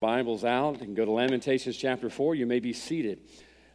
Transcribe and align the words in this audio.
Bibles 0.00 0.44
out 0.44 0.80
and 0.80 0.94
go 0.94 1.04
to 1.04 1.10
Lamentations 1.10 1.76
chapter 1.76 2.08
4. 2.08 2.36
You 2.36 2.46
may 2.46 2.60
be 2.60 2.72
seated. 2.72 3.20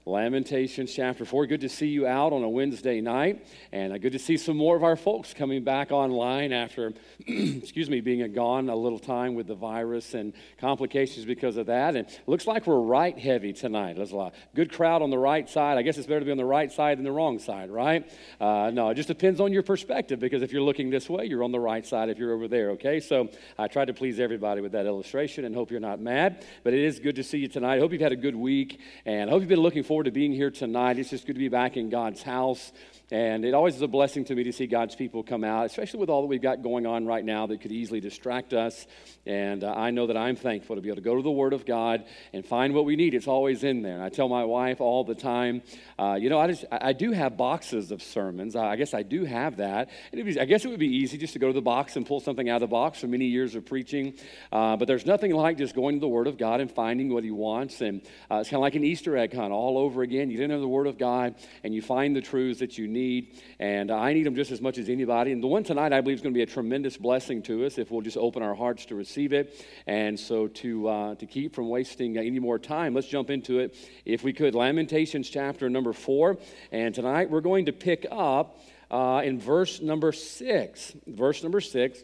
Lamentations 0.05 0.93
chapter 0.93 1.23
4. 1.23 1.47
Good 1.47 1.61
to 1.61 1.69
see 1.69 1.87
you 1.87 2.05
out 2.05 2.33
on 2.33 2.43
a 2.43 2.49
Wednesday 2.49 2.99
night, 2.99 3.47
and 3.71 3.93
uh, 3.93 3.97
good 3.97 4.11
to 4.11 4.19
see 4.19 4.35
some 4.35 4.57
more 4.57 4.75
of 4.75 4.83
our 4.83 4.97
folks 4.97 5.33
coming 5.33 5.63
back 5.63 5.93
online 5.93 6.51
after, 6.51 6.91
excuse 7.25 7.89
me, 7.89 8.01
being 8.01 8.29
gone 8.33 8.67
a 8.67 8.75
little 8.75 8.99
time 8.99 9.33
with 9.33 9.47
the 9.47 9.55
virus 9.55 10.13
and 10.13 10.33
complications 10.59 11.25
because 11.25 11.55
of 11.55 11.67
that. 11.67 11.95
And 11.95 12.05
looks 12.27 12.45
like 12.45 12.67
we're 12.67 12.81
right 12.81 13.17
heavy 13.17 13.53
tonight. 13.53 13.95
There's 13.95 14.11
a 14.11 14.17
lot. 14.17 14.35
good 14.53 14.73
crowd 14.73 15.01
on 15.01 15.09
the 15.09 15.17
right 15.17 15.49
side. 15.49 15.77
I 15.77 15.83
guess 15.83 15.97
it's 15.97 16.05
better 16.05 16.19
to 16.19 16.25
be 16.25 16.31
on 16.31 16.37
the 16.37 16.43
right 16.43 16.69
side 16.69 16.97
than 16.97 17.05
the 17.05 17.11
wrong 17.11 17.39
side, 17.39 17.71
right? 17.71 18.05
Uh, 18.41 18.71
no, 18.73 18.89
it 18.89 18.95
just 18.95 19.07
depends 19.07 19.39
on 19.39 19.53
your 19.53 19.63
perspective 19.63 20.19
because 20.19 20.41
if 20.41 20.51
you're 20.51 20.61
looking 20.61 20.89
this 20.89 21.09
way, 21.09 21.27
you're 21.27 21.43
on 21.45 21.53
the 21.53 21.59
right 21.61 21.85
side 21.85 22.09
if 22.09 22.17
you're 22.17 22.33
over 22.33 22.49
there, 22.49 22.71
okay? 22.71 22.99
So 22.99 23.29
I 23.57 23.69
tried 23.69 23.85
to 23.85 23.93
please 23.93 24.19
everybody 24.19 24.59
with 24.59 24.73
that 24.73 24.85
illustration 24.85 25.45
and 25.45 25.55
hope 25.55 25.71
you're 25.71 25.79
not 25.79 26.01
mad, 26.01 26.45
but 26.65 26.73
it 26.73 26.81
is 26.81 26.99
good 26.99 27.15
to 27.15 27.23
see 27.23 27.37
you 27.37 27.47
tonight. 27.47 27.75
I 27.75 27.79
hope 27.79 27.93
you've 27.93 28.01
had 28.01 28.11
a 28.11 28.17
good 28.17 28.35
week, 28.35 28.81
and 29.05 29.29
I 29.29 29.31
hope 29.31 29.39
you've 29.39 29.47
been 29.47 29.61
looking 29.61 29.83
forward 29.83 29.92
forward 29.93 30.05
to 30.05 30.11
being 30.11 30.33
here 30.33 30.49
tonight. 30.49 30.97
It's 30.97 31.11
just 31.11 31.27
good 31.27 31.33
to 31.33 31.39
be 31.39 31.49
back 31.49 31.77
in 31.77 31.91
God's 31.91 32.23
house. 32.23 32.71
And 33.13 33.45
it 33.45 33.53
always 33.53 33.75
is 33.75 33.81
a 33.83 33.87
blessing 33.87 34.25
to 34.25 34.33
me 34.33 34.43
to 34.45 34.51
see 34.51 34.65
God's 34.65 34.95
people 34.95 35.21
come 35.21 35.43
out, 35.43 35.67
especially 35.67 35.99
with 35.99 36.09
all 36.09 36.21
that 36.21 36.27
we've 36.27 36.41
got 36.41 36.63
going 36.63 36.87
on 36.87 37.05
right 37.05 37.23
now 37.23 37.45
that 37.45 37.61
could 37.61 37.71
easily 37.71 37.99
distract 37.99 38.55
us. 38.55 38.87
And 39.27 39.63
uh, 39.63 39.71
I 39.71 39.91
know 39.91 40.07
that 40.07 40.17
I'm 40.17 40.35
thankful 40.35 40.77
to 40.77 40.81
be 40.81 40.89
able 40.89 40.95
to 40.95 41.03
go 41.03 41.15
to 41.15 41.21
the 41.21 41.29
Word 41.29 41.53
of 41.53 41.63
God 41.63 42.05
and 42.33 42.43
find 42.43 42.73
what 42.73 42.85
we 42.85 42.95
need. 42.95 43.13
It's 43.13 43.27
always 43.27 43.63
in 43.63 43.83
there. 43.83 43.93
And 43.93 44.03
I 44.03 44.09
tell 44.09 44.27
my 44.29 44.45
wife 44.45 44.81
all 44.81 45.03
the 45.03 45.13
time, 45.13 45.61
uh, 45.99 46.17
you 46.19 46.31
know, 46.31 46.39
I, 46.39 46.47
just, 46.47 46.65
I 46.71 46.93
do 46.93 47.11
have 47.11 47.37
boxes 47.37 47.91
of 47.91 48.01
sermons. 48.01 48.55
I 48.55 48.75
guess 48.77 48.95
I 48.95 49.03
do 49.03 49.25
have 49.25 49.57
that. 49.57 49.91
Be, 50.11 50.39
I 50.39 50.45
guess 50.45 50.65
it 50.65 50.69
would 50.69 50.79
be 50.79 50.97
easy 50.97 51.19
just 51.19 51.33
to 51.33 51.39
go 51.39 51.45
to 51.45 51.53
the 51.53 51.61
box 51.61 51.95
and 51.95 52.07
pull 52.07 52.19
something 52.19 52.49
out 52.49 52.55
of 52.55 52.61
the 52.61 52.73
box 52.73 53.01
from 53.01 53.11
many 53.11 53.25
years 53.25 53.53
of 53.53 53.63
preaching. 53.63 54.15
Uh, 54.51 54.75
but 54.75 54.87
there's 54.87 55.05
nothing 55.05 55.31
like 55.35 55.59
just 55.59 55.75
going 55.75 55.97
to 55.97 56.01
the 56.01 56.07
Word 56.07 56.25
of 56.25 56.39
God 56.39 56.61
and 56.61 56.71
finding 56.71 57.13
what 57.13 57.23
He 57.23 57.29
wants. 57.29 57.81
And 57.81 58.01
uh, 58.31 58.37
it's 58.37 58.49
kind 58.49 58.57
of 58.57 58.61
like 58.61 58.73
an 58.73 58.83
Easter 58.83 59.15
egg 59.15 59.35
hunt 59.35 59.53
all 59.53 59.77
over 59.77 60.01
again. 60.01 60.31
You 60.31 60.37
get 60.37 60.45
into 60.45 60.57
the 60.57 60.67
Word 60.67 60.87
of 60.87 60.97
God 60.97 61.35
and 61.63 61.75
you 61.75 61.83
find 61.83 62.15
the 62.15 62.21
truths 62.21 62.61
that 62.61 62.75
you 62.79 62.87
need. 62.87 63.02
And 63.59 63.91
I 63.91 64.13
need 64.13 64.25
them 64.25 64.35
just 64.35 64.51
as 64.51 64.61
much 64.61 64.77
as 64.77 64.89
anybody. 64.89 65.31
And 65.31 65.41
the 65.41 65.47
one 65.47 65.63
tonight, 65.63 65.93
I 65.93 66.01
believe, 66.01 66.17
is 66.17 66.21
going 66.21 66.33
to 66.33 66.37
be 66.37 66.43
a 66.43 66.45
tremendous 66.45 66.97
blessing 66.97 67.41
to 67.43 67.65
us 67.65 67.77
if 67.77 67.91
we'll 67.91 68.01
just 68.01 68.17
open 68.17 68.43
our 68.43 68.55
hearts 68.55 68.85
to 68.85 68.95
receive 68.95 69.33
it. 69.33 69.65
And 69.87 70.19
so 70.19 70.47
to, 70.47 70.87
uh, 70.87 71.15
to 71.15 71.25
keep 71.25 71.55
from 71.55 71.69
wasting 71.69 72.17
any 72.17 72.39
more 72.39 72.59
time, 72.59 72.93
let's 72.93 73.07
jump 73.07 73.29
into 73.29 73.59
it. 73.59 73.75
If 74.05 74.23
we 74.23 74.33
could, 74.33 74.55
Lamentations 74.55 75.29
chapter 75.29 75.69
number 75.69 75.93
four. 75.93 76.37
And 76.71 76.93
tonight 76.93 77.29
we're 77.29 77.41
going 77.41 77.65
to 77.65 77.73
pick 77.73 78.05
up 78.11 78.59
uh, 78.91 79.21
in 79.23 79.39
verse 79.39 79.81
number 79.81 80.11
six. 80.11 80.93
Verse 81.07 81.43
number 81.43 81.61
six. 81.61 82.03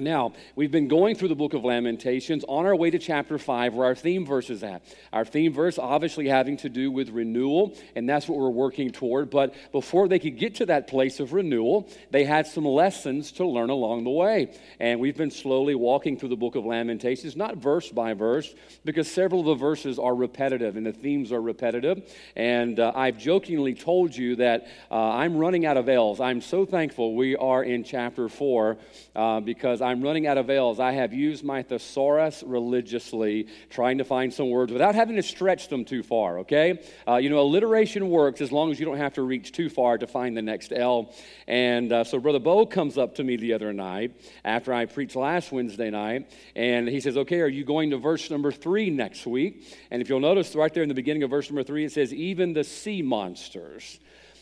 Now, 0.00 0.32
we've 0.54 0.70
been 0.70 0.86
going 0.86 1.16
through 1.16 1.28
the 1.28 1.34
book 1.34 1.54
of 1.54 1.64
Lamentations 1.64 2.44
on 2.46 2.66
our 2.66 2.76
way 2.76 2.88
to 2.88 3.00
chapter 3.00 3.36
5, 3.36 3.74
where 3.74 3.86
our 3.86 3.96
theme 3.96 4.24
verse 4.24 4.48
is 4.48 4.62
at. 4.62 4.80
Our 5.12 5.24
theme 5.24 5.52
verse 5.52 5.76
obviously 5.76 6.28
having 6.28 6.56
to 6.58 6.68
do 6.68 6.92
with 6.92 7.10
renewal, 7.10 7.76
and 7.96 8.08
that's 8.08 8.28
what 8.28 8.38
we're 8.38 8.48
working 8.48 8.92
toward. 8.92 9.28
But 9.28 9.56
before 9.72 10.06
they 10.06 10.20
could 10.20 10.38
get 10.38 10.54
to 10.56 10.66
that 10.66 10.86
place 10.86 11.18
of 11.18 11.32
renewal, 11.32 11.90
they 12.12 12.22
had 12.22 12.46
some 12.46 12.64
lessons 12.64 13.32
to 13.32 13.44
learn 13.44 13.70
along 13.70 14.04
the 14.04 14.10
way. 14.10 14.54
And 14.78 15.00
we've 15.00 15.16
been 15.16 15.32
slowly 15.32 15.74
walking 15.74 16.16
through 16.16 16.28
the 16.28 16.36
book 16.36 16.54
of 16.54 16.64
Lamentations, 16.64 17.34
not 17.34 17.56
verse 17.56 17.90
by 17.90 18.14
verse, 18.14 18.54
because 18.84 19.10
several 19.10 19.40
of 19.40 19.46
the 19.46 19.54
verses 19.56 19.98
are 19.98 20.14
repetitive 20.14 20.76
and 20.76 20.86
the 20.86 20.92
themes 20.92 21.32
are 21.32 21.42
repetitive. 21.42 22.08
And 22.36 22.78
uh, 22.78 22.92
I've 22.94 23.18
jokingly 23.18 23.74
told 23.74 24.14
you 24.14 24.36
that 24.36 24.68
uh, 24.92 24.94
I'm 24.94 25.36
running 25.36 25.66
out 25.66 25.76
of 25.76 25.88
L's. 25.88 26.20
I'm 26.20 26.40
so 26.40 26.64
thankful 26.64 27.16
we 27.16 27.34
are 27.34 27.64
in 27.64 27.82
chapter 27.82 28.28
4 28.28 28.78
uh, 29.16 29.40
because 29.40 29.82
I'm 29.88 30.02
running 30.02 30.26
out 30.26 30.36
of 30.36 30.50
L's. 30.50 30.78
I 30.80 30.92
have 30.92 31.14
used 31.14 31.42
my 31.42 31.62
thesaurus 31.62 32.44
religiously, 32.46 33.46
trying 33.70 33.96
to 33.98 34.04
find 34.04 34.32
some 34.34 34.50
words 34.50 34.70
without 34.70 34.94
having 34.94 35.16
to 35.16 35.22
stretch 35.22 35.68
them 35.68 35.86
too 35.86 36.02
far, 36.02 36.40
okay? 36.40 36.82
Uh, 37.08 37.16
you 37.16 37.30
know, 37.30 37.40
alliteration 37.40 38.10
works 38.10 38.42
as 38.42 38.52
long 38.52 38.70
as 38.70 38.78
you 38.78 38.84
don't 38.84 38.98
have 38.98 39.14
to 39.14 39.22
reach 39.22 39.50
too 39.50 39.70
far 39.70 39.96
to 39.96 40.06
find 40.06 40.36
the 40.36 40.42
next 40.42 40.74
L. 40.74 41.14
And 41.46 41.90
uh, 41.90 42.04
so 42.04 42.20
Brother 42.20 42.38
Bo 42.38 42.66
comes 42.66 42.98
up 42.98 43.14
to 43.14 43.24
me 43.24 43.36
the 43.36 43.54
other 43.54 43.72
night 43.72 44.20
after 44.44 44.74
I 44.74 44.84
preached 44.84 45.16
last 45.16 45.52
Wednesday 45.52 45.88
night, 45.88 46.30
and 46.54 46.86
he 46.86 47.00
says, 47.00 47.16
Okay, 47.16 47.40
are 47.40 47.48
you 47.48 47.64
going 47.64 47.88
to 47.90 47.96
verse 47.96 48.30
number 48.30 48.52
three 48.52 48.90
next 48.90 49.26
week? 49.26 49.74
And 49.90 50.02
if 50.02 50.10
you'll 50.10 50.20
notice 50.20 50.54
right 50.54 50.72
there 50.74 50.82
in 50.82 50.90
the 50.90 50.94
beginning 50.94 51.22
of 51.22 51.30
verse 51.30 51.48
number 51.48 51.62
three, 51.62 51.86
it 51.86 51.92
says, 51.92 52.12
Even 52.12 52.52
the 52.52 52.64
sea 52.64 53.00
monsters. 53.00 54.00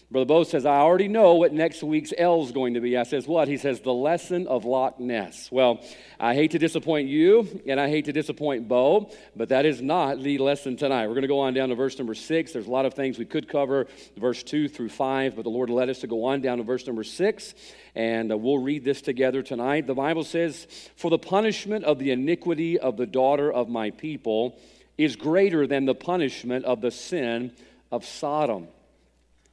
Brother 0.09 0.27
Bo 0.27 0.45
says, 0.45 0.65
I 0.65 0.77
already 0.77 1.09
know 1.09 1.35
what 1.35 1.53
next 1.53 1.83
week's 1.83 2.13
L 2.17 2.45
is 2.45 2.53
going 2.53 2.75
to 2.75 2.81
be. 2.81 2.97
I 2.97 3.03
says, 3.03 3.27
What? 3.27 3.49
He 3.49 3.57
says, 3.57 3.81
The 3.81 3.93
lesson 3.93 4.47
of 4.47 4.65
Loch 4.65 5.01
Ness. 5.01 5.51
Well, 5.51 5.85
I 6.21 6.35
hate 6.35 6.53
to 6.53 6.61
disappoint 6.61 7.09
you, 7.09 7.61
and 7.67 7.81
I 7.81 7.89
hate 7.89 8.05
to 8.05 8.13
disappoint 8.13 8.69
Bo, 8.69 9.11
but 9.35 9.49
that 9.49 9.67
is 9.67 9.83
not 9.83 10.23
the 10.23 10.39
lesson 10.39 10.77
tonight. 10.77 11.09
We're 11.09 11.15
going 11.15 11.23
to 11.23 11.29
go 11.29 11.41
on 11.41 11.55
down 11.55 11.71
to 11.71 11.75
verse 11.75 11.99
number 11.99 12.15
six. 12.15 12.53
There's 12.53 12.69
a 12.69 12.71
lot 12.71 12.87
of 12.87 12.95
things 12.95 13.19
we 13.19 13.25
could 13.25 13.49
cover, 13.49 13.89
verse 14.17 14.45
two 14.45 14.69
through 14.69 14.91
five, 14.91 15.35
but 15.35 15.43
the 15.43 15.51
Lord 15.51 15.71
led 15.71 15.89
us 15.89 15.99
to 15.99 16.07
go 16.07 16.27
on 16.27 16.41
down 16.41 16.59
to 16.59 16.65
verse 16.65 16.87
number 16.87 17.03
six, 17.03 17.57
and 17.97 18.31
uh, 18.31 18.37
we'll 18.37 18.59
read 18.59 18.85
this 18.85 19.03
together 19.03 19.43
tonight. 19.43 19.89
The 19.89 19.95
Bible 19.95 20.23
says, 20.23 20.69
For 20.95 21.11
the 21.11 21.19
punishment 21.19 21.85
of 21.85 21.99
the 21.99 22.13
iniquity 22.13 22.79
of 22.79 22.97
the 22.97 23.07
daughter 23.07 23.53
of 23.53 23.69
my 23.69 23.91
people 23.91 24.57
is 24.97 25.17
greater 25.17 25.67
than 25.67 25.85
the 25.85 25.97
punishment 25.97 26.65
of 26.65 26.81
the 26.81 26.93
sin 26.93 27.51
of 27.91 28.05
Sodom. 28.05 28.69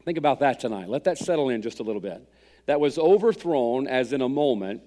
Think 0.05 0.17
about 0.17 0.39
that 0.39 0.59
tonight. 0.59 0.89
Let 0.89 1.05
that 1.05 1.17
settle 1.17 1.49
in 1.49 1.61
just 1.61 1.79
a 1.79 1.83
little 1.83 2.01
bit. 2.01 2.27
That 2.65 2.79
was 2.79 2.97
overthrown 2.97 3.87
as 3.87 4.13
in 4.13 4.21
a 4.21 4.29
moment, 4.29 4.81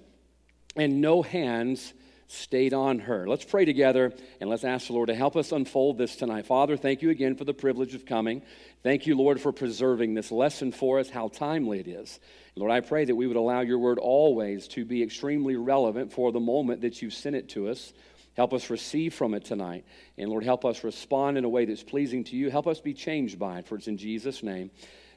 and 0.75 1.01
no 1.01 1.21
hands 1.21 1.93
stayed 2.27 2.73
on 2.73 2.99
her. 2.99 3.27
Let's 3.27 3.45
pray 3.45 3.63
together 3.63 4.13
and 4.41 4.49
let's 4.49 4.65
ask 4.65 4.87
the 4.87 4.93
Lord 4.93 5.07
to 5.07 5.15
help 5.15 5.37
us 5.37 5.51
unfold 5.51 5.97
this 5.97 6.15
tonight. 6.17 6.45
Father, 6.45 6.75
thank 6.75 7.01
you 7.01 7.09
again 7.09 7.35
for 7.35 7.45
the 7.45 7.53
privilege 7.53 7.95
of 7.95 8.05
coming. 8.05 8.41
Thank 8.83 9.07
you, 9.07 9.15
Lord, 9.15 9.39
for 9.39 9.53
preserving 9.53 10.13
this 10.13 10.31
lesson 10.31 10.71
for 10.71 10.99
us, 10.99 11.09
how 11.09 11.29
timely 11.29 11.79
it 11.79 11.87
is. 11.87 12.19
Lord, 12.55 12.71
I 12.71 12.81
pray 12.81 13.05
that 13.05 13.15
we 13.15 13.27
would 13.27 13.37
allow 13.37 13.61
your 13.61 13.79
word 13.79 13.97
always 13.97 14.67
to 14.69 14.83
be 14.83 15.01
extremely 15.01 15.55
relevant 15.55 16.11
for 16.11 16.31
the 16.31 16.39
moment 16.39 16.81
that 16.81 17.01
you 17.01 17.09
sent 17.09 17.35
it 17.35 17.49
to 17.49 17.69
us. 17.69 17.93
Help 18.35 18.53
us 18.53 18.69
receive 18.69 19.13
from 19.13 19.33
it 19.33 19.45
tonight. 19.45 19.85
And 20.17 20.29
Lord, 20.29 20.43
help 20.43 20.65
us 20.65 20.83
respond 20.83 21.37
in 21.37 21.45
a 21.45 21.49
way 21.49 21.65
that's 21.65 21.83
pleasing 21.83 22.23
to 22.25 22.35
you. 22.35 22.51
Help 22.51 22.67
us 22.67 22.79
be 22.79 22.93
changed 22.93 23.39
by 23.39 23.59
it, 23.59 23.67
for 23.67 23.75
it's 23.75 23.87
in 23.87 23.97
Jesus' 23.97 24.43
name. 24.43 24.69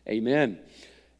Amen. 0.08 0.58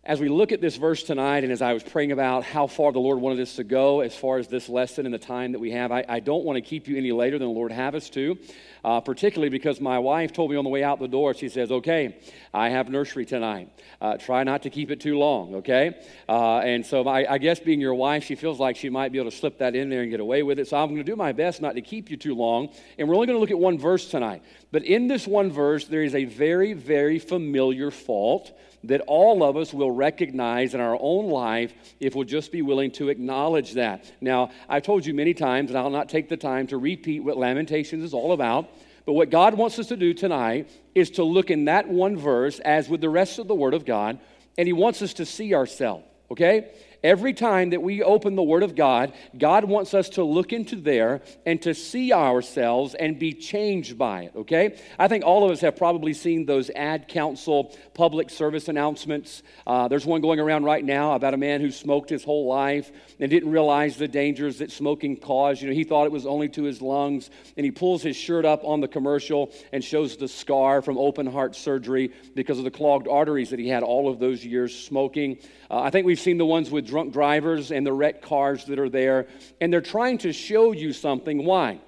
As 0.02 0.18
we 0.18 0.30
look 0.30 0.50
at 0.50 0.62
this 0.62 0.76
verse 0.76 1.02
tonight, 1.02 1.44
and 1.44 1.52
as 1.52 1.60
I 1.60 1.74
was 1.74 1.82
praying 1.82 2.10
about 2.10 2.42
how 2.42 2.66
far 2.66 2.91
the 2.91 2.98
Lord 2.98 3.20
wanted 3.20 3.38
us 3.41 3.56
to 3.56 3.64
go 3.64 4.00
as 4.00 4.16
far 4.16 4.38
as 4.38 4.48
this 4.48 4.66
lesson 4.66 5.04
and 5.04 5.14
the 5.14 5.18
time 5.18 5.52
that 5.52 5.58
we 5.58 5.72
have, 5.72 5.92
I, 5.92 6.06
I 6.08 6.20
don't 6.20 6.42
want 6.42 6.56
to 6.56 6.62
keep 6.62 6.88
you 6.88 6.96
any 6.96 7.12
later 7.12 7.38
than 7.38 7.46
the 7.46 7.54
Lord 7.54 7.70
have 7.70 7.94
us 7.94 8.08
to, 8.10 8.38
uh, 8.82 9.02
particularly 9.02 9.50
because 9.50 9.78
my 9.78 9.98
wife 9.98 10.32
told 10.32 10.50
me 10.50 10.56
on 10.56 10.64
the 10.64 10.70
way 10.70 10.82
out 10.82 11.00
the 11.00 11.06
door, 11.06 11.34
she 11.34 11.50
says, 11.50 11.70
Okay, 11.70 12.16
I 12.54 12.70
have 12.70 12.88
nursery 12.88 13.26
tonight. 13.26 13.69
Uh, 14.00 14.16
try 14.16 14.42
not 14.42 14.62
to 14.62 14.70
keep 14.70 14.90
it 14.90 15.00
too 15.00 15.19
long, 15.19 15.56
okay? 15.56 16.02
Uh, 16.26 16.60
and 16.60 16.84
so 16.84 17.06
I, 17.06 17.34
I 17.34 17.36
guess 17.36 17.60
being 17.60 17.78
your 17.78 17.94
wife, 17.94 18.24
she 18.24 18.36
feels 18.36 18.58
like 18.58 18.76
she 18.76 18.88
might 18.88 19.12
be 19.12 19.19
able 19.19 19.30
to 19.30 19.36
slip 19.36 19.58
that 19.58 19.76
in 19.76 19.90
there 19.90 20.00
and 20.00 20.10
get 20.10 20.20
away 20.20 20.42
with 20.42 20.58
it. 20.58 20.66
So 20.66 20.78
I'm 20.78 20.88
going 20.88 20.96
to 20.96 21.04
do 21.04 21.14
my 21.14 21.32
best 21.32 21.60
not 21.60 21.74
to 21.74 21.82
keep 21.82 22.10
you 22.10 22.16
too 22.16 22.34
long. 22.34 22.70
And 22.96 23.06
we're 23.06 23.16
only 23.16 23.26
going 23.26 23.36
to 23.36 23.40
look 23.40 23.50
at 23.50 23.58
one 23.58 23.78
verse 23.78 24.08
tonight. 24.08 24.42
But 24.72 24.82
in 24.84 25.08
this 25.08 25.26
one 25.26 25.52
verse, 25.52 25.84
there 25.84 26.02
is 26.02 26.14
a 26.14 26.24
very, 26.24 26.72
very 26.72 27.19
familiar 27.19 27.90
fault 27.90 28.50
that 28.84 29.02
all 29.02 29.42
of 29.42 29.56
us 29.56 29.74
will 29.74 29.91
recognize 29.91 30.74
in 30.74 30.80
our 30.80 30.96
own 31.00 31.28
life 31.28 31.72
if 32.00 32.14
we'll 32.14 32.24
just 32.24 32.50
be 32.50 32.62
willing 32.62 32.91
to 32.92 33.08
acknowledge 33.08 33.74
that. 33.74 34.10
Now, 34.20 34.50
I've 34.68 34.82
told 34.82 35.04
you 35.04 35.12
many 35.12 35.34
times, 35.34 35.70
and 35.70 35.78
I'll 35.78 35.91
not 35.91 36.08
take 36.08 36.28
the 36.28 36.36
time 36.36 36.66
to 36.68 36.78
repeat 36.78 37.20
what 37.20 37.36
Lamentations 37.36 38.04
is 38.04 38.14
all 38.14 38.32
about. 38.32 38.70
But 39.06 39.14
what 39.14 39.30
God 39.30 39.54
wants 39.54 39.78
us 39.78 39.88
to 39.88 39.96
do 39.96 40.14
tonight 40.14 40.70
is 40.94 41.10
to 41.12 41.24
look 41.24 41.50
in 41.50 41.66
that 41.66 41.88
one 41.88 42.16
verse, 42.16 42.58
as 42.60 42.88
with 42.88 43.00
the 43.00 43.08
rest 43.08 43.38
of 43.38 43.48
the 43.48 43.54
Word 43.54 43.74
of 43.74 43.84
God, 43.84 44.19
and 44.56 44.66
He 44.66 44.72
wants 44.72 45.02
us 45.02 45.14
to 45.14 45.26
see 45.26 45.54
ourselves, 45.54 46.04
okay? 46.30 46.70
Every 47.03 47.33
time 47.33 47.71
that 47.71 47.83
we 47.83 48.03
open 48.03 48.37
the 48.37 48.43
Word 48.43 48.62
of 48.62 48.77
God, 48.77 49.15
God 49.38 49.65
wants 49.65 49.94
us 49.94 50.11
to 50.11 50.25
look 50.25 50.53
into 50.53 50.77
there 50.77 51.22
and 51.47 51.61
to 51.62 51.72
see 51.75 52.12
ourselves 52.12 52.94
and 52.94 53.19
be 53.19 53.33
changed 53.33 53.97
by 53.97 54.25
it, 54.25 54.32
okay? 54.37 54.79
I 54.99 55.08
think 55.08 55.25
all 55.25 55.44
of 55.44 55.50
us 55.50 55.62
have 55.62 55.76
probably 55.76 56.12
seen 56.12 56.44
those 56.44 56.69
ad 56.70 57.08
council 57.08 57.75
public 57.94 58.29
service 58.29 58.69
announcements. 58.69 59.43
Uh, 59.67 59.88
there's 59.88 60.05
one 60.05 60.20
going 60.20 60.41
around 60.41 60.64
right 60.64 60.85
now 60.85 61.14
about 61.14 61.32
a 61.32 61.38
man 61.38 61.62
who 61.62 61.70
smoked 61.70 62.11
his 62.11 62.23
whole 62.23 62.47
life 62.47 62.93
and 63.19 63.31
didn't 63.31 63.50
realize 63.50 63.96
the 63.96 64.08
dangers 64.08 64.58
that 64.58 64.70
smoking 64.70 65.17
caused. 65.17 65.62
You 65.62 65.69
know, 65.69 65.75
he 65.75 65.85
thought 65.85 66.05
it 66.05 66.12
was 66.12 66.26
only 66.26 66.50
to 66.50 66.64
his 66.64 66.82
lungs, 66.82 67.31
and 67.56 67.64
he 67.64 67.70
pulls 67.70 68.03
his 68.03 68.17
shirt 68.17 68.44
up 68.44 68.62
on 68.62 68.82
the 68.82 68.88
commercial 68.88 69.53
and 69.73 69.82
shows 69.82 70.19
the 70.19 70.29
scar 70.29 70.82
from 70.82 70.99
open 70.99 71.26
heart 71.26 71.56
surgery 71.56 72.12
because 72.35 72.58
of 72.58 72.64
the 72.64 72.70
clogged 72.70 73.08
arteries 73.08 73.49
that 73.50 73.58
he 73.58 73.69
had 73.69 73.82
all 73.82 74.11
of 74.11 74.19
those 74.19 74.44
years 74.44 74.79
smoking. 74.79 75.38
Uh, 75.70 75.81
I 75.81 75.88
think 75.88 76.05
we've 76.05 76.20
seen 76.20 76.37
the 76.37 76.44
ones 76.44 76.70
with 76.70 76.89
drunk 76.90 77.14
drivers 77.14 77.72
and 77.72 77.87
the 77.87 77.92
wrecked 77.92 78.22
cars 78.22 78.66
that 78.66 78.78
are 78.78 78.90
there, 78.90 79.28
and 79.60 79.72
they're 79.72 79.81
trying 79.81 80.19
to 80.19 80.32
show 80.32 80.72
you 80.72 80.92
something. 80.92 81.44
Why? 81.46 81.81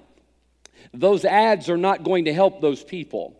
Those 0.93 1.25
ads 1.25 1.69
are 1.69 1.77
not 1.77 2.03
going 2.03 2.25
to 2.25 2.33
help 2.33 2.61
those 2.61 2.83
people. 2.83 3.39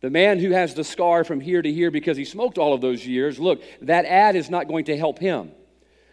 The 0.00 0.10
man 0.10 0.38
who 0.38 0.50
has 0.52 0.74
the 0.74 0.84
scar 0.84 1.24
from 1.24 1.40
here 1.40 1.62
to 1.62 1.72
here 1.72 1.90
because 1.90 2.16
he 2.16 2.24
smoked 2.24 2.58
all 2.58 2.74
of 2.74 2.80
those 2.80 3.06
years, 3.06 3.40
look, 3.40 3.62
that 3.82 4.04
ad 4.04 4.36
is 4.36 4.50
not 4.50 4.68
going 4.68 4.84
to 4.84 4.96
help 4.96 5.18
him. 5.18 5.50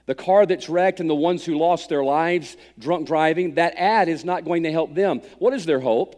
the 0.06 0.16
car 0.16 0.46
that's 0.46 0.70
wrecked 0.70 1.00
and 1.00 1.10
the 1.10 1.16
ones 1.16 1.46
who 1.46 1.58
lost 1.58 1.90
their 1.90 2.04
lives 2.04 2.58
drunk 2.78 3.08
driving, 3.08 3.56
that 3.56 3.74
ad 3.78 4.10
is 4.10 4.26
not 4.26 4.44
going 4.46 4.64
to 4.64 4.72
help 4.72 4.94
them. 4.94 5.22
What 5.40 5.54
is 5.54 5.66
their 5.66 5.80
hope? 5.80 6.18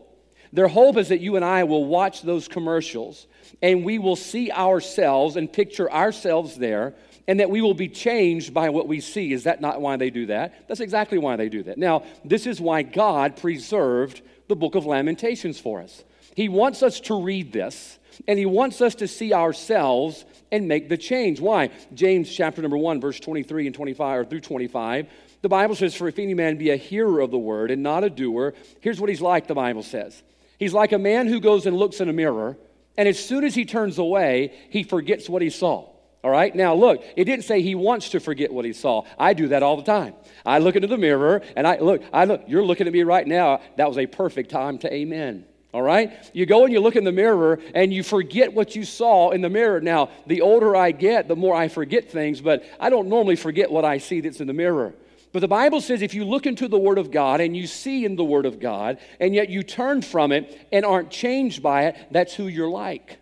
Their 0.51 0.67
hope 0.67 0.97
is 0.97 1.09
that 1.09 1.19
you 1.19 1.35
and 1.35 1.43
I 1.43 1.63
will 1.63 1.85
watch 1.85 2.21
those 2.21 2.47
commercials 2.47 3.27
and 3.61 3.83
we 3.83 3.99
will 3.99 4.15
see 4.15 4.51
ourselves 4.51 5.35
and 5.35 5.51
picture 5.51 5.91
ourselves 5.91 6.55
there 6.55 6.95
and 7.27 7.39
that 7.39 7.49
we 7.49 7.61
will 7.61 7.73
be 7.73 7.87
changed 7.87 8.53
by 8.53 8.69
what 8.69 8.87
we 8.87 8.99
see. 8.99 9.31
Is 9.31 9.43
that 9.43 9.61
not 9.61 9.81
why 9.81 9.97
they 9.97 10.09
do 10.09 10.25
that? 10.27 10.67
That's 10.67 10.81
exactly 10.81 11.17
why 11.17 11.35
they 11.35 11.49
do 11.49 11.63
that. 11.63 11.77
Now, 11.77 12.03
this 12.25 12.45
is 12.45 12.59
why 12.59 12.83
God 12.83 13.37
preserved 13.37 14.21
the 14.47 14.55
book 14.55 14.75
of 14.75 14.85
Lamentations 14.85 15.59
for 15.59 15.81
us. 15.81 16.03
He 16.35 16.49
wants 16.49 16.83
us 16.83 16.99
to 17.01 17.21
read 17.21 17.53
this 17.53 17.99
and 18.27 18.37
he 18.37 18.45
wants 18.45 18.81
us 18.81 18.95
to 18.95 19.07
see 19.07 19.33
ourselves 19.33 20.25
and 20.51 20.67
make 20.67 20.89
the 20.89 20.97
change. 20.97 21.39
Why? 21.39 21.69
James 21.93 22.31
chapter 22.31 22.61
number 22.61 22.77
1 22.77 22.99
verse 22.99 23.19
23 23.19 23.67
and 23.67 23.75
25 23.75 24.19
or 24.19 24.25
through 24.25 24.41
25. 24.41 25.07
The 25.41 25.49
Bible 25.49 25.75
says 25.75 25.95
for 25.95 26.07
if 26.07 26.19
any 26.19 26.33
man 26.33 26.57
be 26.57 26.69
a 26.71 26.75
hearer 26.75 27.19
of 27.21 27.31
the 27.31 27.37
word 27.37 27.71
and 27.71 27.83
not 27.83 28.03
a 28.03 28.09
doer, 28.09 28.53
here's 28.81 28.99
what 28.99 29.09
he's 29.09 29.21
like 29.21 29.47
the 29.47 29.55
Bible 29.55 29.83
says. 29.83 30.21
He's 30.59 30.73
like 30.73 30.91
a 30.91 30.99
man 30.99 31.27
who 31.27 31.39
goes 31.39 31.65
and 31.65 31.75
looks 31.75 32.01
in 32.01 32.09
a 32.09 32.13
mirror 32.13 32.57
and 32.97 33.07
as 33.07 33.23
soon 33.23 33.43
as 33.43 33.55
he 33.55 33.65
turns 33.65 33.97
away, 33.97 34.53
he 34.69 34.83
forgets 34.83 35.27
what 35.27 35.41
he 35.41 35.49
saw. 35.49 35.89
All 36.23 36.31
right, 36.31 36.55
now 36.55 36.73
look, 36.73 37.03
it 37.17 37.25
didn't 37.25 37.43
say 37.43 37.61
he 37.61 37.75
wants 37.75 38.09
to 38.09 38.21
forget 38.21 38.53
what 38.53 38.63
he 38.63 38.71
saw. 38.71 39.03
I 39.19 39.33
do 39.33 39.49
that 39.49 39.61
all 39.61 39.75
the 39.75 39.83
time. 39.83 40.13
I 40.45 40.59
look 40.59 40.77
into 40.77 40.87
the 40.87 40.97
mirror 40.97 41.41
and 41.57 41.67
I 41.67 41.79
look, 41.79 42.01
I 42.13 42.23
look, 42.23 42.43
you're 42.47 42.63
looking 42.63 42.87
at 42.87 42.93
me 42.93 43.03
right 43.03 43.27
now. 43.27 43.59
That 43.75 43.89
was 43.89 43.97
a 43.97 44.07
perfect 44.07 44.49
time 44.49 44.77
to 44.79 44.93
amen. 44.93 45.45
All 45.73 45.81
right? 45.81 46.13
You 46.33 46.45
go 46.45 46.63
and 46.63 46.71
you 46.71 46.79
look 46.79 46.95
in 46.95 47.03
the 47.03 47.11
mirror 47.11 47.59
and 47.75 47.93
you 47.93 48.03
forget 48.03 48.53
what 48.53 48.73
you 48.73 48.85
saw 48.85 49.31
in 49.31 49.41
the 49.41 49.49
mirror. 49.49 49.81
Now, 49.81 50.11
the 50.25 50.41
older 50.41 50.75
I 50.77 50.91
get, 50.91 51.27
the 51.27 51.35
more 51.35 51.55
I 51.55 51.67
forget 51.67 52.09
things, 52.09 52.39
but 52.39 52.63
I 52.79 52.89
don't 52.89 53.09
normally 53.09 53.35
forget 53.35 53.69
what 53.69 53.83
I 53.83 53.97
see 53.97 54.21
that's 54.21 54.39
in 54.39 54.47
the 54.47 54.53
mirror. 54.53 54.93
But 55.33 55.39
the 55.39 55.47
Bible 55.47 55.81
says 55.81 56.01
if 56.03 56.13
you 56.13 56.23
look 56.25 56.45
into 56.45 56.67
the 56.69 56.77
Word 56.77 56.99
of 56.99 57.11
God 57.11 57.41
and 57.41 57.57
you 57.57 57.67
see 57.67 58.05
in 58.05 58.15
the 58.15 58.23
Word 58.23 58.45
of 58.45 58.59
God, 58.59 58.99
and 59.19 59.33
yet 59.33 59.49
you 59.49 59.63
turn 59.63 60.03
from 60.03 60.31
it 60.31 60.67
and 60.71 60.85
aren't 60.85 61.09
changed 61.09 61.63
by 61.63 61.87
it, 61.87 61.97
that's 62.11 62.35
who 62.35 62.47
you're 62.47 62.69
like. 62.69 63.17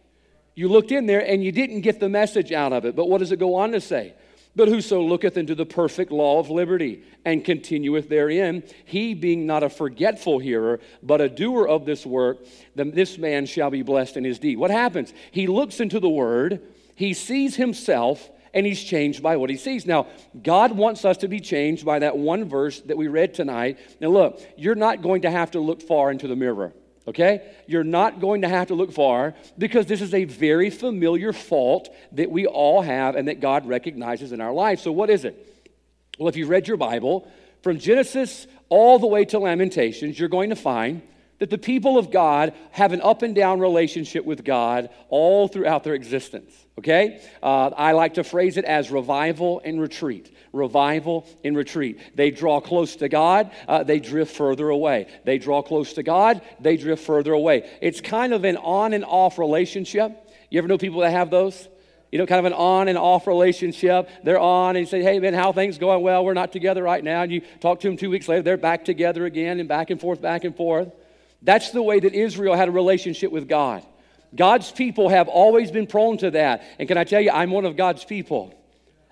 You 0.56 0.68
looked 0.68 0.92
in 0.92 1.06
there 1.06 1.26
and 1.26 1.44
you 1.44 1.52
didn't 1.52 1.82
get 1.82 2.00
the 2.00 2.10
message 2.10 2.52
out 2.52 2.74
of 2.74 2.86
it. 2.86 2.96
But 2.96 3.08
what 3.08 3.20
does 3.20 3.32
it 3.32 3.40
go 3.40 3.56
on 3.56 3.72
to 3.72 3.82
say? 3.82 4.14
But 4.56 4.68
whoso 4.68 5.02
looketh 5.02 5.38
into 5.38 5.56
the 5.56 5.66
perfect 5.66 6.12
law 6.12 6.40
of 6.40 6.50
liberty 6.50 7.04
and 7.24 7.46
continueth 7.46 8.10
therein, 8.10 8.64
he 8.84 9.14
being 9.14 9.46
not 9.46 9.64
a 9.64 9.70
forgetful 9.70 10.40
hearer, 10.40 10.82
but 11.02 11.22
a 11.22 11.30
doer 11.30 11.66
of 11.66 11.86
this 11.86 12.06
work, 12.06 12.40
then 12.76 12.92
this 12.92 13.18
man 13.18 13.46
shall 13.46 13.70
be 13.70 13.82
blessed 13.82 14.18
in 14.18 14.26
his 14.26 14.40
deed. 14.40 14.58
What 14.58 14.72
happens? 14.72 15.14
He 15.32 15.48
looks 15.48 15.80
into 15.80 16.02
the 16.02 16.10
word, 16.10 16.62
he 16.96 17.14
sees 17.14 17.56
himself, 17.56 18.30
and 18.54 18.66
he's 18.66 18.84
changed 18.84 19.24
by 19.24 19.38
what 19.38 19.50
he 19.50 19.56
sees. 19.56 19.86
Now, 19.86 20.08
God 20.44 20.74
wants 20.74 21.06
us 21.06 21.18
to 21.18 21.30
be 21.30 21.40
changed 21.40 21.86
by 21.86 22.00
that 22.00 22.18
one 22.18 22.50
verse 22.50 22.82
that 22.82 22.98
we 22.98 23.08
read 23.08 23.34
tonight. 23.34 23.80
Now, 24.02 24.10
look, 24.10 24.42
you're 24.58 24.76
not 24.76 25.02
going 25.02 25.22
to 25.22 25.32
have 25.32 25.52
to 25.52 25.62
look 25.62 25.82
far 25.82 26.12
into 26.12 26.28
the 26.28 26.36
mirror, 26.36 26.74
okay? 27.08 27.54
You're 27.68 27.84
not 27.84 28.20
going 28.20 28.42
to 28.42 28.50
have 28.50 28.68
to 28.68 28.76
look 28.76 28.92
far 28.92 29.34
because 29.58 29.86
this 29.86 30.02
is 30.02 30.14
a 30.14 30.26
very 30.26 30.70
familiar 30.70 31.34
fault 31.34 31.94
that 32.14 32.32
we 32.32 32.46
all 32.46 32.82
have 32.82 33.16
and 33.16 33.28
that 33.28 33.40
God 33.40 33.68
recognizes 33.68 34.32
in 34.32 34.42
our 34.42 34.54
life. 34.54 34.80
So, 34.80 34.92
what 34.92 35.10
is 35.10 35.26
it? 35.26 35.36
Well, 36.18 36.28
if 36.28 36.36
you've 36.36 36.50
read 36.50 36.68
your 36.68 36.78
Bible, 36.78 37.28
from 37.62 37.80
Genesis 37.80 38.48
all 38.70 39.00
the 39.00 39.08
way 39.08 39.26
to 39.26 39.40
Lamentations, 39.40 40.20
you're 40.20 40.30
going 40.30 40.50
to 40.50 40.56
find 40.56 41.02
that 41.40 41.50
the 41.50 41.58
people 41.58 41.98
of 41.98 42.12
God 42.12 42.54
have 42.72 42.94
an 42.94 43.02
up 43.02 43.24
and 43.24 43.34
down 43.34 43.60
relationship 43.60 44.26
with 44.26 44.44
God 44.44 44.90
all 45.10 45.48
throughout 45.48 45.84
their 45.84 45.96
existence. 45.96 46.54
Okay? 46.78 47.22
Uh, 47.44 47.70
I 47.76 47.92
like 47.92 48.16
to 48.16 48.24
phrase 48.24 48.58
it 48.58 48.66
as 48.66 48.92
revival 48.92 49.62
and 49.64 49.80
retreat. 49.80 50.34
Revival 50.54 51.28
and 51.44 51.56
retreat. 51.56 52.00
They 52.16 52.32
draw 52.32 52.60
close 52.60 52.96
to 52.98 53.10
God, 53.10 53.52
uh, 53.68 53.84
they 53.84 54.00
drift 54.00 54.36
further 54.36 54.70
away. 54.70 55.08
They 55.26 55.38
draw 55.38 55.62
close 55.62 55.94
to 55.94 56.04
God, 56.04 56.42
they 56.60 56.78
drift 56.78 57.04
further 57.04 57.34
away. 57.34 57.70
It's 57.82 58.02
kind 58.02 58.34
of 58.34 58.46
an 58.46 58.58
on 58.58 58.94
and 58.94 59.06
off 59.06 59.38
relationship. 59.38 60.12
You 60.50 60.58
ever 60.60 60.68
know 60.68 60.78
people 60.78 61.02
that 61.02 61.12
have 61.12 61.30
those? 61.30 61.68
You 62.12 62.18
know, 62.18 62.26
kind 62.26 62.40
of 62.40 62.46
an 62.46 62.54
on 62.54 62.90
and 62.90 62.98
off 62.98 63.26
relationship. 63.26 64.10
They're 64.24 64.40
on 64.40 64.76
and 64.76 64.86
you 64.86 64.90
say, 64.90 65.02
hey, 65.02 65.20
man, 65.20 65.34
how 65.34 65.54
things 65.54 65.78
going? 65.78 66.02
Well, 66.04 66.26
we're 66.26 66.34
not 66.34 66.52
together 66.52 66.84
right 66.84 67.02
now. 67.02 67.22
And 67.22 67.32
you 67.32 67.42
talk 67.62 67.80
to 67.82 67.88
them 67.88 67.96
two 67.96 68.10
weeks 68.10 68.28
later, 68.28 68.42
they're 68.42 68.58
back 68.58 68.84
together 68.84 69.26
again 69.26 69.62
and 69.62 69.70
back 69.70 69.92
and 69.92 70.02
forth, 70.02 70.22
back 70.22 70.44
and 70.44 70.56
forth. 70.56 70.92
That's 71.42 71.72
the 71.72 71.82
way 71.82 72.02
that 72.02 72.14
Israel 72.14 72.56
had 72.56 72.68
a 72.68 72.72
relationship 72.72 73.32
with 73.32 73.48
God. 73.48 73.86
God's 74.36 74.72
people 74.72 75.10
have 75.10 75.28
always 75.28 75.72
been 75.72 75.88
prone 75.88 76.18
to 76.20 76.32
that. 76.32 76.64
And 76.80 76.88
can 76.88 76.98
I 76.98 77.04
tell 77.04 77.22
you, 77.22 77.32
I'm 77.32 77.52
one 77.52 77.66
of 77.66 77.76
God's 77.76 78.06
people. 78.06 78.54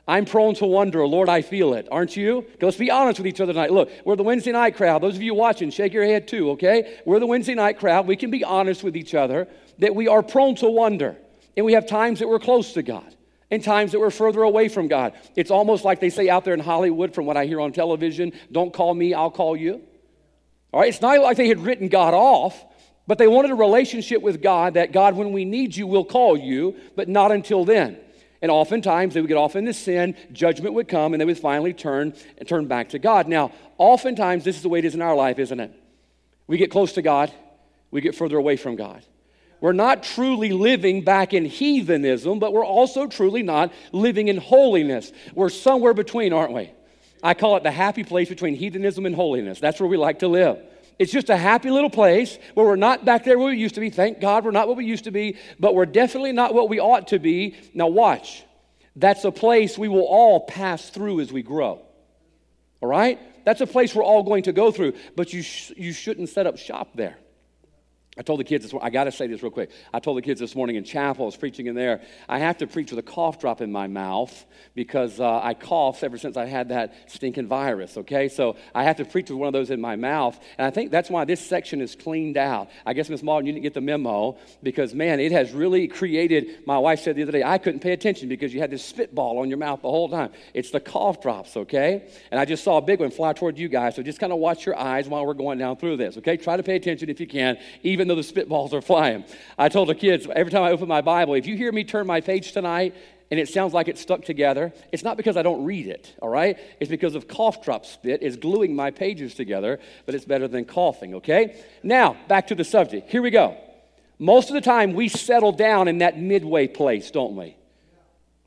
I'm 0.07 0.25
prone 0.25 0.55
to 0.55 0.65
wonder, 0.65 1.05
Lord, 1.05 1.29
I 1.29 1.43
feel 1.43 1.75
it. 1.75 1.87
Aren't 1.91 2.17
you? 2.17 2.45
Let's 2.59 2.77
be 2.77 2.89
honest 2.89 3.19
with 3.19 3.27
each 3.27 3.39
other 3.39 3.53
tonight. 3.53 3.71
Look, 3.71 3.91
we're 4.05 4.15
the 4.15 4.23
Wednesday 4.23 4.51
night 4.51 4.75
crowd. 4.75 5.03
Those 5.03 5.15
of 5.15 5.21
you 5.21 5.35
watching, 5.35 5.69
shake 5.69 5.93
your 5.93 6.03
head 6.03 6.27
too, 6.27 6.51
okay? 6.51 6.97
We're 7.05 7.19
the 7.19 7.27
Wednesday 7.27 7.53
night 7.53 7.77
crowd. 7.77 8.07
We 8.07 8.15
can 8.15 8.31
be 8.31 8.43
honest 8.43 8.83
with 8.83 8.97
each 8.97 9.13
other 9.13 9.47
that 9.77 9.93
we 9.93 10.07
are 10.07 10.23
prone 10.23 10.55
to 10.55 10.69
wonder. 10.69 11.15
And 11.55 11.65
we 11.65 11.73
have 11.73 11.85
times 11.85 12.19
that 12.19 12.27
we're 12.27 12.39
close 12.39 12.73
to 12.73 12.81
God 12.81 13.15
and 13.51 13.63
times 13.63 13.91
that 13.91 13.99
we're 13.99 14.09
further 14.09 14.41
away 14.41 14.67
from 14.67 14.87
God. 14.87 15.13
It's 15.35 15.51
almost 15.51 15.83
like 15.83 15.99
they 15.99 16.09
say 16.09 16.29
out 16.29 16.45
there 16.45 16.53
in 16.53 16.59
Hollywood, 16.59 17.13
from 17.13 17.25
what 17.25 17.37
I 17.37 17.45
hear 17.45 17.59
on 17.59 17.71
television 17.71 18.33
don't 18.51 18.73
call 18.73 18.93
me, 18.93 19.13
I'll 19.13 19.31
call 19.31 19.55
you. 19.55 19.81
All 20.71 20.79
right, 20.79 20.89
it's 20.89 21.01
not 21.01 21.19
like 21.19 21.37
they 21.37 21.47
had 21.47 21.59
written 21.59 21.87
God 21.87 22.13
off, 22.13 22.63
but 23.09 23.17
they 23.17 23.27
wanted 23.27 23.49
a 23.49 23.55
relationship 23.55 24.21
with 24.21 24.39
God 24.39 24.75
that 24.75 24.91
God, 24.91 25.15
when 25.15 25.31
we 25.31 25.43
need 25.43 25.75
you, 25.75 25.87
will 25.87 26.05
call 26.05 26.37
you, 26.37 26.75
but 26.95 27.09
not 27.09 27.31
until 27.31 27.65
then. 27.65 27.97
And 28.39 28.51
oftentimes 28.51 29.15
they 29.15 29.19
would 29.19 29.27
get 29.27 29.35
off 29.35 29.55
into 29.55 29.73
sin, 29.73 30.15
judgment 30.31 30.75
would 30.75 30.87
come, 30.87 31.15
and 31.15 31.19
they 31.19 31.25
would 31.25 31.39
finally 31.39 31.73
turn 31.73 32.13
and 32.37 32.47
turn 32.47 32.67
back 32.67 32.89
to 32.89 32.99
God. 32.99 33.27
Now, 33.27 33.51
oftentimes 33.79 34.43
this 34.43 34.57
is 34.57 34.61
the 34.61 34.69
way 34.69 34.77
it 34.77 34.85
is 34.85 34.93
in 34.93 35.01
our 35.01 35.15
life, 35.15 35.39
isn't 35.39 35.59
it? 35.59 35.73
We 36.45 36.57
get 36.57 36.69
close 36.69 36.93
to 36.93 37.01
God, 37.01 37.33
we 37.89 37.99
get 37.99 38.13
further 38.13 38.37
away 38.37 38.57
from 38.57 38.75
God. 38.75 39.03
We're 39.59 39.73
not 39.73 40.03
truly 40.03 40.51
living 40.51 41.03
back 41.03 41.33
in 41.33 41.45
heathenism, 41.45 42.37
but 42.37 42.53
we're 42.53 42.63
also 42.63 43.07
truly 43.07 43.41
not 43.41 43.73
living 43.91 44.27
in 44.27 44.37
holiness. 44.37 45.11
We're 45.33 45.49
somewhere 45.49 45.95
between, 45.95 46.31
aren't 46.31 46.53
we? 46.53 46.71
I 47.23 47.33
call 47.33 47.57
it 47.57 47.63
the 47.63 47.71
happy 47.71 48.03
place 48.03 48.29
between 48.29 48.53
heathenism 48.53 49.07
and 49.07 49.15
holiness. 49.15 49.59
That's 49.59 49.79
where 49.79 49.89
we 49.89 49.97
like 49.97 50.19
to 50.19 50.27
live. 50.27 50.63
It's 50.99 51.13
just 51.13 51.29
a 51.29 51.37
happy 51.37 51.71
little 51.71 51.89
place 51.89 52.37
where 52.53 52.65
we're 52.65 52.75
not 52.75 53.05
back 53.05 53.23
there 53.23 53.39
where 53.39 53.47
we 53.47 53.57
used 53.57 53.75
to 53.75 53.81
be. 53.81 53.89
Thank 53.89 54.19
God 54.19 54.43
we're 54.43 54.51
not 54.51 54.67
what 54.67 54.75
we 54.75 54.83
used 54.83 55.05
to 55.05 55.11
be, 55.11 55.37
but 55.57 55.73
we're 55.73 55.85
definitely 55.85 56.33
not 56.33 56.53
what 56.53 56.67
we 56.67 56.79
ought 56.79 57.07
to 57.07 57.19
be. 57.19 57.55
Now, 57.73 57.87
watch. 57.87 58.43
That's 58.97 59.23
a 59.23 59.31
place 59.31 59.77
we 59.77 59.87
will 59.87 60.05
all 60.05 60.41
pass 60.41 60.89
through 60.89 61.21
as 61.21 61.31
we 61.31 61.41
grow. 61.41 61.81
All 62.81 62.89
right? 62.89 63.17
That's 63.45 63.61
a 63.61 63.67
place 63.67 63.95
we're 63.95 64.03
all 64.03 64.23
going 64.23 64.43
to 64.43 64.51
go 64.51 64.71
through, 64.71 64.93
but 65.15 65.31
you, 65.31 65.41
sh- 65.41 65.71
you 65.77 65.93
shouldn't 65.93 66.29
set 66.29 66.45
up 66.45 66.57
shop 66.57 66.89
there. 66.95 67.17
I 68.19 68.21
told 68.21 68.41
the 68.41 68.43
kids 68.43 68.69
this 68.69 68.79
I 68.81 68.89
got 68.89 69.05
to 69.05 69.13
say 69.13 69.27
this 69.27 69.41
real 69.41 69.51
quick. 69.51 69.71
I 69.93 69.99
told 70.01 70.17
the 70.17 70.21
kids 70.21 70.41
this 70.41 70.53
morning 70.53 70.75
in 70.75 70.83
chapel, 70.83 71.23
I 71.23 71.27
was 71.27 71.37
preaching 71.37 71.67
in 71.67 71.75
there, 71.75 72.01
I 72.27 72.39
have 72.39 72.57
to 72.57 72.67
preach 72.67 72.91
with 72.91 72.99
a 72.99 73.09
cough 73.09 73.39
drop 73.39 73.61
in 73.61 73.71
my 73.71 73.87
mouth 73.87 74.45
because 74.75 75.21
uh, 75.21 75.39
I 75.41 75.53
coughed 75.53 76.03
ever 76.03 76.17
since 76.17 76.35
I 76.35 76.45
had 76.45 76.67
that 76.67 76.93
stinking 77.09 77.47
virus, 77.47 77.95
okay? 77.95 78.27
So 78.27 78.57
I 78.75 78.83
have 78.83 78.97
to 78.97 79.05
preach 79.05 79.29
with 79.29 79.39
one 79.39 79.47
of 79.47 79.53
those 79.53 79.69
in 79.69 79.79
my 79.79 79.95
mouth. 79.95 80.37
And 80.57 80.67
I 80.67 80.69
think 80.69 80.91
that's 80.91 81.09
why 81.09 81.23
this 81.23 81.39
section 81.39 81.79
is 81.79 81.95
cleaned 81.95 82.35
out. 82.35 82.69
I 82.85 82.91
guess, 82.91 83.09
Miss 83.09 83.23
Martin, 83.23 83.47
you 83.47 83.53
didn't 83.53 83.63
get 83.63 83.73
the 83.73 83.79
memo 83.79 84.37
because, 84.63 84.93
man, 84.93 85.21
it 85.21 85.31
has 85.31 85.53
really 85.53 85.87
created. 85.87 86.67
My 86.67 86.77
wife 86.77 86.99
said 86.99 87.15
the 87.15 87.23
other 87.23 87.31
day, 87.31 87.43
I 87.43 87.57
couldn't 87.57 87.79
pay 87.79 87.93
attention 87.93 88.27
because 88.27 88.53
you 88.53 88.59
had 88.59 88.69
this 88.69 88.83
spitball 88.83 89.39
on 89.39 89.47
your 89.47 89.59
mouth 89.59 89.81
the 89.81 89.89
whole 89.89 90.09
time. 90.09 90.31
It's 90.53 90.71
the 90.71 90.81
cough 90.81 91.21
drops, 91.21 91.55
okay? 91.55 92.09
And 92.31 92.39
I 92.39 92.43
just 92.43 92.65
saw 92.65 92.79
a 92.79 92.81
big 92.81 92.99
one 92.99 93.11
fly 93.11 93.31
toward 93.31 93.57
you 93.57 93.69
guys. 93.69 93.95
So 93.95 94.03
just 94.03 94.19
kind 94.19 94.33
of 94.33 94.39
watch 94.39 94.65
your 94.65 94.77
eyes 94.77 95.07
while 95.07 95.25
we're 95.25 95.33
going 95.35 95.57
down 95.57 95.77
through 95.77 95.95
this, 95.95 96.17
okay? 96.17 96.35
Try 96.35 96.57
to 96.57 96.63
pay 96.63 96.75
attention 96.75 97.09
if 97.09 97.21
you 97.21 97.27
can, 97.27 97.57
even 97.81 98.08
though 98.09 98.15
the 98.15 98.21
spitballs 98.21 98.73
are 98.73 98.81
flying. 98.81 99.23
I 99.57 99.69
told 99.69 99.87
the 99.87 99.95
kids 99.95 100.27
every 100.35 100.51
time 100.51 100.63
I 100.63 100.71
open 100.71 100.87
my 100.87 101.01
Bible, 101.01 101.35
if 101.35 101.47
you 101.47 101.55
hear 101.55 101.71
me 101.71 101.83
turn 101.83 102.05
my 102.07 102.21
page 102.21 102.51
tonight 102.51 102.95
and 103.31 103.39
it 103.39 103.47
sounds 103.47 103.73
like 103.73 103.87
it's 103.87 104.01
stuck 104.01 104.25
together, 104.25 104.73
it's 104.91 105.03
not 105.03 105.15
because 105.15 105.37
I 105.37 105.43
don't 105.43 105.63
read 105.63 105.87
it, 105.87 106.15
all 106.21 106.29
right? 106.29 106.57
It's 106.79 106.89
because 106.89 107.15
of 107.15 107.27
cough 107.27 107.63
drop 107.63 107.85
spit 107.85 108.23
is 108.23 108.35
gluing 108.37 108.75
my 108.75 108.91
pages 108.91 109.35
together, 109.35 109.79
but 110.05 110.15
it's 110.15 110.25
better 110.25 110.47
than 110.47 110.65
coughing, 110.65 111.15
okay? 111.15 111.63
Now, 111.83 112.17
back 112.27 112.47
to 112.47 112.55
the 112.55 112.63
subject. 112.63 113.09
Here 113.09 113.21
we 113.21 113.29
go. 113.29 113.55
Most 114.17 114.49
of 114.49 114.55
the 114.55 114.61
time, 114.61 114.93
we 114.93 115.07
settle 115.07 115.51
down 115.51 115.87
in 115.87 115.99
that 115.99 116.19
midway 116.19 116.67
place, 116.67 117.11
don't 117.11 117.35
we? 117.35 117.55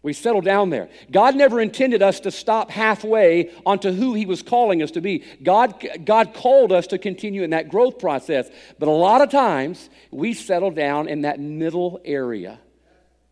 We 0.02 0.12
settle 0.12 0.40
down 0.40 0.70
there. 0.70 0.88
God 1.12 1.36
never 1.36 1.60
intended 1.60 2.02
us 2.02 2.20
to 2.20 2.32
stop 2.32 2.70
halfway 2.70 3.52
onto 3.64 3.92
who 3.92 4.14
He 4.14 4.26
was 4.26 4.42
calling 4.42 4.82
us 4.82 4.90
to 4.92 5.00
be. 5.00 5.24
God, 5.42 5.86
God 6.04 6.34
called 6.34 6.72
us 6.72 6.88
to 6.88 6.98
continue 6.98 7.44
in 7.44 7.50
that 7.50 7.68
growth 7.68 8.00
process. 8.00 8.50
But 8.80 8.88
a 8.88 8.92
lot 8.92 9.20
of 9.20 9.30
times, 9.30 9.88
we 10.10 10.34
settle 10.34 10.72
down 10.72 11.08
in 11.08 11.22
that 11.22 11.38
middle 11.38 12.00
area, 12.04 12.58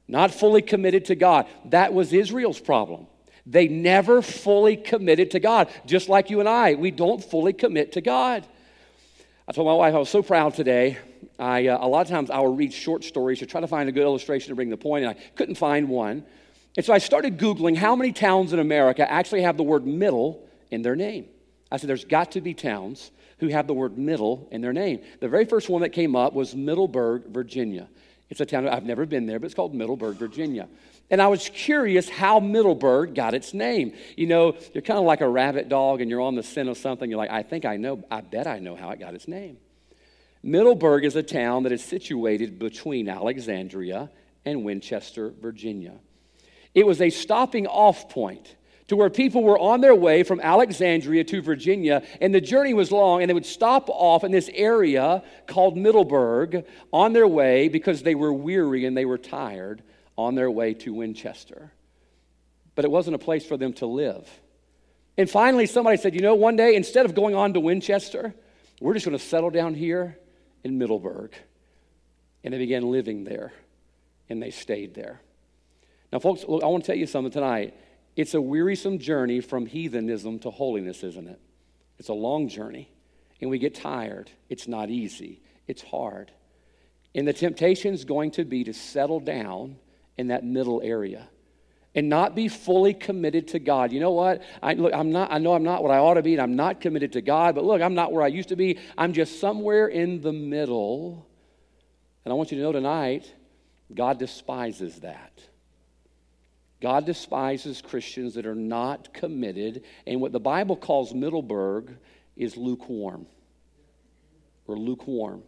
not 0.06 0.32
fully 0.32 0.62
committed 0.62 1.06
to 1.06 1.16
God. 1.16 1.46
That 1.66 1.92
was 1.92 2.12
Israel's 2.12 2.60
problem. 2.60 3.08
They 3.46 3.66
never 3.66 4.22
fully 4.22 4.76
committed 4.76 5.32
to 5.32 5.40
God, 5.40 5.68
just 5.86 6.08
like 6.08 6.30
you 6.30 6.38
and 6.38 6.48
I. 6.48 6.74
We 6.74 6.92
don't 6.92 7.22
fully 7.22 7.52
commit 7.52 7.92
to 7.92 8.00
God. 8.00 8.46
I 9.48 9.52
told 9.52 9.66
my 9.66 9.74
wife 9.74 9.92
I 9.92 9.98
was 9.98 10.08
so 10.08 10.22
proud 10.22 10.54
today. 10.54 10.98
I, 11.36 11.66
uh, 11.66 11.84
a 11.84 11.88
lot 11.88 12.02
of 12.02 12.08
times 12.08 12.30
I 12.30 12.38
will 12.38 12.54
read 12.54 12.72
short 12.72 13.02
stories 13.02 13.40
to 13.40 13.46
try 13.46 13.60
to 13.60 13.66
find 13.66 13.88
a 13.88 13.92
good 13.92 14.04
illustration 14.04 14.50
to 14.50 14.54
bring 14.54 14.70
the 14.70 14.76
point, 14.76 15.04
and 15.04 15.16
I 15.16 15.20
couldn't 15.34 15.56
find 15.56 15.88
one. 15.88 16.24
And 16.76 16.86
so 16.86 16.92
I 16.92 16.98
started 16.98 17.38
Googling 17.38 17.76
how 17.76 17.96
many 17.96 18.12
towns 18.12 18.52
in 18.52 18.58
America 18.58 19.10
actually 19.10 19.42
have 19.42 19.56
the 19.56 19.62
word 19.62 19.86
middle 19.86 20.46
in 20.70 20.82
their 20.82 20.96
name. 20.96 21.26
I 21.70 21.76
said, 21.76 21.88
there's 21.88 22.04
got 22.04 22.32
to 22.32 22.40
be 22.40 22.54
towns 22.54 23.10
who 23.38 23.48
have 23.48 23.66
the 23.66 23.74
word 23.74 23.96
middle 23.98 24.48
in 24.50 24.60
their 24.60 24.72
name. 24.72 25.00
The 25.20 25.28
very 25.28 25.44
first 25.44 25.68
one 25.68 25.82
that 25.82 25.90
came 25.90 26.14
up 26.14 26.32
was 26.32 26.54
Middleburg, 26.54 27.26
Virginia. 27.28 27.88
It's 28.28 28.40
a 28.40 28.46
town, 28.46 28.68
I've 28.68 28.84
never 28.84 29.06
been 29.06 29.26
there, 29.26 29.40
but 29.40 29.46
it's 29.46 29.54
called 29.54 29.74
Middleburg, 29.74 30.16
Virginia. 30.16 30.68
And 31.10 31.20
I 31.20 31.26
was 31.26 31.48
curious 31.48 32.08
how 32.08 32.38
Middleburg 32.38 33.14
got 33.14 33.34
its 33.34 33.52
name. 33.52 33.94
You 34.16 34.28
know, 34.28 34.56
you're 34.72 34.82
kind 34.82 34.98
of 34.98 35.04
like 35.04 35.22
a 35.22 35.28
rabbit 35.28 35.68
dog 35.68 36.00
and 36.00 36.08
you're 36.08 36.20
on 36.20 36.36
the 36.36 36.42
scent 36.42 36.68
of 36.68 36.78
something. 36.78 37.10
You're 37.10 37.18
like, 37.18 37.30
I 37.30 37.42
think 37.42 37.64
I 37.64 37.76
know, 37.76 38.04
I 38.10 38.20
bet 38.20 38.46
I 38.46 38.60
know 38.60 38.76
how 38.76 38.90
it 38.90 39.00
got 39.00 39.14
its 39.14 39.26
name. 39.26 39.56
Middleburg 40.42 41.04
is 41.04 41.16
a 41.16 41.22
town 41.22 41.64
that 41.64 41.72
is 41.72 41.84
situated 41.84 42.58
between 42.58 43.08
Alexandria 43.08 44.10
and 44.44 44.64
Winchester, 44.64 45.34
Virginia. 45.40 45.94
It 46.74 46.86
was 46.86 47.00
a 47.00 47.10
stopping 47.10 47.66
off 47.66 48.08
point 48.08 48.56
to 48.90 48.96
where 48.96 49.08
people 49.08 49.44
were 49.44 49.58
on 49.58 49.80
their 49.80 49.94
way 49.94 50.24
from 50.24 50.40
Alexandria 50.40 51.22
to 51.22 51.40
Virginia, 51.40 52.02
and 52.20 52.34
the 52.34 52.40
journey 52.40 52.74
was 52.74 52.90
long, 52.90 53.22
and 53.22 53.30
they 53.30 53.34
would 53.34 53.46
stop 53.46 53.88
off 53.88 54.24
in 54.24 54.32
this 54.32 54.50
area 54.52 55.22
called 55.46 55.76
Middleburg 55.76 56.64
on 56.92 57.12
their 57.12 57.28
way 57.28 57.68
because 57.68 58.02
they 58.02 58.16
were 58.16 58.32
weary 58.32 58.84
and 58.84 58.96
they 58.96 59.04
were 59.04 59.16
tired 59.16 59.82
on 60.18 60.34
their 60.34 60.50
way 60.50 60.74
to 60.74 60.92
Winchester. 60.92 61.70
But 62.74 62.84
it 62.84 62.90
wasn't 62.90 63.14
a 63.14 63.18
place 63.18 63.46
for 63.46 63.56
them 63.56 63.72
to 63.74 63.86
live. 63.86 64.28
And 65.16 65.30
finally, 65.30 65.66
somebody 65.66 65.96
said, 65.96 66.14
You 66.14 66.22
know, 66.22 66.34
one 66.34 66.56
day, 66.56 66.74
instead 66.74 67.06
of 67.06 67.14
going 67.14 67.36
on 67.36 67.54
to 67.54 67.60
Winchester, 67.60 68.34
we're 68.80 68.94
just 68.94 69.06
going 69.06 69.16
to 69.16 69.24
settle 69.24 69.50
down 69.50 69.74
here 69.74 70.18
in 70.64 70.78
Middleburg. 70.78 71.32
And 72.42 72.54
they 72.54 72.58
began 72.58 72.90
living 72.90 73.22
there, 73.22 73.52
and 74.28 74.42
they 74.42 74.50
stayed 74.50 74.94
there. 74.94 75.20
Now, 76.12 76.18
folks, 76.18 76.44
look, 76.46 76.62
I 76.62 76.66
want 76.66 76.84
to 76.84 76.86
tell 76.88 76.98
you 76.98 77.06
something 77.06 77.32
tonight. 77.32 77.74
It's 78.16 78.34
a 78.34 78.40
wearisome 78.40 78.98
journey 78.98 79.40
from 79.40 79.66
heathenism 79.66 80.40
to 80.40 80.50
holiness, 80.50 81.02
isn't 81.04 81.28
it? 81.28 81.40
It's 81.98 82.08
a 82.08 82.14
long 82.14 82.48
journey, 82.48 82.90
and 83.40 83.50
we 83.50 83.58
get 83.58 83.74
tired. 83.74 84.30
It's 84.48 84.66
not 84.66 84.90
easy, 84.90 85.42
it's 85.66 85.82
hard. 85.82 86.32
And 87.14 87.26
the 87.26 87.32
temptation 87.32 87.94
is 87.94 88.04
going 88.04 88.32
to 88.32 88.44
be 88.44 88.64
to 88.64 88.72
settle 88.72 89.20
down 89.20 89.76
in 90.16 90.28
that 90.28 90.44
middle 90.44 90.80
area 90.82 91.28
and 91.94 92.08
not 92.08 92.36
be 92.36 92.46
fully 92.48 92.94
committed 92.94 93.48
to 93.48 93.58
God. 93.58 93.92
You 93.92 94.00
know 94.00 94.12
what? 94.12 94.42
I, 94.62 94.74
look, 94.74 94.94
I'm 94.94 95.10
not, 95.10 95.32
I 95.32 95.38
know 95.38 95.54
I'm 95.54 95.64
not 95.64 95.82
what 95.82 95.90
I 95.90 95.98
ought 95.98 96.14
to 96.14 96.22
be, 96.22 96.34
and 96.34 96.42
I'm 96.42 96.54
not 96.54 96.80
committed 96.80 97.12
to 97.14 97.20
God, 97.20 97.54
but 97.54 97.64
look, 97.64 97.82
I'm 97.82 97.94
not 97.94 98.12
where 98.12 98.22
I 98.22 98.28
used 98.28 98.50
to 98.50 98.56
be. 98.56 98.78
I'm 98.96 99.12
just 99.12 99.40
somewhere 99.40 99.88
in 99.88 100.20
the 100.20 100.32
middle. 100.32 101.26
And 102.24 102.32
I 102.32 102.34
want 102.36 102.52
you 102.52 102.58
to 102.58 102.62
know 102.62 102.72
tonight, 102.72 103.32
God 103.92 104.18
despises 104.18 105.00
that. 105.00 105.32
God 106.80 107.04
despises 107.04 107.82
Christians 107.82 108.34
that 108.34 108.46
are 108.46 108.54
not 108.54 109.12
committed, 109.12 109.84
and 110.06 110.20
what 110.20 110.32
the 110.32 110.40
Bible 110.40 110.76
calls 110.76 111.14
Middleburg 111.14 111.96
is 112.36 112.56
lukewarm 112.56 113.26
or 114.66 114.76
lukewarm. 114.76 115.42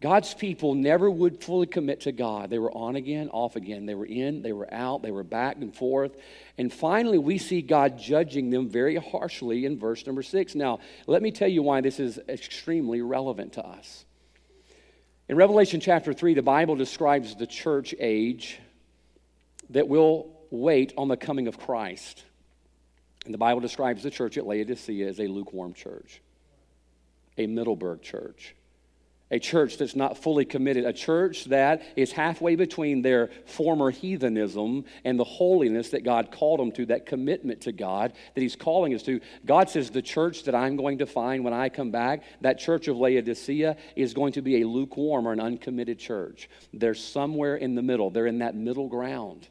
God's 0.00 0.34
people 0.34 0.74
never 0.74 1.08
would 1.08 1.42
fully 1.42 1.68
commit 1.68 2.00
to 2.02 2.12
God. 2.12 2.50
They 2.50 2.58
were 2.58 2.72
on 2.76 2.96
again, 2.96 3.28
off 3.28 3.54
again. 3.54 3.86
They 3.86 3.94
were 3.94 4.04
in, 4.04 4.42
they 4.42 4.52
were 4.52 4.72
out, 4.74 5.02
they 5.02 5.12
were 5.12 5.22
back 5.22 5.56
and 5.56 5.74
forth. 5.74 6.16
And 6.58 6.72
finally, 6.72 7.18
we 7.18 7.38
see 7.38 7.62
God 7.62 7.98
judging 7.98 8.50
them 8.50 8.68
very 8.68 8.96
harshly 8.96 9.64
in 9.64 9.78
verse 9.78 10.04
number 10.04 10.24
six. 10.24 10.56
Now, 10.56 10.80
let 11.06 11.22
me 11.22 11.30
tell 11.30 11.46
you 11.46 11.62
why 11.62 11.82
this 11.82 12.00
is 12.00 12.18
extremely 12.28 13.00
relevant 13.00 13.52
to 13.54 13.64
us. 13.64 14.04
In 15.28 15.36
Revelation 15.36 15.78
chapter 15.78 16.12
3, 16.12 16.34
the 16.34 16.42
Bible 16.42 16.74
describes 16.74 17.36
the 17.36 17.46
church 17.46 17.94
age 18.00 18.58
that 19.72 19.88
will 19.88 20.30
wait 20.50 20.92
on 20.96 21.08
the 21.08 21.16
coming 21.16 21.48
of 21.48 21.58
Christ. 21.58 22.24
And 23.24 23.32
the 23.32 23.38
Bible 23.38 23.60
describes 23.60 24.02
the 24.02 24.10
church 24.10 24.36
at 24.36 24.46
Laodicea 24.46 25.08
as 25.08 25.20
a 25.20 25.26
lukewarm 25.26 25.74
church, 25.74 26.20
a 27.38 27.46
Middleburg 27.46 28.02
church, 28.02 28.54
a 29.30 29.38
church 29.38 29.78
that's 29.78 29.94
not 29.94 30.18
fully 30.18 30.44
committed, 30.44 30.84
a 30.84 30.92
church 30.92 31.44
that 31.46 31.82
is 31.96 32.12
halfway 32.12 32.56
between 32.56 33.00
their 33.00 33.30
former 33.46 33.90
heathenism 33.90 34.84
and 35.04 35.18
the 35.18 35.24
holiness 35.24 35.90
that 35.90 36.04
God 36.04 36.32
called 36.32 36.60
them 36.60 36.72
to, 36.72 36.86
that 36.86 37.06
commitment 37.06 37.62
to 37.62 37.72
God 37.72 38.12
that 38.34 38.40
He's 38.40 38.56
calling 38.56 38.92
us 38.92 39.04
to. 39.04 39.20
God 39.46 39.70
says, 39.70 39.90
The 39.90 40.02
church 40.02 40.44
that 40.44 40.54
I'm 40.54 40.76
going 40.76 40.98
to 40.98 41.06
find 41.06 41.44
when 41.44 41.54
I 41.54 41.68
come 41.68 41.92
back, 41.92 42.24
that 42.40 42.58
church 42.58 42.88
of 42.88 42.96
Laodicea, 42.96 43.76
is 43.94 44.12
going 44.14 44.32
to 44.32 44.42
be 44.42 44.60
a 44.60 44.66
lukewarm 44.66 45.26
or 45.26 45.32
an 45.32 45.40
uncommitted 45.40 45.98
church. 45.98 46.50
They're 46.74 46.94
somewhere 46.94 47.56
in 47.56 47.76
the 47.76 47.82
middle, 47.82 48.10
they're 48.10 48.26
in 48.26 48.40
that 48.40 48.56
middle 48.56 48.88
ground. 48.88 49.48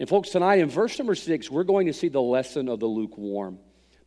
And, 0.00 0.08
folks, 0.08 0.30
tonight 0.30 0.60
in 0.60 0.70
verse 0.70 0.98
number 0.98 1.14
six, 1.14 1.50
we're 1.50 1.62
going 1.62 1.86
to 1.86 1.92
see 1.92 2.08
the 2.08 2.22
lesson 2.22 2.70
of 2.70 2.80
the 2.80 2.86
lukewarm. 2.86 3.58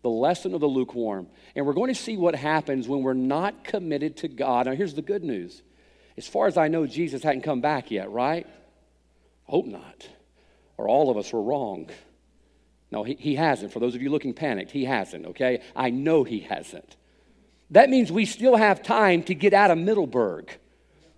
The 0.01 0.09
lesson 0.09 0.55
of 0.55 0.59
the 0.59 0.67
lukewarm. 0.67 1.27
And 1.55 1.67
we're 1.67 1.73
going 1.73 1.93
to 1.93 1.99
see 1.99 2.17
what 2.17 2.33
happens 2.35 2.87
when 2.87 3.03
we're 3.03 3.13
not 3.13 3.63
committed 3.63 4.17
to 4.17 4.27
God. 4.27 4.65
Now, 4.65 4.73
here's 4.73 4.95
the 4.95 5.03
good 5.03 5.23
news. 5.23 5.61
As 6.17 6.27
far 6.27 6.47
as 6.47 6.57
I 6.57 6.67
know, 6.67 6.87
Jesus 6.87 7.21
hadn't 7.21 7.43
come 7.43 7.61
back 7.61 7.91
yet, 7.91 8.09
right? 8.09 8.47
Hope 9.43 9.67
not. 9.67 10.09
Or 10.77 10.89
all 10.89 11.11
of 11.11 11.17
us 11.17 11.31
were 11.31 11.43
wrong. 11.43 11.91
No, 12.91 13.03
he, 13.03 13.13
he 13.13 13.35
hasn't. 13.35 13.71
For 13.71 13.79
those 13.79 13.93
of 13.93 14.01
you 14.01 14.09
looking 14.09 14.33
panicked, 14.33 14.71
he 14.71 14.85
hasn't, 14.85 15.27
okay? 15.27 15.61
I 15.75 15.91
know 15.91 16.23
he 16.23 16.39
hasn't. 16.39 16.95
That 17.69 17.91
means 17.91 18.11
we 18.11 18.25
still 18.25 18.55
have 18.55 18.81
time 18.81 19.21
to 19.23 19.35
get 19.35 19.53
out 19.53 19.69
of 19.69 19.77
Middleburg. 19.77 20.57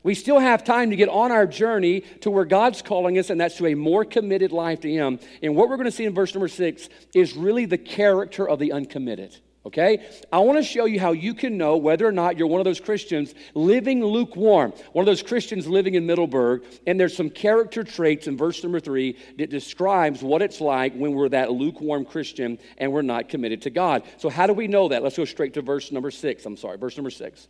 We 0.05 0.13
still 0.13 0.38
have 0.38 0.63
time 0.63 0.91
to 0.91 0.95
get 0.95 1.09
on 1.09 1.31
our 1.31 1.47
journey 1.47 2.01
to 2.21 2.29
where 2.29 2.45
God's 2.45 2.83
calling 2.83 3.17
us, 3.17 3.31
and 3.31 3.41
that's 3.41 3.57
to 3.57 3.65
a 3.65 3.74
more 3.74 4.05
committed 4.05 4.51
life 4.51 4.81
to 4.81 4.91
Him. 4.91 5.19
And 5.41 5.55
what 5.55 5.67
we're 5.67 5.77
going 5.77 5.85
to 5.85 5.91
see 5.91 6.05
in 6.05 6.13
verse 6.13 6.31
number 6.35 6.47
six 6.47 6.89
is 7.15 7.35
really 7.35 7.65
the 7.65 7.79
character 7.79 8.47
of 8.47 8.59
the 8.59 8.71
uncommitted. 8.71 9.35
Okay? 9.65 10.05
I 10.31 10.38
want 10.41 10.59
to 10.59 10.63
show 10.63 10.85
you 10.85 11.00
how 11.00 11.13
you 11.13 11.33
can 11.33 11.57
know 11.57 11.77
whether 11.77 12.05
or 12.05 12.12
not 12.12 12.38
you're 12.38 12.45
one 12.45 12.62
of 12.62 12.65
those 12.65 12.79
Christians 12.79 13.33
living 13.55 14.05
lukewarm, 14.05 14.74
one 14.93 15.01
of 15.01 15.07
those 15.07 15.24
Christians 15.24 15.65
living 15.65 15.95
in 15.95 16.05
Middleburg. 16.05 16.65
And 16.85 17.00
there's 17.00 17.17
some 17.17 17.31
character 17.31 17.83
traits 17.83 18.27
in 18.27 18.38
verse 18.38 18.62
number 18.62 18.79
three 18.79 19.17
that 19.39 19.50
describes 19.50 20.21
what 20.21 20.43
it's 20.43 20.62
like 20.62 20.93
when 20.93 21.13
we're 21.13 21.29
that 21.29 21.51
lukewarm 21.51 22.05
Christian 22.05 22.59
and 22.77 22.93
we're 22.93 23.01
not 23.01 23.27
committed 23.27 23.63
to 23.63 23.71
God. 23.71 24.03
So, 24.17 24.29
how 24.29 24.45
do 24.45 24.53
we 24.53 24.67
know 24.67 24.88
that? 24.89 25.01
Let's 25.01 25.17
go 25.17 25.25
straight 25.25 25.55
to 25.55 25.63
verse 25.63 25.91
number 25.91 26.12
six. 26.12 26.45
I'm 26.45 26.57
sorry, 26.57 26.77
verse 26.77 26.95
number 26.95 27.09
six. 27.09 27.47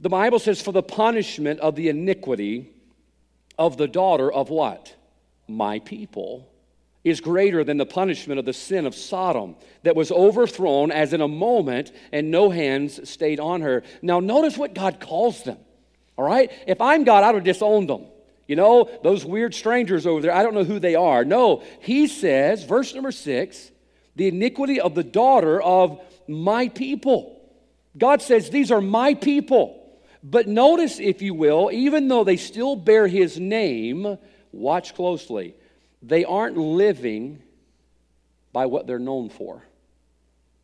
The 0.00 0.08
Bible 0.08 0.38
says, 0.38 0.62
for 0.62 0.72
the 0.72 0.82
punishment 0.82 1.60
of 1.60 1.76
the 1.76 1.88
iniquity 1.88 2.72
of 3.58 3.76
the 3.76 3.86
daughter 3.86 4.32
of 4.32 4.48
what? 4.48 4.94
My 5.46 5.78
people 5.80 6.50
is 7.04 7.20
greater 7.20 7.64
than 7.64 7.76
the 7.76 7.86
punishment 7.86 8.38
of 8.38 8.44
the 8.44 8.52
sin 8.52 8.86
of 8.86 8.94
Sodom 8.94 9.56
that 9.82 9.96
was 9.96 10.10
overthrown 10.10 10.90
as 10.90 11.12
in 11.12 11.20
a 11.20 11.28
moment 11.28 11.92
and 12.12 12.30
no 12.30 12.50
hands 12.50 13.08
stayed 13.08 13.40
on 13.40 13.60
her. 13.62 13.82
Now, 14.02 14.20
notice 14.20 14.56
what 14.56 14.74
God 14.74 15.00
calls 15.00 15.42
them. 15.44 15.58
All 16.16 16.24
right? 16.24 16.50
If 16.66 16.80
I'm 16.80 17.04
God, 17.04 17.24
I 17.24 17.32
would 17.32 17.44
disown 17.44 17.86
them. 17.86 18.06
You 18.46 18.56
know, 18.56 18.90
those 19.02 19.24
weird 19.24 19.54
strangers 19.54 20.06
over 20.06 20.20
there, 20.20 20.34
I 20.34 20.42
don't 20.42 20.54
know 20.54 20.64
who 20.64 20.78
they 20.78 20.94
are. 20.94 21.24
No, 21.24 21.62
he 21.80 22.06
says, 22.06 22.64
verse 22.64 22.94
number 22.94 23.12
six, 23.12 23.70
the 24.16 24.28
iniquity 24.28 24.80
of 24.80 24.94
the 24.94 25.04
daughter 25.04 25.62
of 25.62 26.00
my 26.26 26.68
people. 26.68 27.40
God 27.96 28.22
says, 28.22 28.50
These 28.50 28.70
are 28.70 28.80
my 28.80 29.14
people. 29.14 29.79
But 30.22 30.48
notice, 30.48 31.00
if 31.00 31.22
you 31.22 31.34
will, 31.34 31.70
even 31.72 32.08
though 32.08 32.24
they 32.24 32.36
still 32.36 32.76
bear 32.76 33.06
his 33.06 33.38
name, 33.38 34.18
watch 34.52 34.94
closely, 34.94 35.54
they 36.02 36.24
aren't 36.24 36.56
living 36.56 37.42
by 38.52 38.66
what 38.66 38.86
they're 38.86 38.98
known 38.98 39.30
for. 39.30 39.62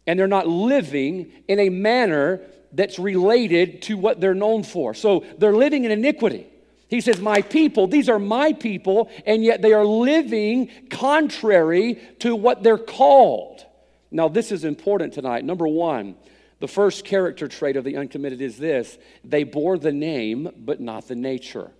And 0.07 0.19
they're 0.19 0.29
not 0.29 0.47
living 0.47 1.33
in 1.49 1.59
a 1.59 1.69
manner 1.69 2.41
that's 2.73 2.99
related 2.99 3.83
to 3.83 3.97
what 3.97 4.21
they're 4.21 4.35
known 4.35 4.63
for. 4.63 4.95
So 4.95 5.25
they're 5.39 5.57
living 5.57 5.85
in 5.85 5.91
iniquity. 5.91 6.47
He 6.89 7.01
says, 7.01 7.21
My 7.21 7.43
people, 7.43 7.87
these 7.87 8.09
are 8.09 8.19
my 8.19 8.53
people, 8.53 9.11
and 9.25 9.43
yet 9.43 9.63
they 9.63 9.73
are 9.73 9.85
living 9.85 10.71
contrary 10.91 12.01
to 12.21 12.37
what 12.37 12.63
they're 12.63 12.79
called. 12.79 13.65
Now, 14.11 14.29
this 14.29 14.53
is 14.53 14.65
important 14.65 15.15
tonight. 15.15 15.45
Number 15.45 15.67
one, 15.67 16.15
the 16.59 16.69
first 16.69 17.05
character 17.05 17.49
trait 17.49 17.77
of 17.77 17.85
the 17.85 17.97
uncommitted 17.97 18.41
is 18.41 18.57
this 18.57 18.99
they 19.25 19.45
bore 19.45 19.79
the 19.79 19.93
name, 19.93 20.51
but 20.57 20.81
not 20.81 21.09
the 21.09 21.15
nature. 21.15 21.71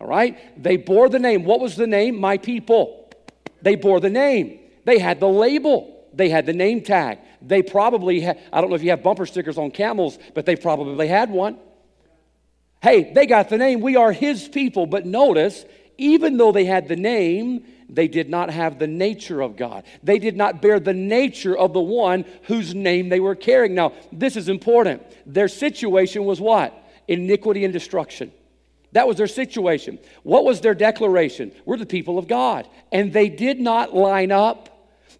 All 0.00 0.06
right? 0.06 0.60
They 0.62 0.76
bore 0.76 1.08
the 1.08 1.18
name. 1.18 1.44
What 1.44 1.60
was 1.60 1.76
the 1.76 1.86
name? 1.86 2.20
My 2.20 2.36
people. 2.36 3.10
They 3.62 3.76
bore 3.76 4.00
the 4.00 4.10
name. 4.10 4.58
They 4.84 4.98
had 4.98 5.20
the 5.20 5.28
label. 5.28 6.08
They 6.12 6.28
had 6.28 6.44
the 6.44 6.52
name 6.52 6.82
tag. 6.82 7.18
They 7.40 7.62
probably 7.62 8.20
had, 8.20 8.40
I 8.52 8.60
don't 8.60 8.70
know 8.70 8.76
if 8.76 8.82
you 8.82 8.90
have 8.90 9.02
bumper 9.02 9.26
stickers 9.26 9.58
on 9.58 9.70
camels, 9.70 10.18
but 10.34 10.44
they 10.44 10.56
probably 10.56 11.06
had 11.06 11.30
one. 11.30 11.58
Hey, 12.82 13.12
they 13.12 13.26
got 13.26 13.48
the 13.48 13.58
name. 13.58 13.80
We 13.80 13.94
are 13.94 14.12
his 14.12 14.48
people. 14.48 14.86
But 14.86 15.06
notice, 15.06 15.64
even 16.02 16.36
though 16.36 16.50
they 16.50 16.64
had 16.64 16.88
the 16.88 16.96
name, 16.96 17.64
they 17.88 18.08
did 18.08 18.28
not 18.28 18.50
have 18.50 18.78
the 18.78 18.86
nature 18.86 19.40
of 19.40 19.56
God. 19.56 19.84
They 20.02 20.18
did 20.18 20.36
not 20.36 20.60
bear 20.60 20.80
the 20.80 20.94
nature 20.94 21.56
of 21.56 21.72
the 21.72 21.80
one 21.80 22.24
whose 22.44 22.74
name 22.74 23.08
they 23.08 23.20
were 23.20 23.36
carrying. 23.36 23.74
Now, 23.74 23.92
this 24.10 24.36
is 24.36 24.48
important. 24.48 25.02
Their 25.26 25.48
situation 25.48 26.24
was 26.24 26.40
what? 26.40 26.74
Iniquity 27.06 27.64
and 27.64 27.72
destruction. 27.72 28.32
That 28.92 29.06
was 29.06 29.16
their 29.16 29.26
situation. 29.26 29.98
What 30.22 30.44
was 30.44 30.60
their 30.60 30.74
declaration? 30.74 31.52
We're 31.64 31.76
the 31.76 31.86
people 31.86 32.18
of 32.18 32.26
God. 32.26 32.68
And 32.90 33.12
they 33.12 33.28
did 33.28 33.60
not 33.60 33.94
line 33.94 34.32
up. 34.32 34.71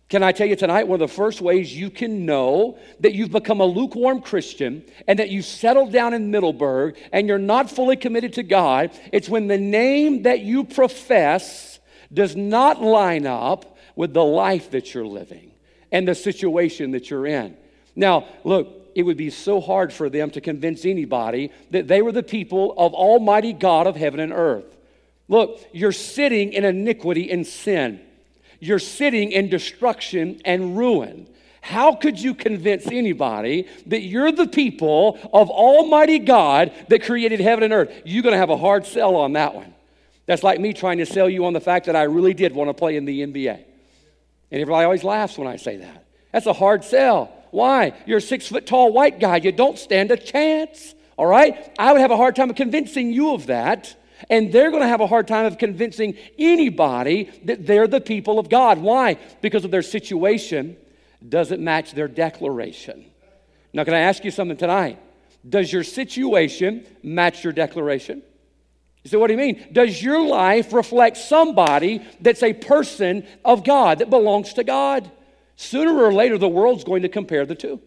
Can 0.09 0.23
I 0.23 0.33
tell 0.33 0.47
you 0.47 0.57
tonight, 0.57 0.87
one 0.87 1.01
of 1.01 1.09
the 1.09 1.15
first 1.15 1.41
ways 1.41 1.77
you 1.77 1.89
can 1.89 2.27
know 2.27 2.79
that 3.01 3.15
you've 3.15 3.31
become 3.31 3.61
a 3.61 3.65
lukewarm 3.65 4.21
Christian 4.21 4.85
and 5.09 5.19
that 5.19 5.31
you've 5.31 5.47
settled 5.47 5.93
down 5.93 6.13
in 6.13 6.31
Middleburg 6.31 6.99
and 7.13 7.27
you're 7.27 7.39
not 7.39 7.71
fully 7.71 7.97
committed 7.97 8.35
to 8.35 8.43
God, 8.43 8.91
it's 9.13 9.29
when 9.29 9.47
the 9.47 9.59
name 9.59 10.25
that 10.25 10.41
you 10.41 10.65
profess 10.65 11.81
does 12.13 12.37
not 12.37 12.83
line 12.83 13.27
up 13.27 13.79
with 13.97 14.13
the 14.13 14.25
life 14.25 14.71
that 14.73 14.93
you're 14.93 15.07
living 15.07 15.51
and 15.91 16.07
the 16.07 16.15
situation 16.15 16.91
that 16.91 17.11
you're 17.11 17.27
in. 17.27 17.57
Now, 17.97 18.27
look, 18.45 18.91
it 18.95 19.03
would 19.05 19.17
be 19.17 19.31
so 19.31 19.61
hard 19.61 19.93
for 19.93 20.11
them 20.11 20.31
to 20.31 20.41
convince 20.41 20.85
anybody 20.85 21.51
that 21.71 21.89
they 21.89 22.03
were 22.03 22.13
the 22.13 22.23
people 22.23 22.75
of 22.77 22.95
Almighty 22.95 23.53
God 23.53 23.87
of 23.87 23.97
heaven 23.97 24.21
and 24.21 24.33
earth. 24.33 24.77
Look, 25.29 25.61
you're 25.73 25.93
sitting 25.93 26.53
in 26.53 26.65
iniquity 26.65 27.31
and 27.31 27.47
sin. 27.47 28.01
You're 28.63 28.79
sitting 28.79 29.33
in 29.33 29.49
destruction 29.49 30.41
and 30.45 30.79
ruin. 30.79 31.27
How 31.63 31.97
could 31.97 32.21
you 32.21 32.33
convince 32.33 32.87
anybody 32.87 33.67
that 33.87 34.03
you're 34.03 34.31
the 34.31 34.47
people 34.47 35.19
of 35.33 35.51
Almighty 35.51 36.21
God 36.21 36.71
that 36.89 37.03
created 37.03 37.41
heaven 37.41 37.65
and 37.65 37.73
earth? 37.73 37.93
You're 38.05 38.23
going 38.23 38.35
to 38.35 38.39
have 38.39 38.51
a 38.51 38.57
hard 38.57 38.87
sell 38.87 39.17
on 39.17 39.33
that 39.33 39.57
one. 39.57 39.75
That's 40.27 40.45
like 40.45 40.61
me 40.61 40.73
trying 40.75 40.99
to 40.99 41.07
sell 41.07 41.29
you 41.29 41.45
on 41.47 41.55
the 41.55 41.61
fact 41.61 41.87
that 41.87 41.97
I 41.97 42.05
really 42.05 42.35
did 42.35 42.55
want 42.55 42.71
to 42.71 42.75
play 42.75 42.95
in 42.95 43.05
the 43.05 43.23
NBA. 43.23 43.55
And 43.57 43.65
everybody 44.61 44.85
always 44.85 45.03
laughs 45.03 45.37
when 45.37 45.49
I 45.49 45.57
say 45.57 45.79
that. 45.79 46.07
That's 46.31 46.47
a 46.47 46.53
hard 46.53 46.85
sell. 46.85 47.33
Why? 47.51 47.95
You're 48.07 48.19
a 48.19 48.21
six 48.21 48.47
foot 48.47 48.65
tall 48.65 48.93
white 48.93 49.19
guy. 49.19 49.39
You 49.39 49.51
don't 49.51 49.77
stand 49.77 50.13
a 50.13 50.17
chance. 50.17 50.95
All 51.17 51.27
right? 51.27 51.73
I 51.81 51.91
would 51.91 52.01
have 52.01 52.13
a 52.13 52.17
hard 52.17 52.37
time 52.37 52.55
convincing 52.55 53.13
you 53.13 53.35
of 53.35 53.47
that. 53.47 53.97
And 54.31 54.53
they're 54.53 54.71
going 54.71 54.83
to 54.83 54.89
have 54.89 55.01
a 55.01 55.07
hard 55.07 55.29
time 55.29 55.47
of 55.47 55.59
convincing 55.59 56.17
anybody 56.39 57.31
that 57.45 57.67
they're 57.67 57.89
the 57.89 58.01
people 58.01 58.39
of 58.39 58.49
God. 58.49 58.79
Why? 58.79 59.19
Because 59.41 59.65
of 59.65 59.71
their 59.71 59.83
situation 59.83 60.77
doesn't 61.27 61.63
match 61.63 61.93
their 61.93 62.09
declaration. 62.09 63.05
Now, 63.73 63.85
can 63.85 63.95
I 63.95 64.01
ask 64.01 64.25
you 64.25 64.31
something 64.31 64.57
tonight? 64.57 64.99
Does 65.49 65.73
your 65.73 65.85
situation 65.85 66.87
match 67.03 67.43
your 67.43 67.53
declaration? 67.53 68.23
You 69.03 69.11
say, 69.11 69.17
what 69.17 69.27
do 69.27 69.33
you 69.33 69.39
mean? 69.39 69.67
Does 69.73 70.03
your 70.03 70.25
life 70.25 70.73
reflect 70.73 71.17
somebody 71.17 72.03
that's 72.21 72.43
a 72.43 72.53
person 72.53 73.27
of 73.45 73.65
God, 73.65 73.99
that 73.99 74.11
belongs 74.11 74.55
to 74.55 74.65
God? 74.65 75.11
Sooner 75.57 75.93
or 75.93 76.13
later, 76.13 76.39
the 76.39 76.49
world's 76.49 76.85
going 76.85 77.03
to 77.03 77.09
compare 77.09 77.45
the 77.45 77.55
two. 77.55 77.81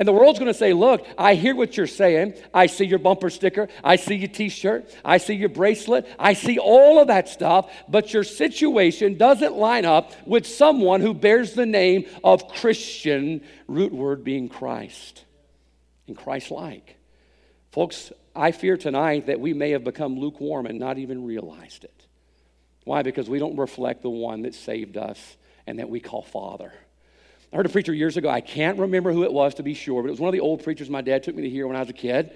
And 0.00 0.08
the 0.08 0.14
world's 0.14 0.38
going 0.38 0.50
to 0.50 0.58
say, 0.58 0.72
Look, 0.72 1.06
I 1.18 1.34
hear 1.34 1.54
what 1.54 1.76
you're 1.76 1.86
saying. 1.86 2.34
I 2.54 2.66
see 2.66 2.86
your 2.86 2.98
bumper 2.98 3.28
sticker. 3.28 3.68
I 3.84 3.96
see 3.96 4.14
your 4.14 4.28
t 4.28 4.48
shirt. 4.48 4.90
I 5.04 5.18
see 5.18 5.34
your 5.34 5.50
bracelet. 5.50 6.08
I 6.18 6.32
see 6.32 6.58
all 6.58 6.98
of 6.98 7.08
that 7.08 7.28
stuff. 7.28 7.70
But 7.86 8.14
your 8.14 8.24
situation 8.24 9.18
doesn't 9.18 9.54
line 9.54 9.84
up 9.84 10.12
with 10.26 10.46
someone 10.46 11.02
who 11.02 11.12
bears 11.12 11.52
the 11.52 11.66
name 11.66 12.06
of 12.24 12.48
Christian, 12.48 13.42
root 13.68 13.92
word 13.92 14.24
being 14.24 14.48
Christ 14.48 15.22
and 16.06 16.16
Christ 16.16 16.50
like. 16.50 16.96
Folks, 17.70 18.10
I 18.34 18.52
fear 18.52 18.78
tonight 18.78 19.26
that 19.26 19.38
we 19.38 19.52
may 19.52 19.72
have 19.72 19.84
become 19.84 20.18
lukewarm 20.18 20.64
and 20.64 20.78
not 20.78 20.96
even 20.96 21.26
realized 21.26 21.84
it. 21.84 22.06
Why? 22.84 23.02
Because 23.02 23.28
we 23.28 23.38
don't 23.38 23.58
reflect 23.58 24.00
the 24.00 24.08
one 24.08 24.42
that 24.42 24.54
saved 24.54 24.96
us 24.96 25.36
and 25.66 25.78
that 25.78 25.90
we 25.90 26.00
call 26.00 26.22
Father. 26.22 26.72
I 27.52 27.56
heard 27.56 27.66
a 27.66 27.70
preacher 27.70 27.92
years 27.92 28.16
ago. 28.16 28.28
I 28.28 28.40
can't 28.40 28.78
remember 28.78 29.12
who 29.12 29.24
it 29.24 29.32
was 29.32 29.54
to 29.54 29.62
be 29.62 29.74
sure, 29.74 30.02
but 30.02 30.08
it 30.08 30.12
was 30.12 30.20
one 30.20 30.28
of 30.28 30.32
the 30.32 30.40
old 30.40 30.62
preachers 30.62 30.88
my 30.88 31.00
dad 31.00 31.24
took 31.24 31.34
me 31.34 31.42
to 31.42 31.50
hear 31.50 31.66
when 31.66 31.76
I 31.76 31.80
was 31.80 31.88
a 31.88 31.94
kid. 31.94 32.32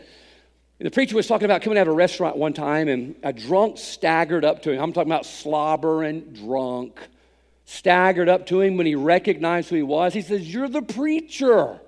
And 0.81 0.87
the 0.87 0.91
preacher 0.91 1.15
was 1.15 1.29
talking 1.29 1.45
about 1.45 1.63
coming 1.63 1.79
out 1.79 1.87
of 1.87 1.93
a 1.93 1.97
restaurant 1.97 2.37
one 2.37 2.53
time, 2.53 2.89
and 2.89 3.15
a 3.23 3.33
drunk 3.33 3.79
staggered 3.79 4.45
up 4.45 4.63
to 4.63 4.73
him. 4.73 4.83
I'm 4.83 4.93
talking 4.93 5.11
about 5.11 5.25
slobbering 5.25 6.33
drunk. 6.33 6.99
Staggered 7.65 8.29
up 8.29 8.47
to 8.49 8.61
him 8.61 8.77
when 8.77 8.87
he 8.87 8.97
recognized 8.97 9.71
who 9.71 9.77
he 9.77 9.83
was. 9.83 10.13
He 10.13 10.21
says, 10.21 10.53
You're 10.53 10.69
the 10.69 10.83
preacher. 10.83 11.81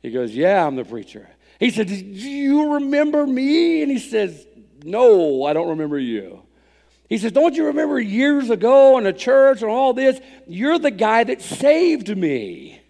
He 0.00 0.10
goes, 0.10 0.34
Yeah, 0.34 0.66
I'm 0.66 0.76
the 0.76 0.84
preacher. 0.84 1.28
He 1.60 1.70
said, 1.70 1.88
Do 1.88 1.94
you 1.94 2.74
remember 2.74 3.26
me? 3.26 3.82
And 3.82 3.90
he 3.90 3.98
says, 3.98 4.46
No, 4.82 5.44
I 5.44 5.52
don't 5.52 5.68
remember 5.68 5.98
you. 5.98 6.42
He 7.12 7.18
says, 7.18 7.32
Don't 7.32 7.54
you 7.54 7.66
remember 7.66 8.00
years 8.00 8.48
ago 8.48 8.96
in 8.96 9.04
a 9.04 9.12
church 9.12 9.60
and 9.60 9.70
all 9.70 9.92
this? 9.92 10.18
You're 10.48 10.78
the 10.78 10.90
guy 10.90 11.24
that 11.24 11.42
saved 11.42 12.16
me. 12.16 12.80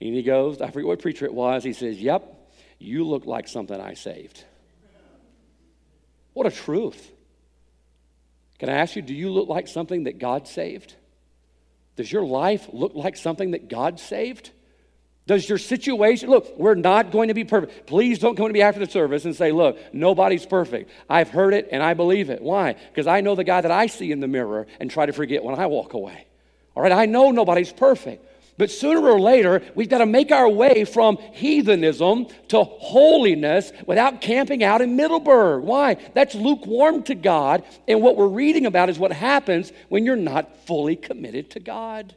And 0.00 0.14
he 0.14 0.22
goes, 0.22 0.60
I 0.60 0.70
forget 0.70 0.86
what 0.86 1.02
preacher 1.02 1.24
it 1.24 1.34
was. 1.34 1.64
He 1.64 1.72
says, 1.72 2.00
Yep, 2.00 2.32
you 2.78 3.02
look 3.04 3.26
like 3.26 3.48
something 3.48 3.80
I 3.80 3.94
saved. 3.94 4.44
What 6.32 6.46
a 6.46 6.52
truth. 6.52 7.10
Can 8.60 8.68
I 8.68 8.74
ask 8.74 8.94
you, 8.94 9.02
do 9.02 9.12
you 9.12 9.32
look 9.32 9.48
like 9.48 9.66
something 9.66 10.04
that 10.04 10.20
God 10.20 10.46
saved? 10.46 10.94
Does 11.96 12.12
your 12.12 12.24
life 12.24 12.68
look 12.72 12.94
like 12.94 13.16
something 13.16 13.50
that 13.50 13.68
God 13.68 13.98
saved? 13.98 14.52
Does 15.26 15.48
your 15.48 15.56
situation, 15.56 16.28
look, 16.28 16.58
we're 16.58 16.74
not 16.74 17.10
going 17.10 17.28
to 17.28 17.34
be 17.34 17.44
perfect. 17.44 17.86
Please 17.86 18.18
don't 18.18 18.36
come 18.36 18.46
to 18.46 18.52
me 18.52 18.60
after 18.60 18.84
the 18.84 18.90
service 18.90 19.24
and 19.24 19.34
say, 19.34 19.52
look, 19.52 19.78
nobody's 19.94 20.44
perfect. 20.44 20.90
I've 21.08 21.30
heard 21.30 21.54
it 21.54 21.68
and 21.72 21.82
I 21.82 21.94
believe 21.94 22.28
it. 22.28 22.42
Why? 22.42 22.74
Because 22.74 23.06
I 23.06 23.22
know 23.22 23.34
the 23.34 23.44
guy 23.44 23.62
that 23.62 23.70
I 23.70 23.86
see 23.86 24.12
in 24.12 24.20
the 24.20 24.28
mirror 24.28 24.66
and 24.78 24.90
try 24.90 25.06
to 25.06 25.14
forget 25.14 25.42
when 25.42 25.58
I 25.58 25.66
walk 25.66 25.94
away. 25.94 26.26
All 26.76 26.82
right, 26.82 26.92
I 26.92 27.06
know 27.06 27.30
nobody's 27.30 27.72
perfect. 27.72 28.26
But 28.58 28.70
sooner 28.70 29.00
or 29.00 29.18
later, 29.18 29.62
we've 29.74 29.88
got 29.88 29.98
to 29.98 30.06
make 30.06 30.30
our 30.30 30.48
way 30.48 30.84
from 30.84 31.16
heathenism 31.16 32.26
to 32.48 32.62
holiness 32.62 33.72
without 33.86 34.20
camping 34.20 34.62
out 34.62 34.80
in 34.80 34.94
Middleburg. 34.94 35.64
Why? 35.64 35.94
That's 36.12 36.34
lukewarm 36.34 37.02
to 37.04 37.14
God. 37.14 37.64
And 37.88 38.00
what 38.00 38.16
we're 38.16 38.28
reading 38.28 38.66
about 38.66 38.90
is 38.90 38.98
what 38.98 39.12
happens 39.12 39.72
when 39.88 40.04
you're 40.04 40.16
not 40.16 40.66
fully 40.66 40.96
committed 40.96 41.50
to 41.52 41.60
God. 41.60 42.14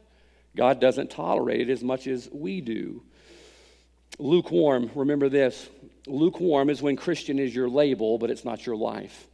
God 0.58 0.80
doesn't 0.80 1.10
tolerate 1.10 1.60
it 1.60 1.70
as 1.70 1.84
much 1.84 2.08
as 2.08 2.28
we 2.32 2.60
do. 2.60 3.04
Lukewarm, 4.18 4.90
remember 4.96 5.28
this 5.28 5.68
lukewarm 6.08 6.68
is 6.68 6.82
when 6.82 6.96
Christian 6.96 7.38
is 7.38 7.54
your 7.54 7.68
label, 7.68 8.18
but 8.18 8.28
it's 8.28 8.44
not 8.44 8.66
your 8.66 8.74
life. 8.74 9.28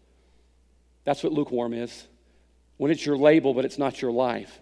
That's 1.04 1.22
what 1.22 1.32
lukewarm 1.32 1.72
is. 1.72 2.06
When 2.76 2.90
it's 2.90 3.06
your 3.06 3.16
label, 3.16 3.54
but 3.54 3.64
it's 3.64 3.78
not 3.78 4.02
your 4.02 4.12
life. 4.12 4.60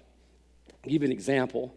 I'll 0.85 0.91
give 0.91 1.03
you 1.03 1.07
an 1.07 1.13
example. 1.13 1.75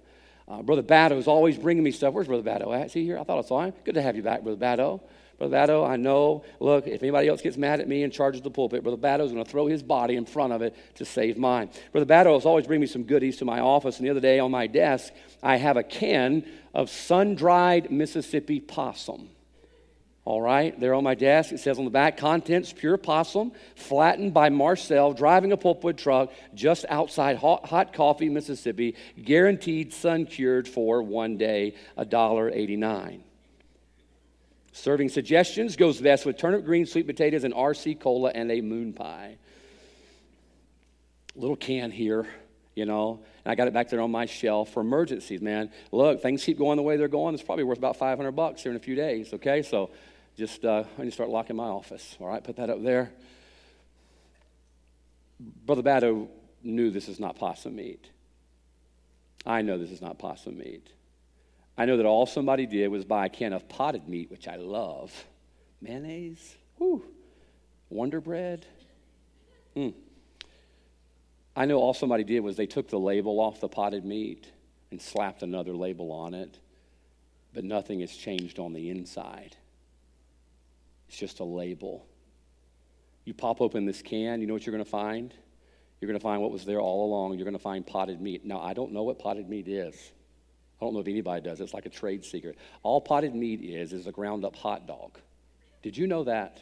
Uh, 0.47 0.61
Brother 0.61 0.83
Batto 0.83 1.17
is 1.17 1.27
always 1.27 1.57
bringing 1.57 1.83
me 1.83 1.89
stuff. 1.89 2.13
Where's 2.13 2.27
Brother 2.27 2.43
Batto 2.43 2.71
at? 2.71 2.85
Is 2.85 2.93
he 2.93 3.03
here? 3.05 3.17
I 3.17 3.23
thought 3.23 3.43
I 3.43 3.47
saw 3.47 3.63
him. 3.63 3.73
Good 3.85 3.95
to 3.95 4.03
have 4.03 4.15
you 4.15 4.21
back, 4.21 4.43
Brother 4.43 4.59
Batto. 4.59 5.01
Brother 5.37 5.51
Batto, 5.51 5.83
I 5.83 5.97
know, 5.97 6.45
look, 6.59 6.87
if 6.87 7.03
anybody 7.03 7.27
else 7.27 7.41
gets 7.41 7.57
mad 7.57 7.81
at 7.81 7.89
me 7.89 8.03
and 8.03 8.13
charges 8.13 8.41
the 8.41 8.49
pulpit, 8.49 8.83
Brother 8.83 9.23
is 9.23 9.31
going 9.31 9.43
to 9.43 9.49
throw 9.49 9.67
his 9.67 9.83
body 9.83 10.15
in 10.15 10.25
front 10.25 10.53
of 10.53 10.61
it 10.61 10.75
to 10.95 11.05
save 11.05 11.37
mine. 11.37 11.69
Brother 11.91 12.05
Batto 12.05 12.35
is 12.37 12.45
always 12.45 12.67
bringing 12.67 12.81
me 12.81 12.87
some 12.87 13.03
goodies 13.03 13.37
to 13.37 13.45
my 13.45 13.59
office, 13.59 13.97
and 13.97 14.05
the 14.05 14.11
other 14.11 14.21
day 14.21 14.39
on 14.39 14.51
my 14.51 14.67
desk, 14.67 15.11
I 15.43 15.57
have 15.57 15.75
a 15.75 15.83
can 15.83 16.45
of 16.73 16.89
sun 16.89 17.35
dried 17.35 17.91
Mississippi 17.91 18.61
possum. 18.61 19.29
All 20.23 20.41
right, 20.41 20.77
there 20.79 20.95
on 20.95 21.03
my 21.03 21.13
desk, 21.13 21.51
it 21.51 21.59
says 21.59 21.77
on 21.77 21.85
the 21.85 21.91
back, 21.91 22.17
contents 22.17 22.73
pure 22.73 22.97
possum, 22.97 23.51
flattened 23.75 24.33
by 24.33 24.49
Marcel, 24.49 25.13
driving 25.13 25.51
a 25.51 25.57
pulpwood 25.57 25.97
truck 25.97 26.31
just 26.55 26.83
outside 26.89 27.37
hot, 27.37 27.67
hot 27.67 27.93
coffee, 27.93 28.29
Mississippi, 28.29 28.95
guaranteed 29.21 29.93
sun 29.93 30.25
cured 30.25 30.67
for 30.67 31.03
one 31.03 31.37
day, 31.37 31.75
$1.89. 31.99 33.19
Serving 34.75 35.07
suggestions 35.07 35.77
goes 35.77 36.01
best 36.01 36.25
with 36.25 36.37
turnip 36.37 36.65
green, 36.65 36.85
sweet 36.85 37.07
potatoes, 37.07 37.45
and 37.45 37.53
RC 37.53 37.97
cola 37.97 38.29
and 38.35 38.51
a 38.51 38.59
moon 38.59 38.91
pie. 38.91 39.37
Little 41.33 41.55
can 41.55 41.91
here, 41.91 42.27
you 42.75 42.85
know. 42.85 43.21
And 43.45 43.51
I 43.53 43.55
got 43.55 43.69
it 43.69 43.73
back 43.73 43.89
there 43.89 44.01
on 44.01 44.11
my 44.11 44.25
shelf 44.25 44.73
for 44.73 44.81
emergencies, 44.81 45.41
man. 45.41 45.71
Look, 45.93 46.21
things 46.21 46.43
keep 46.43 46.57
going 46.57 46.75
the 46.75 46.83
way 46.83 46.97
they're 46.97 47.07
going. 47.07 47.33
It's 47.33 47.41
probably 47.41 47.63
worth 47.63 47.77
about 47.77 47.95
500 47.95 48.33
bucks 48.33 48.63
here 48.63 48.71
in 48.71 48.75
a 48.75 48.81
few 48.81 48.95
days, 48.95 49.33
okay? 49.35 49.61
So 49.61 49.91
just, 50.35 50.65
uh, 50.65 50.83
I 50.97 51.01
need 51.01 51.07
to 51.07 51.13
start 51.13 51.29
locking 51.29 51.55
my 51.55 51.69
office, 51.69 52.17
all 52.19 52.27
right? 52.27 52.43
Put 52.43 52.57
that 52.57 52.69
up 52.69 52.83
there. 52.83 53.13
Brother 55.39 55.83
Batto 55.83 56.27
knew 56.63 56.91
this 56.91 57.07
is 57.07 57.17
not 57.17 57.37
possum 57.37 57.77
meat. 57.77 58.09
I 59.45 59.61
know 59.61 59.77
this 59.77 59.91
is 59.91 60.01
not 60.01 60.19
possum 60.19 60.57
meat. 60.57 60.85
I 61.77 61.85
know 61.85 61.97
that 61.97 62.05
all 62.05 62.25
somebody 62.25 62.65
did 62.65 62.87
was 62.87 63.03
buy 63.03 63.25
a 63.25 63.29
can 63.29 63.53
of 63.53 63.67
potted 63.67 64.07
meat, 64.07 64.31
which 64.31 64.47
I 64.47 64.55
love. 64.55 65.11
Mayonnaise, 65.81 66.55
whew, 66.77 67.03
Wonder 67.89 68.21
Bread. 68.21 68.65
Mm. 69.75 69.93
I 71.55 71.65
know 71.65 71.77
all 71.77 71.93
somebody 71.93 72.23
did 72.23 72.41
was 72.41 72.55
they 72.55 72.65
took 72.65 72.89
the 72.89 72.99
label 72.99 73.39
off 73.39 73.59
the 73.59 73.67
potted 73.67 74.05
meat 74.05 74.47
and 74.91 75.01
slapped 75.01 75.43
another 75.43 75.73
label 75.73 76.11
on 76.11 76.33
it, 76.33 76.59
but 77.53 77.63
nothing 77.63 77.99
has 78.01 78.15
changed 78.15 78.59
on 78.59 78.73
the 78.73 78.89
inside. 78.89 79.55
It's 81.07 81.17
just 81.17 81.39
a 81.39 81.43
label. 81.43 82.05
You 83.25 83.33
pop 83.33 83.61
open 83.61 83.85
this 83.85 84.01
can, 84.01 84.41
you 84.41 84.47
know 84.47 84.53
what 84.53 84.65
you're 84.65 84.73
going 84.73 84.83
to 84.83 84.89
find? 84.89 85.33
You're 85.99 86.07
going 86.07 86.19
to 86.19 86.23
find 86.23 86.41
what 86.41 86.51
was 86.51 86.65
there 86.65 86.79
all 86.79 87.05
along. 87.05 87.35
You're 87.35 87.45
going 87.45 87.57
to 87.57 87.59
find 87.59 87.85
potted 87.85 88.21
meat. 88.21 88.45
Now, 88.45 88.59
I 88.59 88.73
don't 88.73 88.91
know 88.91 89.03
what 89.03 89.17
potted 89.17 89.49
meat 89.49 89.67
is. 89.67 89.95
I 90.79 90.85
don't 90.85 90.93
know 90.93 90.99
if 90.99 91.07
anybody 91.07 91.41
does. 91.41 91.61
It's 91.61 91.73
like 91.73 91.85
a 91.85 91.89
trade 91.89 92.25
secret. 92.25 92.57
All 92.83 92.99
potted 92.99 93.33
meat 93.33 93.61
is 93.61 93.93
is 93.93 94.07
a 94.07 94.11
ground 94.11 94.43
up 94.43 94.55
hot 94.55 94.87
dog. 94.87 95.17
Did 95.81 95.97
you 95.97 96.07
know 96.07 96.23
that? 96.25 96.61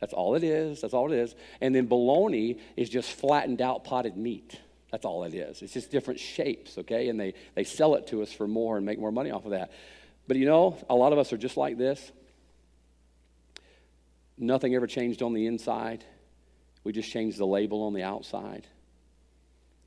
That's 0.00 0.12
all 0.12 0.36
it 0.36 0.44
is. 0.44 0.80
That's 0.80 0.94
all 0.94 1.10
it 1.12 1.16
is. 1.16 1.34
And 1.60 1.74
then 1.74 1.86
bologna 1.86 2.58
is 2.76 2.88
just 2.88 3.10
flattened 3.10 3.60
out 3.60 3.84
potted 3.84 4.16
meat. 4.16 4.58
That's 4.90 5.04
all 5.04 5.24
it 5.24 5.34
is. 5.34 5.60
It's 5.60 5.72
just 5.72 5.90
different 5.90 6.20
shapes, 6.20 6.78
okay? 6.78 7.08
And 7.08 7.18
they, 7.18 7.34
they 7.54 7.64
sell 7.64 7.94
it 7.96 8.06
to 8.08 8.22
us 8.22 8.32
for 8.32 8.46
more 8.46 8.76
and 8.76 8.86
make 8.86 8.98
more 8.98 9.12
money 9.12 9.30
off 9.30 9.44
of 9.44 9.50
that. 9.50 9.72
But 10.28 10.36
you 10.36 10.46
know, 10.46 10.76
a 10.88 10.94
lot 10.94 11.12
of 11.12 11.18
us 11.18 11.32
are 11.32 11.36
just 11.36 11.56
like 11.56 11.76
this. 11.76 12.12
Nothing 14.38 14.74
ever 14.74 14.86
changed 14.86 15.22
on 15.22 15.34
the 15.34 15.46
inside. 15.46 16.04
We 16.84 16.92
just 16.92 17.10
changed 17.10 17.38
the 17.38 17.46
label 17.46 17.82
on 17.82 17.92
the 17.92 18.04
outside. 18.04 18.66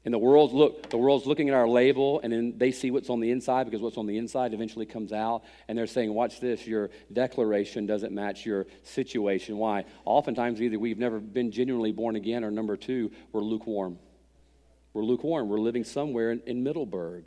And 0.03 0.13
the 0.13 0.17
world's 0.17 0.53
look, 0.53 0.89
the 0.89 0.97
world's 0.97 1.27
looking 1.27 1.49
at 1.49 1.55
our 1.55 1.67
label 1.67 2.21
and 2.23 2.33
then 2.33 2.55
they 2.57 2.71
see 2.71 2.89
what's 2.89 3.09
on 3.09 3.19
the 3.19 3.29
inside 3.29 3.65
because 3.65 3.81
what's 3.81 3.97
on 3.97 4.07
the 4.07 4.17
inside 4.17 4.53
eventually 4.53 4.87
comes 4.87 5.13
out. 5.13 5.43
And 5.67 5.77
they're 5.77 5.85
saying, 5.85 6.11
watch 6.11 6.39
this, 6.39 6.65
your 6.65 6.89
declaration 7.13 7.85
doesn't 7.85 8.11
match 8.11 8.43
your 8.43 8.65
situation. 8.83 9.57
Why? 9.57 9.85
Oftentimes 10.05 10.59
either 10.59 10.79
we've 10.79 10.97
never 10.97 11.19
been 11.19 11.51
genuinely 11.51 11.91
born 11.91 12.15
again, 12.15 12.43
or 12.43 12.49
number 12.49 12.75
two, 12.77 13.11
we're 13.31 13.41
lukewarm. 13.41 13.99
We're 14.93 15.03
lukewarm. 15.03 15.49
We're 15.49 15.59
living 15.59 15.83
somewhere 15.83 16.31
in, 16.31 16.41
in 16.47 16.63
Middleburg. 16.63 17.25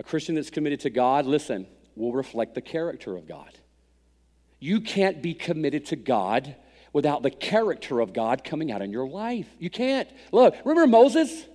A 0.00 0.02
Christian 0.02 0.34
that's 0.34 0.50
committed 0.50 0.80
to 0.80 0.90
God, 0.90 1.26
listen, 1.26 1.68
will 1.94 2.12
reflect 2.12 2.54
the 2.54 2.60
character 2.60 3.16
of 3.16 3.28
God. 3.28 3.58
You 4.58 4.80
can't 4.80 5.22
be 5.22 5.34
committed 5.34 5.86
to 5.86 5.96
God 5.96 6.56
without 6.92 7.22
the 7.22 7.30
character 7.30 8.00
of 8.00 8.12
God 8.12 8.44
coming 8.44 8.72
out 8.72 8.82
in 8.82 8.90
your 8.90 9.08
life. 9.08 9.46
You 9.58 9.70
can't. 9.70 10.08
Look, 10.32 10.56
remember 10.64 10.86
Moses? 10.86 11.46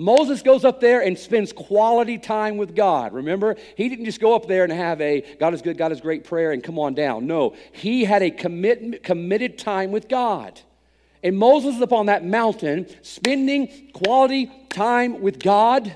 Moses 0.00 0.42
goes 0.42 0.64
up 0.64 0.80
there 0.80 1.00
and 1.00 1.18
spends 1.18 1.52
quality 1.52 2.18
time 2.18 2.56
with 2.56 2.76
God. 2.76 3.12
Remember? 3.12 3.56
He 3.76 3.88
didn't 3.88 4.04
just 4.04 4.20
go 4.20 4.36
up 4.36 4.46
there 4.46 4.62
and 4.62 4.72
have 4.72 5.00
a 5.00 5.22
God 5.40 5.54
is 5.54 5.60
good, 5.60 5.76
God 5.76 5.90
is 5.90 6.00
great 6.00 6.22
prayer 6.22 6.52
and 6.52 6.62
come 6.62 6.78
on 6.78 6.94
down. 6.94 7.26
No, 7.26 7.56
he 7.72 8.04
had 8.04 8.22
a 8.22 8.30
commit, 8.30 9.02
committed 9.02 9.58
time 9.58 9.90
with 9.90 10.08
God. 10.08 10.60
And 11.24 11.36
Moses 11.36 11.74
is 11.74 11.82
up 11.82 11.92
on 11.92 12.06
that 12.06 12.24
mountain 12.24 12.86
spending 13.02 13.90
quality 13.92 14.52
time 14.70 15.20
with 15.20 15.40
God. 15.40 15.92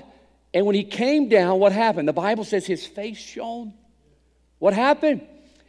And 0.53 0.65
when 0.65 0.75
he 0.75 0.83
came 0.83 1.29
down, 1.29 1.59
what 1.59 1.71
happened? 1.71 2.05
The 2.09 2.13
Bible 2.13 2.43
says 2.43 2.65
his 2.65 2.85
face 2.85 3.17
shone. 3.17 3.73
What 4.59 4.73
happened? 4.73 5.25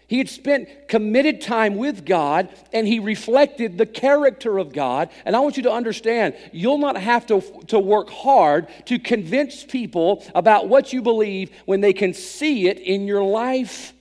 He 0.07 0.19
had 0.19 0.29
spent 0.29 0.89
committed 0.89 1.41
time 1.41 1.77
with 1.77 2.05
God 2.05 2.51
and 2.73 2.87
he 2.87 2.99
reflected 2.99 3.79
the 3.79 3.87
character 3.87 4.59
of 4.59 4.73
God. 4.73 5.09
And 5.25 5.35
I 5.35 5.41
want 5.41 5.57
you 5.57 5.63
to 5.65 5.73
understand, 5.73 6.37
you'll 6.53 6.79
not 6.79 6.97
have 6.97 7.27
to, 7.27 7.41
to 7.69 7.79
work 7.79 8.11
hard 8.11 8.69
to 8.87 8.99
convince 8.99 9.65
people 9.65 10.25
about 10.35 10.69
what 10.69 10.93
you 10.93 11.01
believe 11.01 11.51
when 11.65 11.81
they 11.81 11.93
can 11.93 12.13
see 12.13 12.69
it 12.69 12.79
in 12.79 13.07
your 13.07 13.25
life. 13.25 13.93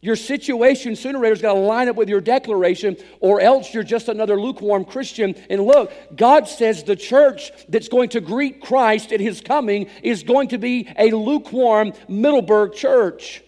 Your 0.00 0.16
situation 0.16 0.94
sooner 0.94 1.18
or 1.18 1.22
later 1.22 1.34
is 1.34 1.42
going 1.42 1.56
to 1.56 1.60
line 1.60 1.88
up 1.88 1.96
with 1.96 2.08
your 2.08 2.20
declaration, 2.20 2.96
or 3.18 3.40
else 3.40 3.74
you're 3.74 3.82
just 3.82 4.08
another 4.08 4.40
lukewarm 4.40 4.84
Christian. 4.84 5.34
And 5.50 5.64
look, 5.64 5.92
God 6.14 6.46
says 6.46 6.84
the 6.84 6.94
church 6.94 7.50
that's 7.68 7.88
going 7.88 8.10
to 8.10 8.20
greet 8.20 8.60
Christ 8.60 9.12
at 9.12 9.18
his 9.18 9.40
coming 9.40 9.90
is 10.04 10.22
going 10.22 10.48
to 10.48 10.58
be 10.58 10.88
a 10.96 11.10
lukewarm 11.10 11.94
Middleburg 12.06 12.74
church. 12.74 13.42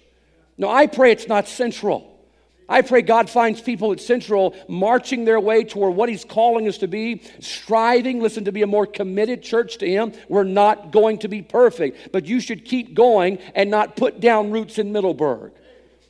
No, 0.61 0.68
I 0.68 0.88
pray 0.88 1.11
it's 1.11 1.27
not 1.27 1.49
central. 1.49 2.07
I 2.68 2.83
pray 2.83 3.01
God 3.01 3.31
finds 3.31 3.62
people 3.62 3.92
at 3.92 4.01
Central 4.01 4.55
marching 4.68 5.25
their 5.25 5.40
way 5.40 5.64
toward 5.64 5.96
what 5.96 6.11
He's 6.11 6.25
calling 6.25 6.68
us 6.68 6.79
to 6.79 6.87
be, 6.87 7.23
striving, 7.40 8.20
listen, 8.20 8.44
to 8.44 8.53
be 8.53 8.61
a 8.61 8.66
more 8.66 8.87
committed 8.87 9.42
church 9.42 9.79
to 9.79 9.88
Him. 9.88 10.12
We're 10.29 10.44
not 10.44 10.92
going 10.92 11.20
to 11.20 11.29
be 11.29 11.40
perfect, 11.40 12.12
but 12.12 12.27
you 12.27 12.40
should 12.40 12.66
keep 12.66 12.94
going 12.94 13.38
and 13.55 13.70
not 13.70 13.96
put 13.96 14.20
down 14.20 14.51
roots 14.51 14.79
in 14.79 14.92
Middleburg. 14.92 15.53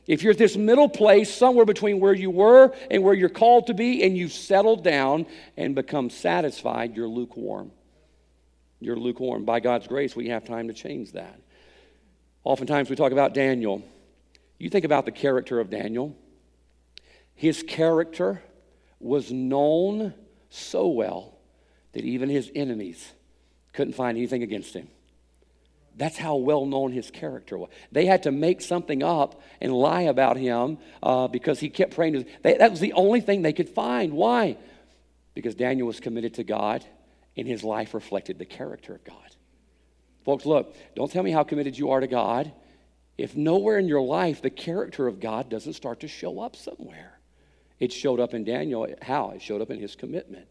If 0.05 0.21
you're 0.21 0.33
at 0.33 0.37
this 0.37 0.57
middle 0.57 0.89
place, 0.89 1.33
somewhere 1.33 1.65
between 1.65 2.01
where 2.01 2.13
you 2.13 2.29
were 2.29 2.75
and 2.91 3.03
where 3.03 3.13
you're 3.13 3.29
called 3.29 3.67
to 3.67 3.73
be, 3.73 4.03
and 4.03 4.17
you've 4.17 4.33
settled 4.33 4.83
down 4.83 5.27
and 5.55 5.75
become 5.75 6.09
satisfied, 6.09 6.97
you're 6.97 7.07
lukewarm. 7.07 7.71
You're 8.81 8.97
lukewarm. 8.97 9.45
By 9.45 9.61
God's 9.61 9.87
grace, 9.87 10.13
we 10.13 10.27
have 10.27 10.43
time 10.43 10.67
to 10.67 10.73
change 10.73 11.13
that. 11.13 11.39
Oftentimes 12.43 12.89
we 12.89 12.97
talk 12.97 13.13
about 13.13 13.33
Daniel. 13.33 13.81
You 14.61 14.69
think 14.69 14.85
about 14.85 15.05
the 15.05 15.11
character 15.11 15.59
of 15.59 15.71
Daniel. 15.71 16.15
His 17.33 17.63
character 17.63 18.43
was 18.99 19.31
known 19.31 20.13
so 20.51 20.87
well 20.87 21.39
that 21.93 22.05
even 22.05 22.29
his 22.29 22.51
enemies 22.53 23.11
couldn't 23.73 23.93
find 23.93 24.19
anything 24.19 24.43
against 24.43 24.75
him. 24.75 24.87
That's 25.97 26.15
how 26.15 26.35
well 26.35 26.67
known 26.67 26.91
his 26.91 27.09
character 27.09 27.57
was. 27.57 27.71
They 27.91 28.05
had 28.05 28.21
to 28.23 28.31
make 28.31 28.61
something 28.61 29.01
up 29.01 29.41
and 29.59 29.73
lie 29.73 30.01
about 30.01 30.37
him 30.37 30.77
uh, 31.01 31.27
because 31.27 31.59
he 31.59 31.69
kept 31.69 31.95
praying. 31.95 32.13
To, 32.13 32.25
they, 32.43 32.57
that 32.57 32.69
was 32.69 32.79
the 32.79 32.93
only 32.93 33.19
thing 33.19 33.41
they 33.41 33.53
could 33.53 33.69
find. 33.69 34.13
Why? 34.13 34.57
Because 35.33 35.55
Daniel 35.55 35.87
was 35.87 35.99
committed 35.99 36.35
to 36.35 36.43
God 36.43 36.85
and 37.35 37.47
his 37.47 37.63
life 37.63 37.95
reflected 37.95 38.37
the 38.37 38.45
character 38.45 38.93
of 38.93 39.03
God. 39.03 39.15
Folks, 40.23 40.45
look, 40.45 40.75
don't 40.95 41.11
tell 41.11 41.23
me 41.23 41.31
how 41.31 41.43
committed 41.43 41.75
you 41.75 41.89
are 41.89 41.99
to 41.99 42.05
God 42.05 42.51
if 43.21 43.35
nowhere 43.35 43.77
in 43.77 43.87
your 43.87 44.01
life 44.01 44.41
the 44.41 44.49
character 44.49 45.07
of 45.07 45.19
God 45.19 45.49
doesn't 45.49 45.73
start 45.73 46.01
to 46.01 46.07
show 46.07 46.39
up 46.39 46.55
somewhere. 46.55 47.19
It 47.79 47.91
showed 47.91 48.19
up 48.19 48.33
in 48.33 48.43
Daniel. 48.43 48.87
How? 49.01 49.31
It 49.31 49.41
showed 49.41 49.61
up 49.61 49.71
in 49.71 49.79
his 49.79 49.95
commitment. 49.95 50.47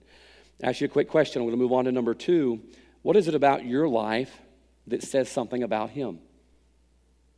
Ask 0.62 0.80
you 0.80 0.86
a 0.86 0.90
quick 0.90 1.08
question. 1.08 1.40
I'm 1.40 1.48
going 1.48 1.56
to 1.56 1.62
move 1.62 1.72
on 1.72 1.84
to 1.84 1.92
number 1.92 2.14
two. 2.14 2.60
What 3.02 3.16
is 3.16 3.28
it 3.28 3.34
about 3.34 3.64
your 3.64 3.88
life 3.88 4.36
that 4.88 5.02
says 5.02 5.28
something 5.28 5.62
about 5.62 5.90
him? 5.90 6.18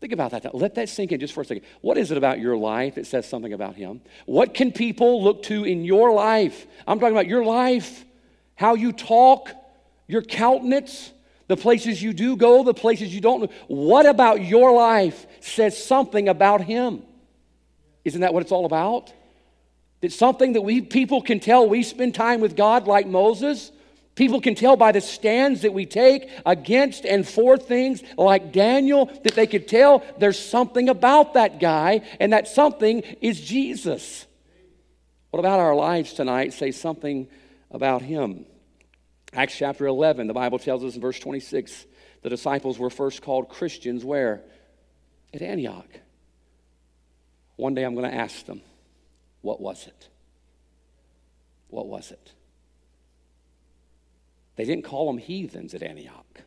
Think 0.00 0.12
about 0.12 0.32
that. 0.32 0.52
Let 0.54 0.74
that 0.74 0.88
sink 0.88 1.12
in 1.12 1.20
just 1.20 1.32
for 1.32 1.42
a 1.42 1.44
second. 1.44 1.64
What 1.80 1.96
is 1.96 2.10
it 2.10 2.18
about 2.18 2.40
your 2.40 2.56
life 2.56 2.96
that 2.96 3.06
says 3.06 3.28
something 3.28 3.52
about 3.52 3.76
him? 3.76 4.00
What 4.26 4.54
can 4.54 4.72
people 4.72 5.22
look 5.22 5.44
to 5.44 5.64
in 5.64 5.84
your 5.84 6.12
life? 6.12 6.66
I'm 6.88 6.98
talking 6.98 7.14
about 7.14 7.28
your 7.28 7.44
life, 7.44 8.04
how 8.56 8.74
you 8.74 8.92
talk, 8.92 9.50
your 10.08 10.22
countenance, 10.22 11.12
the 11.52 11.56
places 11.58 12.02
you 12.02 12.14
do 12.14 12.34
go, 12.34 12.64
the 12.64 12.72
places 12.72 13.14
you 13.14 13.20
don't. 13.20 13.52
What 13.66 14.06
about 14.06 14.42
your 14.42 14.74
life 14.74 15.26
says 15.40 15.76
something 15.76 16.26
about 16.26 16.62
him? 16.62 17.02
Isn't 18.06 18.22
that 18.22 18.32
what 18.32 18.42
it's 18.42 18.52
all 18.52 18.64
about? 18.64 19.12
It's 20.00 20.16
something 20.16 20.54
that 20.54 20.62
we 20.62 20.80
people 20.80 21.20
can 21.20 21.40
tell 21.40 21.68
we 21.68 21.82
spend 21.82 22.14
time 22.14 22.40
with 22.40 22.56
God 22.56 22.86
like 22.86 23.06
Moses. 23.06 23.70
People 24.14 24.40
can 24.40 24.54
tell 24.54 24.76
by 24.76 24.92
the 24.92 25.02
stands 25.02 25.60
that 25.60 25.74
we 25.74 25.84
take 25.84 26.30
against 26.46 27.04
and 27.04 27.28
for 27.28 27.58
things 27.58 28.02
like 28.16 28.50
Daniel 28.50 29.04
that 29.24 29.34
they 29.34 29.46
could 29.46 29.68
tell 29.68 30.02
there's 30.18 30.38
something 30.38 30.88
about 30.88 31.34
that 31.34 31.60
guy, 31.60 32.00
and 32.18 32.32
that 32.32 32.48
something 32.48 33.02
is 33.20 33.38
Jesus. 33.38 34.24
What 35.28 35.40
about 35.40 35.60
our 35.60 35.74
lives 35.74 36.14
tonight? 36.14 36.54
Say 36.54 36.70
something 36.70 37.28
about 37.70 38.00
him. 38.00 38.46
Acts 39.34 39.56
chapter 39.56 39.86
11, 39.86 40.26
the 40.26 40.34
Bible 40.34 40.58
tells 40.58 40.84
us 40.84 40.94
in 40.94 41.00
verse 41.00 41.18
26 41.18 41.86
the 42.22 42.28
disciples 42.28 42.78
were 42.78 42.90
first 42.90 43.22
called 43.22 43.48
Christians 43.48 44.04
where? 44.04 44.42
At 45.34 45.42
Antioch. 45.42 45.88
One 47.56 47.74
day 47.74 47.84
I'm 47.84 47.94
going 47.94 48.10
to 48.10 48.16
ask 48.16 48.44
them, 48.44 48.60
what 49.40 49.60
was 49.60 49.86
it? 49.86 50.08
What 51.68 51.86
was 51.86 52.10
it? 52.10 52.32
They 54.56 54.64
didn't 54.64 54.84
call 54.84 55.06
them 55.06 55.18
heathens 55.18 55.74
at 55.74 55.82
Antioch, 55.82 56.42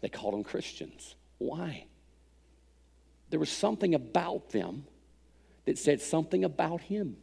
they 0.00 0.08
called 0.08 0.34
them 0.34 0.44
Christians. 0.44 1.16
Why? 1.38 1.86
There 3.30 3.40
was 3.40 3.50
something 3.50 3.94
about 3.94 4.50
them 4.50 4.84
that 5.64 5.78
said 5.78 6.00
something 6.00 6.44
about 6.44 6.82
him. 6.82 7.16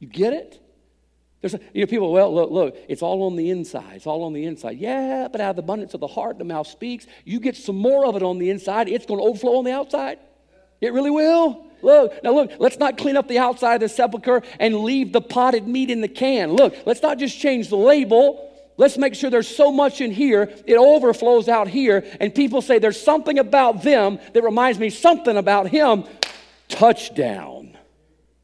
You 0.00 0.08
get 0.08 0.32
it? 0.32 0.60
There's, 1.42 1.54
a, 1.54 1.60
you 1.74 1.80
know, 1.80 1.86
people, 1.88 2.12
well, 2.12 2.32
look, 2.32 2.50
look, 2.50 2.76
it's 2.88 3.02
all 3.02 3.24
on 3.24 3.34
the 3.34 3.50
inside. 3.50 3.96
It's 3.96 4.06
all 4.06 4.22
on 4.22 4.32
the 4.32 4.44
inside. 4.44 4.78
Yeah, 4.78 5.28
but 5.30 5.40
out 5.40 5.50
of 5.50 5.56
the 5.56 5.62
abundance 5.62 5.92
of 5.92 6.00
the 6.00 6.06
heart, 6.06 6.38
the 6.38 6.44
mouth 6.44 6.68
speaks. 6.68 7.06
You 7.24 7.40
get 7.40 7.56
some 7.56 7.76
more 7.76 8.06
of 8.06 8.14
it 8.14 8.22
on 8.22 8.38
the 8.38 8.48
inside, 8.48 8.88
it's 8.88 9.04
going 9.04 9.18
to 9.18 9.26
overflow 9.26 9.58
on 9.58 9.64
the 9.64 9.72
outside. 9.72 10.18
It 10.80 10.92
really 10.92 11.10
will. 11.10 11.66
Look, 11.82 12.22
now 12.22 12.32
look, 12.32 12.52
let's 12.60 12.78
not 12.78 12.96
clean 12.96 13.16
up 13.16 13.26
the 13.26 13.38
outside 13.38 13.74
of 13.74 13.80
the 13.80 13.88
sepulchre 13.88 14.42
and 14.60 14.76
leave 14.76 15.12
the 15.12 15.20
potted 15.20 15.66
meat 15.66 15.90
in 15.90 16.00
the 16.00 16.08
can. 16.08 16.52
Look, 16.52 16.76
let's 16.86 17.02
not 17.02 17.18
just 17.18 17.36
change 17.38 17.68
the 17.68 17.76
label. 17.76 18.48
Let's 18.76 18.96
make 18.96 19.16
sure 19.16 19.28
there's 19.28 19.54
so 19.54 19.70
much 19.72 20.00
in 20.00 20.12
here, 20.12 20.50
it 20.64 20.76
overflows 20.76 21.48
out 21.48 21.68
here, 21.68 22.04
and 22.20 22.34
people 22.34 22.62
say 22.62 22.78
there's 22.78 23.00
something 23.00 23.38
about 23.38 23.82
them 23.82 24.18
that 24.32 24.42
reminds 24.42 24.78
me 24.78 24.90
something 24.90 25.36
about 25.36 25.68
him. 25.68 26.04
Touchdown. 26.68 27.76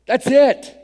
That's 0.06 0.26
it. 0.26 0.78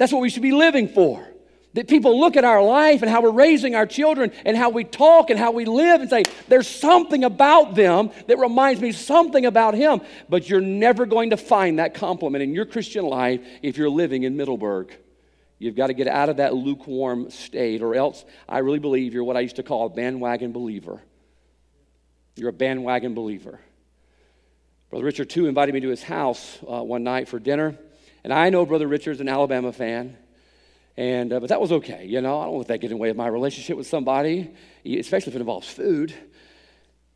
That's 0.00 0.14
what 0.14 0.22
we 0.22 0.30
should 0.30 0.40
be 0.40 0.52
living 0.52 0.88
for. 0.88 1.28
That 1.74 1.86
people 1.86 2.18
look 2.18 2.38
at 2.38 2.42
our 2.42 2.62
life 2.62 3.02
and 3.02 3.10
how 3.10 3.20
we're 3.20 3.32
raising 3.32 3.74
our 3.74 3.84
children 3.84 4.32
and 4.46 4.56
how 4.56 4.70
we 4.70 4.82
talk 4.82 5.28
and 5.28 5.38
how 5.38 5.50
we 5.50 5.66
live 5.66 6.00
and 6.00 6.08
say, 6.08 6.22
there's 6.48 6.66
something 6.66 7.22
about 7.22 7.74
them 7.74 8.10
that 8.26 8.38
reminds 8.38 8.80
me 8.80 8.92
something 8.92 9.44
about 9.44 9.74
him. 9.74 10.00
But 10.26 10.48
you're 10.48 10.62
never 10.62 11.04
going 11.04 11.30
to 11.30 11.36
find 11.36 11.80
that 11.80 11.92
compliment 11.92 12.42
in 12.42 12.54
your 12.54 12.64
Christian 12.64 13.04
life 13.04 13.42
if 13.60 13.76
you're 13.76 13.90
living 13.90 14.22
in 14.22 14.38
Middleburg. 14.38 14.90
You've 15.58 15.76
got 15.76 15.88
to 15.88 15.92
get 15.92 16.08
out 16.08 16.30
of 16.30 16.38
that 16.38 16.54
lukewarm 16.54 17.28
state, 17.28 17.82
or 17.82 17.94
else 17.94 18.24
I 18.48 18.60
really 18.60 18.78
believe 18.78 19.12
you're 19.12 19.22
what 19.22 19.36
I 19.36 19.40
used 19.40 19.56
to 19.56 19.62
call 19.62 19.84
a 19.84 19.90
bandwagon 19.90 20.52
believer. 20.52 21.02
You're 22.36 22.48
a 22.48 22.54
bandwagon 22.54 23.12
believer. 23.12 23.60
Brother 24.88 25.04
Richard, 25.04 25.28
too, 25.28 25.46
invited 25.46 25.74
me 25.74 25.80
to 25.80 25.90
his 25.90 26.02
house 26.02 26.58
uh, 26.66 26.82
one 26.82 27.04
night 27.04 27.28
for 27.28 27.38
dinner. 27.38 27.76
And 28.24 28.32
I 28.32 28.50
know 28.50 28.66
Brother 28.66 28.86
Richard's 28.86 29.20
an 29.20 29.28
Alabama 29.28 29.72
fan. 29.72 30.16
And, 30.96 31.32
uh, 31.32 31.40
but 31.40 31.48
that 31.48 31.60
was 31.60 31.72
okay. 31.72 32.04
You 32.06 32.20
know, 32.20 32.40
I 32.40 32.44
don't 32.44 32.54
want 32.54 32.68
that 32.68 32.78
get 32.78 32.90
in 32.90 32.96
the 32.96 33.00
way 33.00 33.10
of 33.10 33.16
my 33.16 33.26
relationship 33.26 33.76
with 33.76 33.86
somebody, 33.86 34.50
especially 34.84 35.30
if 35.30 35.36
it 35.36 35.40
involves 35.40 35.68
food. 35.68 36.12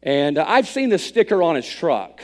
And 0.03 0.39
uh, 0.39 0.45
I've 0.47 0.69
seen 0.69 0.89
the 0.89 0.99
sticker 0.99 1.43
on 1.43 1.57
his 1.57 1.69
truck, 1.69 2.23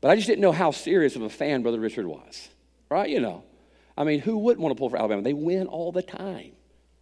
but 0.00 0.10
I 0.10 0.16
just 0.16 0.26
didn't 0.26 0.40
know 0.40 0.52
how 0.52 0.70
serious 0.70 1.16
of 1.16 1.22
a 1.22 1.30
fan 1.30 1.62
Brother 1.62 1.80
Richard 1.80 2.06
was. 2.06 2.48
Right? 2.88 3.10
You 3.10 3.20
know. 3.20 3.44
I 3.96 4.04
mean, 4.04 4.20
who 4.20 4.38
wouldn't 4.38 4.62
want 4.62 4.74
to 4.74 4.78
pull 4.78 4.88
for 4.88 4.96
Alabama? 4.96 5.22
They 5.22 5.34
win 5.34 5.66
all 5.66 5.92
the 5.92 6.02
time. 6.02 6.52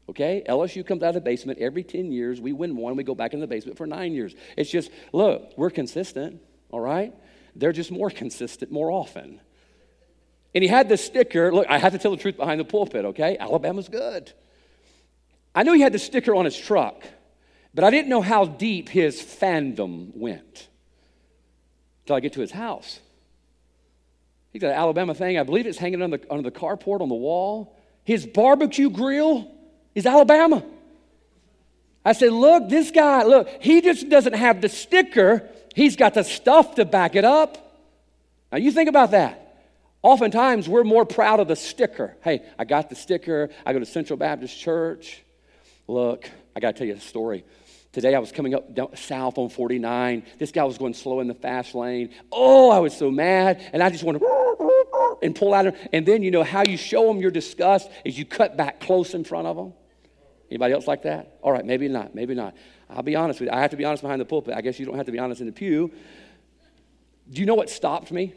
Okay? 0.09 0.43
LSU 0.49 0.85
comes 0.85 1.03
out 1.03 1.11
of 1.11 1.15
the 1.15 1.21
basement 1.21 1.59
every 1.61 1.85
10 1.85 2.11
years. 2.11 2.41
We 2.41 2.53
win 2.53 2.77
one, 2.77 2.97
we 2.97 3.05
go 3.05 3.15
back 3.15 3.33
in 3.33 3.41
the 3.41 3.47
basement 3.47 3.79
for 3.79 3.87
nine 3.87 4.13
years. 4.13 4.35
It's 4.57 4.71
just, 4.71 4.91
look, 5.13 5.53
we're 5.57 5.71
consistent, 5.71 6.41
all 6.71 6.81
right? 6.81 7.15
They're 7.55 7.73
just 7.73 7.93
more 7.93 8.11
consistent 8.11 8.73
more 8.73 8.91
often. 8.91 9.41
And 10.55 10.63
he 10.63 10.69
had 10.69 10.89
this 10.89 11.05
sticker. 11.05 11.53
Look, 11.53 11.67
I 11.69 11.79
have 11.79 11.93
to 11.93 11.99
tell 11.99 12.11
the 12.11 12.17
truth 12.17 12.37
behind 12.37 12.61
the 12.61 12.65
pulpit, 12.65 13.05
okay? 13.07 13.37
Alabama's 13.39 13.89
good. 13.89 14.33
I 15.55 15.63
knew 15.63 15.73
he 15.73 15.81
had 15.81 15.93
the 15.93 15.99
sticker 15.99 16.35
on 16.35 16.45
his 16.45 16.57
truck, 16.57 17.03
but 17.75 17.85
I 17.85 17.91
didn't 17.91 18.09
know 18.09 18.23
how 18.23 18.45
deep 18.45 18.89
his 18.89 19.21
fandom 19.21 20.17
went 20.17 20.69
until 22.03 22.17
I 22.17 22.21
get 22.21 22.33
to 22.35 22.41
his 22.41 22.51
house. 22.51 23.01
He's 24.53 24.61
got 24.61 24.69
an 24.69 24.77
Alabama 24.77 25.15
thing. 25.15 25.39
I 25.39 25.45
believe 25.45 25.67
it's 25.67 25.79
hanging 25.79 26.03
on 26.03 26.11
the, 26.11 26.21
on 26.31 26.43
the 26.43 26.51
carport 26.51 27.01
on 27.01 27.09
the 27.09 27.15
wall. 27.15 27.77
His 28.05 28.27
barbecue 28.27 28.91
grill 28.91 29.51
is 29.95 30.07
Alabama. 30.07 30.65
I 32.05 32.13
said, 32.13 32.33
Look, 32.33 32.69
this 32.69 32.91
guy, 32.91 33.23
look, 33.25 33.49
he 33.61 33.81
just 33.81 34.09
doesn't 34.09 34.33
have 34.33 34.61
the 34.61 34.69
sticker, 34.69 35.49
he's 35.75 35.97
got 35.97 36.15
the 36.15 36.25
stuff 36.25 36.77
to 36.77 36.85
back 36.85 37.15
it 37.15 37.25
up. 37.25 37.67
Now, 38.51 38.59
you 38.59 38.73
think 38.73 38.89
about 38.89 39.13
that. 39.13 39.50
Oftentimes, 40.03 40.69
we're 40.69 40.85
more 40.85 41.05
proud 41.05 41.41
of 41.41 41.49
the 41.49 41.57
sticker. 41.57 42.17
Hey, 42.23 42.43
I 42.59 42.65
got 42.65 42.89
the 42.89 42.97
sticker. 42.97 43.51
I 43.67 43.73
go 43.73 43.79
to 43.79 43.87
Central 43.87 44.17
Baptist 44.17 44.59
Church. 44.59 45.23
Look, 45.87 46.29
I 46.57 46.61
got 46.61 46.73
to 46.73 46.79
tell 46.79 46.87
you 46.87 46.95
a 46.95 47.01
story. 47.01 47.45
Today, 47.93 48.15
I 48.15 48.19
was 48.19 48.33
coming 48.33 48.55
up 48.55 48.97
south 48.97 49.37
on 49.37 49.51
49. 49.51 50.23
This 50.39 50.53
guy 50.53 50.65
was 50.65 50.79
going 50.79 50.95
slow 50.95 51.21
in 51.21 51.27
the 51.27 51.35
fast 51.35 51.75
lane. 51.75 52.15
Oh, 52.31 52.71
I 52.71 52.79
was 52.79 52.97
so 52.97 53.11
mad. 53.11 53.61
And 53.73 53.83
I 53.83 53.91
just 53.91 54.05
wanted 54.05 54.21
to 54.21 55.19
and 55.23 55.35
pull 55.35 55.53
out. 55.53 55.75
And 55.93 56.07
then, 56.07 56.23
you 56.23 56.31
know, 56.31 56.43
how 56.43 56.63
you 56.63 56.77
show 56.77 57.07
them 57.07 57.21
your 57.21 57.31
disgust 57.31 57.91
is 58.05 58.19
you 58.19 58.25
cut 58.25 58.57
back 58.57 58.81
close 58.81 59.15
in 59.15 59.25
front 59.25 59.47
of 59.47 59.57
them. 59.57 59.75
Anybody 60.51 60.75
else 60.75 60.87
like 60.87 61.03
that? 61.03 61.39
All 61.43 61.53
right, 61.53 61.65
maybe 61.65 61.89
not, 61.89 62.15
maybe 62.15 62.35
not. 62.35 62.55
I'll 62.89 63.03
be 63.03 63.17
honest 63.17 63.41
with 63.41 63.49
you. 63.49 63.55
I 63.55 63.61
have 63.61 63.71
to 63.71 63.77
be 63.77 63.85
honest 63.85 64.03
behind 64.03 64.21
the 64.21 64.25
pulpit. 64.25 64.55
I 64.55 64.63
guess 64.63 64.81
you 64.81 64.87
don't 64.87 64.97
have 64.97 65.07
to 65.07 65.13
be 65.13 65.19
honest 65.19 65.41
in 65.41 65.47
the 65.47 65.53
pew. 65.53 65.93
Do 67.31 67.41
you 67.41 67.47
know 67.47 67.55
what 67.55 67.71
stopped 67.71 68.11
me? 68.11 68.35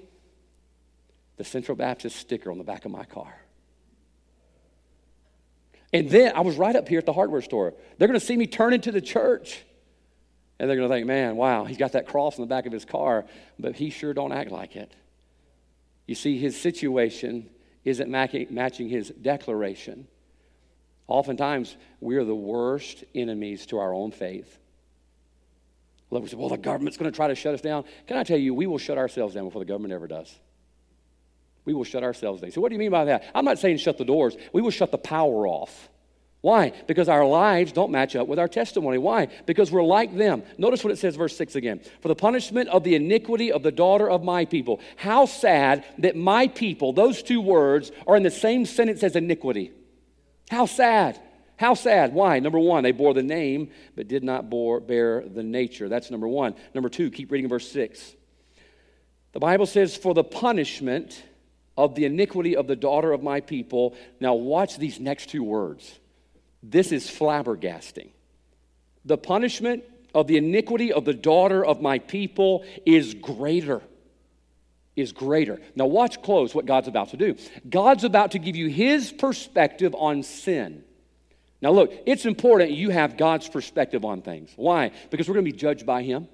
The 1.38 1.44
Central 1.44 1.76
Baptist 1.76 2.16
sticker 2.16 2.52
on 2.52 2.58
the 2.58 2.64
back 2.64 2.86
of 2.86 2.92
my 2.92 3.06
car. 3.06 3.34
And 5.92 6.10
then 6.10 6.34
I 6.36 6.42
was 6.42 6.56
right 6.58 6.76
up 6.76 6.88
here 6.88 7.00
at 7.00 7.06
the 7.06 7.14
hardware 7.14 7.42
store. 7.42 7.74
They're 7.98 8.08
going 8.08 8.20
to 8.20 8.26
see 8.26 8.36
me 8.36 8.48
turn 8.48 8.74
into 8.74 8.92
the 8.92 9.02
church. 9.02 9.64
And 10.60 10.70
they're 10.70 10.78
going 10.78 10.88
to 10.88 10.96
think, 10.96 11.08
man, 11.08 11.36
wow, 11.36 11.66
he's 11.66 11.78
got 11.78 11.94
that 11.94 12.08
cross 12.08 12.40
on 12.40 12.42
the 12.42 12.48
back 12.48 12.66
of 12.66 12.72
his 12.72 12.86
car, 12.86 13.26
but 13.60 13.76
he 13.76 13.90
sure 13.90 14.14
don't 14.14 14.32
act 14.32 14.52
like 14.52 14.76
it. 14.76 14.94
You 16.08 16.16
see, 16.16 16.38
his 16.38 16.60
situation 16.60 17.50
isn't 17.84 18.10
matching 18.10 18.90
his 18.90 19.10
declaration. 19.10 20.08
Oftentimes, 21.08 21.76
we 22.00 22.16
are 22.16 22.24
the 22.24 22.36
worst 22.36 23.04
enemies 23.14 23.66
to 23.68 23.80
our 23.80 23.94
own 23.94 24.12
faith. 24.12 24.58
Look, 26.10 26.24
we 26.24 26.30
say, 26.30 26.38
well, 26.38 26.50
the 26.50 26.58
government's 26.58 26.98
going 26.98 27.12
to 27.12 27.16
try 27.16 27.28
to 27.28 27.36
shut 27.36 27.56
us 27.56 27.62
down. 27.62 27.84
Can 28.08 28.18
I 28.18 28.24
tell 28.24 28.38
you, 28.38 28.54
we 28.54 28.68
will 28.68 28.78
shut 28.78 28.98
ourselves 28.98 29.34
down 29.34 29.46
before 29.46 29.62
the 29.62 29.66
government 29.66 29.94
ever 29.94 30.08
does. 30.08 30.34
We 31.66 31.74
will 31.74 31.84
shut 31.84 32.04
ourselves 32.04 32.42
down. 32.42 32.52
So, 32.52 32.62
what 32.62 32.70
do 32.70 32.76
you 32.76 32.80
mean 32.80 32.92
by 32.92 33.06
that? 33.06 33.24
I'm 33.34 33.46
not 33.46 33.60
saying 33.60 33.78
shut 33.78 33.98
the 33.98 34.06
doors. 34.06 34.36
We 34.52 34.62
will 34.62 34.72
shut 34.72 34.92
the 34.92 34.98
power 34.98 35.48
off. 35.48 35.90
Why? 36.44 36.74
Because 36.88 37.08
our 37.08 37.26
lives 37.26 37.72
don't 37.72 37.90
match 37.90 38.18
up 38.18 38.28
with 38.28 38.38
our 38.38 38.50
testimony. 38.50 38.98
Why? 38.98 39.30
Because 39.46 39.72
we're 39.72 39.82
like 39.82 40.14
them. 40.14 40.44
Notice 40.58 40.84
what 40.84 40.92
it 40.92 40.98
says, 40.98 41.16
verse 41.16 41.38
6 41.38 41.56
again. 41.56 41.80
For 42.02 42.10
the 42.10 42.16
punishment 42.16 42.68
of 42.68 42.84
the 42.84 42.96
iniquity 42.96 43.50
of 43.50 43.64
the 43.64 43.72
daughter 43.72 44.10
of 44.10 44.26
my 44.26 44.44
people. 44.44 44.82
How 44.98 45.26
sad 45.26 45.86
that 46.00 46.18
my 46.18 46.50
people, 46.50 46.92
those 46.92 47.24
two 47.24 47.40
words, 47.40 47.94
are 48.06 48.18
in 48.18 48.24
the 48.24 48.30
same 48.30 48.66
sentence 48.66 49.04
as 49.04 49.16
iniquity. 49.16 49.72
How 50.50 50.66
sad. 50.66 51.18
How 51.56 51.76
sad. 51.76 52.14
Why? 52.14 52.40
Number 52.40 52.60
one, 52.60 52.84
they 52.84 52.92
bore 52.92 53.14
the 53.14 53.24
name, 53.24 53.70
but 53.96 54.10
did 54.10 54.26
not 54.26 54.50
bore, 54.50 54.82
bear 54.82 55.24
the 55.26 55.44
nature. 55.44 55.88
That's 55.88 56.12
number 56.12 56.28
one. 56.28 56.56
Number 56.76 56.90
two, 56.90 57.10
keep 57.10 57.32
reading 57.32 57.48
verse 57.48 57.72
6. 57.72 58.18
The 59.32 59.40
Bible 59.40 59.66
says, 59.66 59.96
For 59.96 60.14
the 60.14 60.26
punishment 60.26 61.24
of 61.78 61.96
the 61.96 62.06
iniquity 62.06 62.56
of 62.56 62.68
the 62.68 62.76
daughter 62.76 63.12
of 63.12 63.24
my 63.24 63.42
people. 63.42 63.96
Now, 64.20 64.36
watch 64.36 64.78
these 64.78 65.00
next 65.00 65.30
two 65.30 65.44
words. 65.44 66.00
This 66.62 66.92
is 66.92 67.08
flabbergasting. 67.08 68.10
The 69.06 69.18
punishment 69.18 69.84
of 70.14 70.28
the 70.28 70.38
iniquity 70.38 70.94
of 70.94 71.06
the 71.06 71.14
daughter 71.14 71.66
of 71.66 71.82
my 71.82 72.00
people 72.00 72.64
is 72.86 73.14
greater. 73.14 73.82
Is 74.96 75.12
greater. 75.12 75.60
Now, 75.76 75.88
watch 75.88 76.22
close 76.22 76.54
what 76.54 76.68
God's 76.68 76.88
about 76.88 77.10
to 77.10 77.18
do. 77.18 77.36
God's 77.68 78.04
about 78.04 78.32
to 78.32 78.40
give 78.40 78.56
you 78.56 78.68
his 78.68 79.12
perspective 79.12 79.96
on 79.98 80.22
sin. 80.22 80.84
Now, 81.62 81.72
look, 81.72 81.94
it's 82.06 82.26
important 82.26 82.72
you 82.72 82.90
have 82.90 83.18
God's 83.18 83.50
perspective 83.50 84.06
on 84.06 84.22
things. 84.22 84.52
Why? 84.56 84.92
Because 85.10 85.28
we're 85.28 85.36
going 85.36 85.46
to 85.46 85.52
be 85.52 85.58
judged 85.58 85.86
by 85.86 86.04
him. 86.04 86.28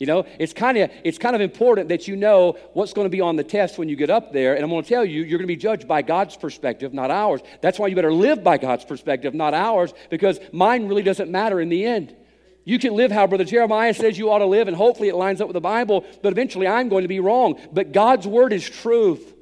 You 0.00 0.06
know, 0.06 0.24
it's 0.38 0.54
kind 0.54 0.78
of 0.78 0.90
it's 1.04 1.18
kind 1.18 1.36
of 1.36 1.42
important 1.42 1.90
that 1.90 2.08
you 2.08 2.16
know 2.16 2.56
what's 2.72 2.94
going 2.94 3.04
to 3.04 3.10
be 3.10 3.20
on 3.20 3.36
the 3.36 3.44
test 3.44 3.76
when 3.76 3.90
you 3.90 3.96
get 3.96 4.08
up 4.08 4.32
there. 4.32 4.54
And 4.54 4.64
I'm 4.64 4.70
going 4.70 4.82
to 4.82 4.88
tell 4.88 5.04
you, 5.04 5.20
you're 5.22 5.38
going 5.38 5.46
to 5.46 5.46
be 5.46 5.56
judged 5.56 5.86
by 5.86 6.00
God's 6.00 6.38
perspective, 6.38 6.94
not 6.94 7.10
ours. 7.10 7.42
That's 7.60 7.78
why 7.78 7.88
you 7.88 7.94
better 7.94 8.12
live 8.12 8.42
by 8.42 8.56
God's 8.56 8.86
perspective, 8.86 9.34
not 9.34 9.52
ours, 9.52 9.92
because 10.08 10.40
mine 10.52 10.88
really 10.88 11.02
doesn't 11.02 11.30
matter 11.30 11.60
in 11.60 11.68
the 11.68 11.84
end. 11.84 12.16
You 12.64 12.78
can 12.78 12.94
live 12.94 13.12
how 13.12 13.26
Brother 13.26 13.44
Jeremiah 13.44 13.92
says 13.92 14.16
you 14.16 14.30
ought 14.30 14.38
to 14.38 14.46
live, 14.46 14.68
and 14.68 14.76
hopefully 14.76 15.10
it 15.10 15.16
lines 15.16 15.42
up 15.42 15.48
with 15.48 15.54
the 15.54 15.60
Bible, 15.60 16.06
but 16.22 16.32
eventually 16.32 16.66
I'm 16.66 16.88
going 16.88 17.02
to 17.02 17.08
be 17.08 17.20
wrong. 17.20 17.60
But 17.70 17.92
God's 17.92 18.26
word 18.26 18.54
is 18.54 18.68
truth. 18.68 19.34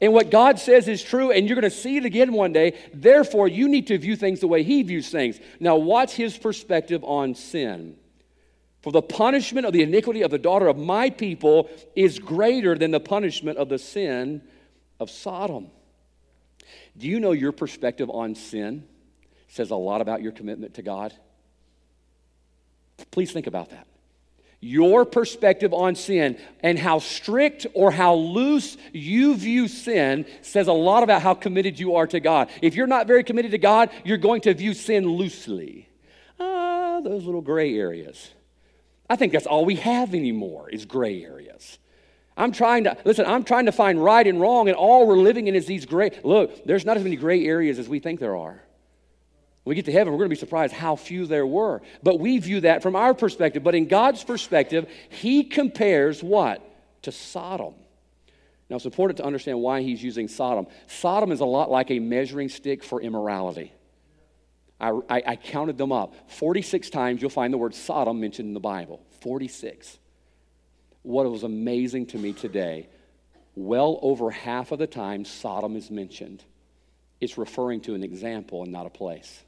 And 0.00 0.14
what 0.14 0.30
God 0.30 0.58
says 0.58 0.88
is 0.88 1.02
true, 1.02 1.30
and 1.30 1.46
you're 1.46 1.60
going 1.60 1.70
to 1.70 1.76
see 1.76 1.98
it 1.98 2.06
again 2.06 2.32
one 2.32 2.54
day. 2.54 2.78
Therefore, 2.94 3.48
you 3.48 3.68
need 3.68 3.88
to 3.88 3.98
view 3.98 4.16
things 4.16 4.40
the 4.40 4.48
way 4.48 4.62
He 4.62 4.82
views 4.82 5.10
things. 5.10 5.40
Now, 5.60 5.76
what's 5.76 6.14
His 6.14 6.38
perspective 6.38 7.04
on 7.04 7.34
sin? 7.34 7.96
For 8.86 8.92
the 8.92 9.02
punishment 9.02 9.66
of 9.66 9.72
the 9.72 9.82
iniquity 9.82 10.22
of 10.22 10.30
the 10.30 10.38
daughter 10.38 10.68
of 10.68 10.78
my 10.78 11.10
people 11.10 11.68
is 11.96 12.20
greater 12.20 12.78
than 12.78 12.92
the 12.92 13.00
punishment 13.00 13.58
of 13.58 13.68
the 13.68 13.80
sin 13.80 14.42
of 15.00 15.10
Sodom. 15.10 15.72
Do 16.96 17.08
you 17.08 17.18
know 17.18 17.32
your 17.32 17.50
perspective 17.50 18.08
on 18.08 18.36
sin 18.36 18.86
says 19.48 19.72
a 19.72 19.74
lot 19.74 20.02
about 20.02 20.22
your 20.22 20.30
commitment 20.30 20.74
to 20.74 20.82
God? 20.82 21.12
Please 23.10 23.32
think 23.32 23.48
about 23.48 23.70
that. 23.70 23.88
Your 24.60 25.04
perspective 25.04 25.74
on 25.74 25.96
sin 25.96 26.38
and 26.60 26.78
how 26.78 27.00
strict 27.00 27.66
or 27.74 27.90
how 27.90 28.14
loose 28.14 28.76
you 28.92 29.34
view 29.34 29.66
sin 29.66 30.26
says 30.42 30.68
a 30.68 30.72
lot 30.72 31.02
about 31.02 31.22
how 31.22 31.34
committed 31.34 31.80
you 31.80 31.96
are 31.96 32.06
to 32.06 32.20
God. 32.20 32.50
If 32.62 32.76
you're 32.76 32.86
not 32.86 33.08
very 33.08 33.24
committed 33.24 33.50
to 33.50 33.58
God, 33.58 33.90
you're 34.04 34.16
going 34.16 34.42
to 34.42 34.54
view 34.54 34.74
sin 34.74 35.08
loosely. 35.08 35.88
Ah, 36.38 37.00
those 37.02 37.24
little 37.24 37.42
gray 37.42 37.76
areas. 37.76 38.30
I 39.08 39.16
think 39.16 39.32
that's 39.32 39.46
all 39.46 39.64
we 39.64 39.76
have 39.76 40.14
anymore 40.14 40.68
is 40.68 40.84
gray 40.84 41.22
areas. 41.22 41.78
I'm 42.36 42.52
trying 42.52 42.84
to, 42.84 42.96
listen, 43.04 43.24
I'm 43.24 43.44
trying 43.44 43.66
to 43.66 43.72
find 43.72 44.02
right 44.02 44.26
and 44.26 44.40
wrong, 44.40 44.68
and 44.68 44.76
all 44.76 45.06
we're 45.06 45.16
living 45.16 45.46
in 45.46 45.54
is 45.54 45.66
these 45.66 45.86
gray. 45.86 46.10
Look, 46.22 46.64
there's 46.66 46.84
not 46.84 46.96
as 46.96 47.02
many 47.02 47.16
gray 47.16 47.46
areas 47.46 47.78
as 47.78 47.88
we 47.88 47.98
think 47.98 48.20
there 48.20 48.36
are. 48.36 48.60
When 49.62 49.70
we 49.72 49.74
get 49.74 49.86
to 49.86 49.92
heaven, 49.92 50.12
we're 50.12 50.18
going 50.18 50.30
to 50.30 50.36
be 50.36 50.38
surprised 50.38 50.74
how 50.74 50.96
few 50.96 51.26
there 51.26 51.46
were. 51.46 51.82
But 52.02 52.20
we 52.20 52.38
view 52.38 52.60
that 52.60 52.82
from 52.82 52.94
our 52.94 53.14
perspective. 53.14 53.64
But 53.64 53.74
in 53.74 53.88
God's 53.88 54.22
perspective, 54.22 54.88
He 55.08 55.44
compares 55.44 56.22
what? 56.22 56.62
To 57.02 57.10
Sodom. 57.10 57.74
Now, 58.68 58.76
it's 58.76 58.84
important 58.84 59.16
to 59.18 59.24
understand 59.24 59.60
why 59.60 59.82
He's 59.82 60.02
using 60.02 60.28
Sodom. 60.28 60.66
Sodom 60.88 61.32
is 61.32 61.40
a 61.40 61.46
lot 61.46 61.70
like 61.70 61.90
a 61.90 61.98
measuring 61.98 62.48
stick 62.48 62.84
for 62.84 63.00
immorality. 63.00 63.72
I, 64.78 64.90
I, 65.08 65.22
I, 65.26 65.36
counted 65.36 65.78
them 65.78 65.90
up. 65.90 66.14
46 66.30 66.90
times 66.90 67.22
you'll 67.22 67.30
find 67.30 67.52
the 67.52 67.58
word 67.58 67.74
Sodom 67.74 68.20
mentioned 68.20 68.48
in 68.48 68.54
the 68.54 68.60
Bible. 68.60 69.00
46. 69.20 69.98
What 71.02 71.30
was 71.30 71.44
amazing 71.44 72.06
to 72.06 72.18
me 72.18 72.32
today, 72.32 72.88
well 73.54 73.98
over 74.02 74.30
half 74.30 74.72
of 74.72 74.78
the 74.78 74.86
time 74.86 75.24
Sodom 75.24 75.76
is 75.76 75.90
mentioned, 75.90 76.44
it's 77.20 77.38
referring 77.38 77.80
to 77.82 77.94
an 77.94 78.02
example 78.02 78.62
and 78.62 78.72
not 78.72 78.86
a 78.86 78.90
place. 78.90 79.42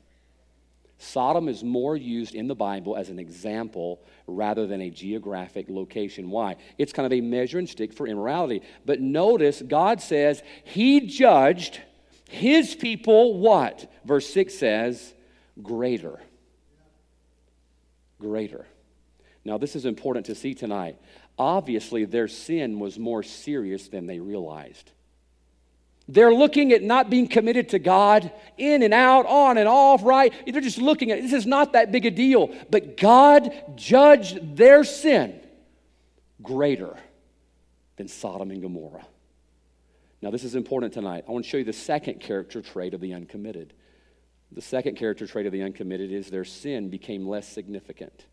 Sodom 0.98 1.48
is 1.48 1.62
more 1.62 1.96
used 1.96 2.34
in 2.34 2.48
the 2.48 2.54
Bible 2.54 2.96
as 2.96 3.08
an 3.08 3.18
example 3.18 4.00
rather 4.26 4.66
than 4.66 4.80
a 4.80 4.90
geographic 4.90 5.66
location. 5.68 6.30
Why? 6.30 6.56
It's 6.76 6.92
kind 6.92 7.06
of 7.06 7.12
a 7.12 7.20
measuring 7.20 7.68
stick 7.68 7.92
for 7.92 8.08
immorality. 8.08 8.62
But 8.84 9.00
notice, 9.00 9.62
God 9.62 10.00
says 10.00 10.42
He 10.64 11.06
judged 11.06 11.80
His 12.28 12.74
people 12.74 13.38
what? 13.38 13.92
Verse 14.04 14.28
6 14.30 14.54
says, 14.54 15.14
greater. 15.62 16.20
Greater. 18.20 18.66
Now, 19.44 19.58
this 19.58 19.76
is 19.76 19.84
important 19.84 20.26
to 20.26 20.34
see 20.34 20.54
tonight. 20.54 20.96
Obviously, 21.38 22.04
their 22.04 22.28
sin 22.28 22.78
was 22.78 22.98
more 22.98 23.22
serious 23.22 23.88
than 23.88 24.06
they 24.06 24.20
realized. 24.20 24.90
They're 26.08 26.34
looking 26.34 26.72
at 26.72 26.82
not 26.82 27.10
being 27.10 27.28
committed 27.28 27.68
to 27.70 27.78
God, 27.78 28.32
in 28.56 28.82
and 28.82 28.94
out, 28.94 29.26
on 29.26 29.58
and 29.58 29.68
off, 29.68 30.02
right? 30.02 30.32
They're 30.46 30.60
just 30.62 30.78
looking 30.78 31.10
at 31.10 31.18
it. 31.18 31.22
This 31.22 31.34
is 31.34 31.46
not 31.46 31.74
that 31.74 31.92
big 31.92 32.06
a 32.06 32.10
deal. 32.10 32.50
But 32.70 32.96
God 32.96 33.52
judged 33.76 34.56
their 34.56 34.84
sin 34.84 35.38
greater 36.42 36.96
than 37.96 38.08
Sodom 38.08 38.50
and 38.50 38.62
Gomorrah. 38.62 39.06
Now, 40.22 40.30
this 40.30 40.44
is 40.44 40.54
important 40.54 40.94
tonight. 40.94 41.24
I 41.28 41.30
want 41.30 41.44
to 41.44 41.50
show 41.50 41.58
you 41.58 41.64
the 41.64 41.72
second 41.72 42.20
character 42.20 42.62
trait 42.62 42.94
of 42.94 43.00
the 43.00 43.12
uncommitted. 43.12 43.74
The 44.52 44.62
second 44.62 44.96
character 44.96 45.26
trait 45.26 45.46
of 45.46 45.52
the 45.52 45.62
uncommitted 45.62 46.10
is 46.10 46.30
their 46.30 46.44
sin 46.44 46.88
became 46.88 47.26
less 47.26 47.46
significant. 47.46 48.24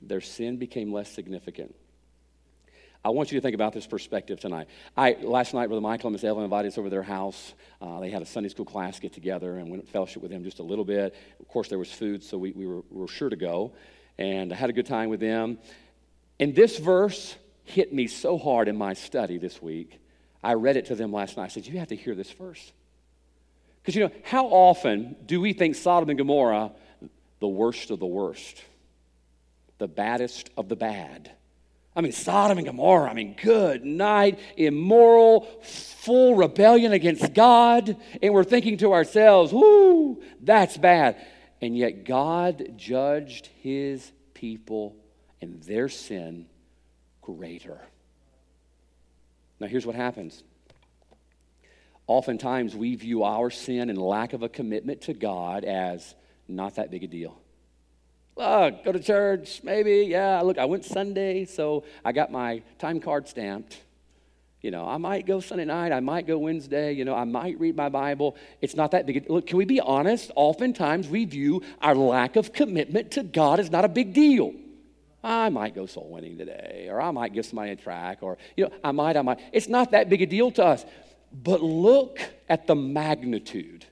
Their 0.00 0.20
sin 0.20 0.56
became 0.56 0.92
less 0.92 1.10
significant. 1.10 1.74
I 3.04 3.10
want 3.10 3.32
you 3.32 3.38
to 3.38 3.42
think 3.42 3.54
about 3.54 3.72
this 3.72 3.86
perspective 3.86 4.38
tonight. 4.38 4.68
I, 4.96 5.16
last 5.20 5.54
night, 5.54 5.66
Brother 5.66 5.80
Michael 5.80 6.08
and 6.08 6.14
Miss 6.14 6.22
Evelyn 6.22 6.44
invited 6.44 6.68
us 6.68 6.78
over 6.78 6.86
to 6.86 6.90
their 6.90 7.02
house. 7.02 7.54
Uh, 7.80 7.98
they 7.98 8.10
had 8.10 8.22
a 8.22 8.26
Sunday 8.26 8.48
school 8.48 8.64
class 8.64 9.00
get 9.00 9.12
together 9.12 9.58
and 9.58 9.70
went 9.70 9.88
fellowship 9.88 10.22
with 10.22 10.30
them 10.30 10.44
just 10.44 10.60
a 10.60 10.62
little 10.62 10.84
bit. 10.84 11.14
Of 11.40 11.48
course, 11.48 11.68
there 11.68 11.78
was 11.78 11.90
food, 11.90 12.22
so 12.22 12.38
we, 12.38 12.52
we 12.52 12.64
were, 12.64 12.82
were 12.90 13.08
sure 13.08 13.28
to 13.28 13.36
go. 13.36 13.72
And 14.18 14.52
I 14.52 14.56
had 14.56 14.70
a 14.70 14.72
good 14.72 14.86
time 14.86 15.08
with 15.08 15.18
them. 15.18 15.58
And 16.38 16.54
this 16.54 16.78
verse 16.78 17.36
hit 17.64 17.92
me 17.92 18.06
so 18.06 18.38
hard 18.38 18.68
in 18.68 18.76
my 18.76 18.94
study 18.94 19.36
this 19.36 19.60
week. 19.60 20.00
I 20.42 20.54
read 20.54 20.76
it 20.76 20.86
to 20.86 20.94
them 20.94 21.12
last 21.12 21.36
night. 21.36 21.44
I 21.44 21.48
said, 21.48 21.66
You 21.66 21.78
have 21.78 21.88
to 21.88 21.96
hear 21.96 22.14
this 22.14 22.30
verse. 22.30 22.72
Because, 23.82 23.96
you 23.96 24.04
know, 24.04 24.12
how 24.22 24.46
often 24.46 25.16
do 25.26 25.40
we 25.40 25.52
think 25.52 25.74
Sodom 25.74 26.08
and 26.08 26.18
Gomorrah 26.18 26.70
the 27.40 27.48
worst 27.48 27.90
of 27.90 27.98
the 27.98 28.06
worst, 28.06 28.62
the 29.78 29.88
baddest 29.88 30.50
of 30.56 30.68
the 30.68 30.76
bad? 30.76 31.32
I 31.94 32.00
mean, 32.00 32.12
Sodom 32.12 32.58
and 32.58 32.66
Gomorrah, 32.66 33.10
I 33.10 33.14
mean, 33.14 33.36
good 33.42 33.84
night, 33.84 34.38
immoral, 34.56 35.40
full 35.62 36.36
rebellion 36.36 36.92
against 36.92 37.34
God. 37.34 37.96
And 38.22 38.32
we're 38.32 38.44
thinking 38.44 38.78
to 38.78 38.92
ourselves, 38.92 39.52
whoo, 39.52 40.22
that's 40.40 40.78
bad. 40.78 41.16
And 41.60 41.76
yet 41.76 42.04
God 42.04 42.74
judged 42.76 43.48
his 43.60 44.10
people 44.32 44.96
and 45.40 45.62
their 45.64 45.88
sin 45.88 46.46
greater. 47.20 47.80
Now, 49.60 49.66
here's 49.66 49.84
what 49.86 49.94
happens. 49.94 50.42
Oftentimes, 52.12 52.76
we 52.76 52.94
view 52.94 53.22
our 53.22 53.48
sin 53.48 53.88
and 53.88 53.98
lack 53.98 54.34
of 54.34 54.42
a 54.42 54.48
commitment 54.50 55.00
to 55.00 55.14
God 55.14 55.64
as 55.64 56.14
not 56.46 56.74
that 56.74 56.90
big 56.90 57.04
a 57.04 57.06
deal. 57.06 57.40
Look, 58.36 58.84
go 58.84 58.92
to 58.92 59.00
church, 59.00 59.62
maybe. 59.64 60.08
Yeah, 60.10 60.42
look, 60.42 60.58
I 60.58 60.66
went 60.66 60.84
Sunday, 60.84 61.46
so 61.46 61.84
I 62.04 62.12
got 62.12 62.30
my 62.30 62.60
time 62.78 63.00
card 63.00 63.28
stamped. 63.28 63.80
You 64.60 64.70
know, 64.70 64.86
I 64.86 64.98
might 64.98 65.24
go 65.24 65.40
Sunday 65.40 65.64
night, 65.64 65.90
I 65.90 66.00
might 66.00 66.26
go 66.26 66.36
Wednesday, 66.36 66.92
you 66.92 67.06
know, 67.06 67.14
I 67.14 67.24
might 67.24 67.58
read 67.58 67.76
my 67.76 67.88
Bible. 67.88 68.36
It's 68.60 68.76
not 68.76 68.90
that 68.90 69.06
big. 69.06 69.30
Look, 69.30 69.46
can 69.46 69.56
we 69.56 69.64
be 69.64 69.80
honest? 69.80 70.30
Oftentimes 70.36 71.08
we 71.08 71.24
view 71.24 71.62
our 71.80 71.94
lack 71.94 72.36
of 72.36 72.52
commitment 72.52 73.12
to 73.12 73.22
God 73.22 73.58
as 73.58 73.70
not 73.70 73.86
a 73.86 73.88
big 73.88 74.12
deal. 74.12 74.52
I 75.24 75.48
might 75.48 75.74
go 75.74 75.86
soul 75.86 76.10
winning 76.10 76.36
today, 76.36 76.88
or 76.90 77.00
I 77.00 77.10
might 77.10 77.32
give 77.32 77.46
somebody 77.46 77.70
a 77.70 77.76
track, 77.76 78.18
or, 78.20 78.36
you 78.54 78.64
know, 78.64 78.72
I 78.84 78.92
might, 78.92 79.16
I 79.16 79.22
might. 79.22 79.40
It's 79.50 79.68
not 79.68 79.92
that 79.92 80.10
big 80.10 80.20
a 80.20 80.26
deal 80.26 80.50
to 80.52 80.64
us. 80.64 80.84
But 81.32 81.62
look 81.62 82.20
at 82.48 82.66
the 82.66 82.74
magnitude 82.74 83.86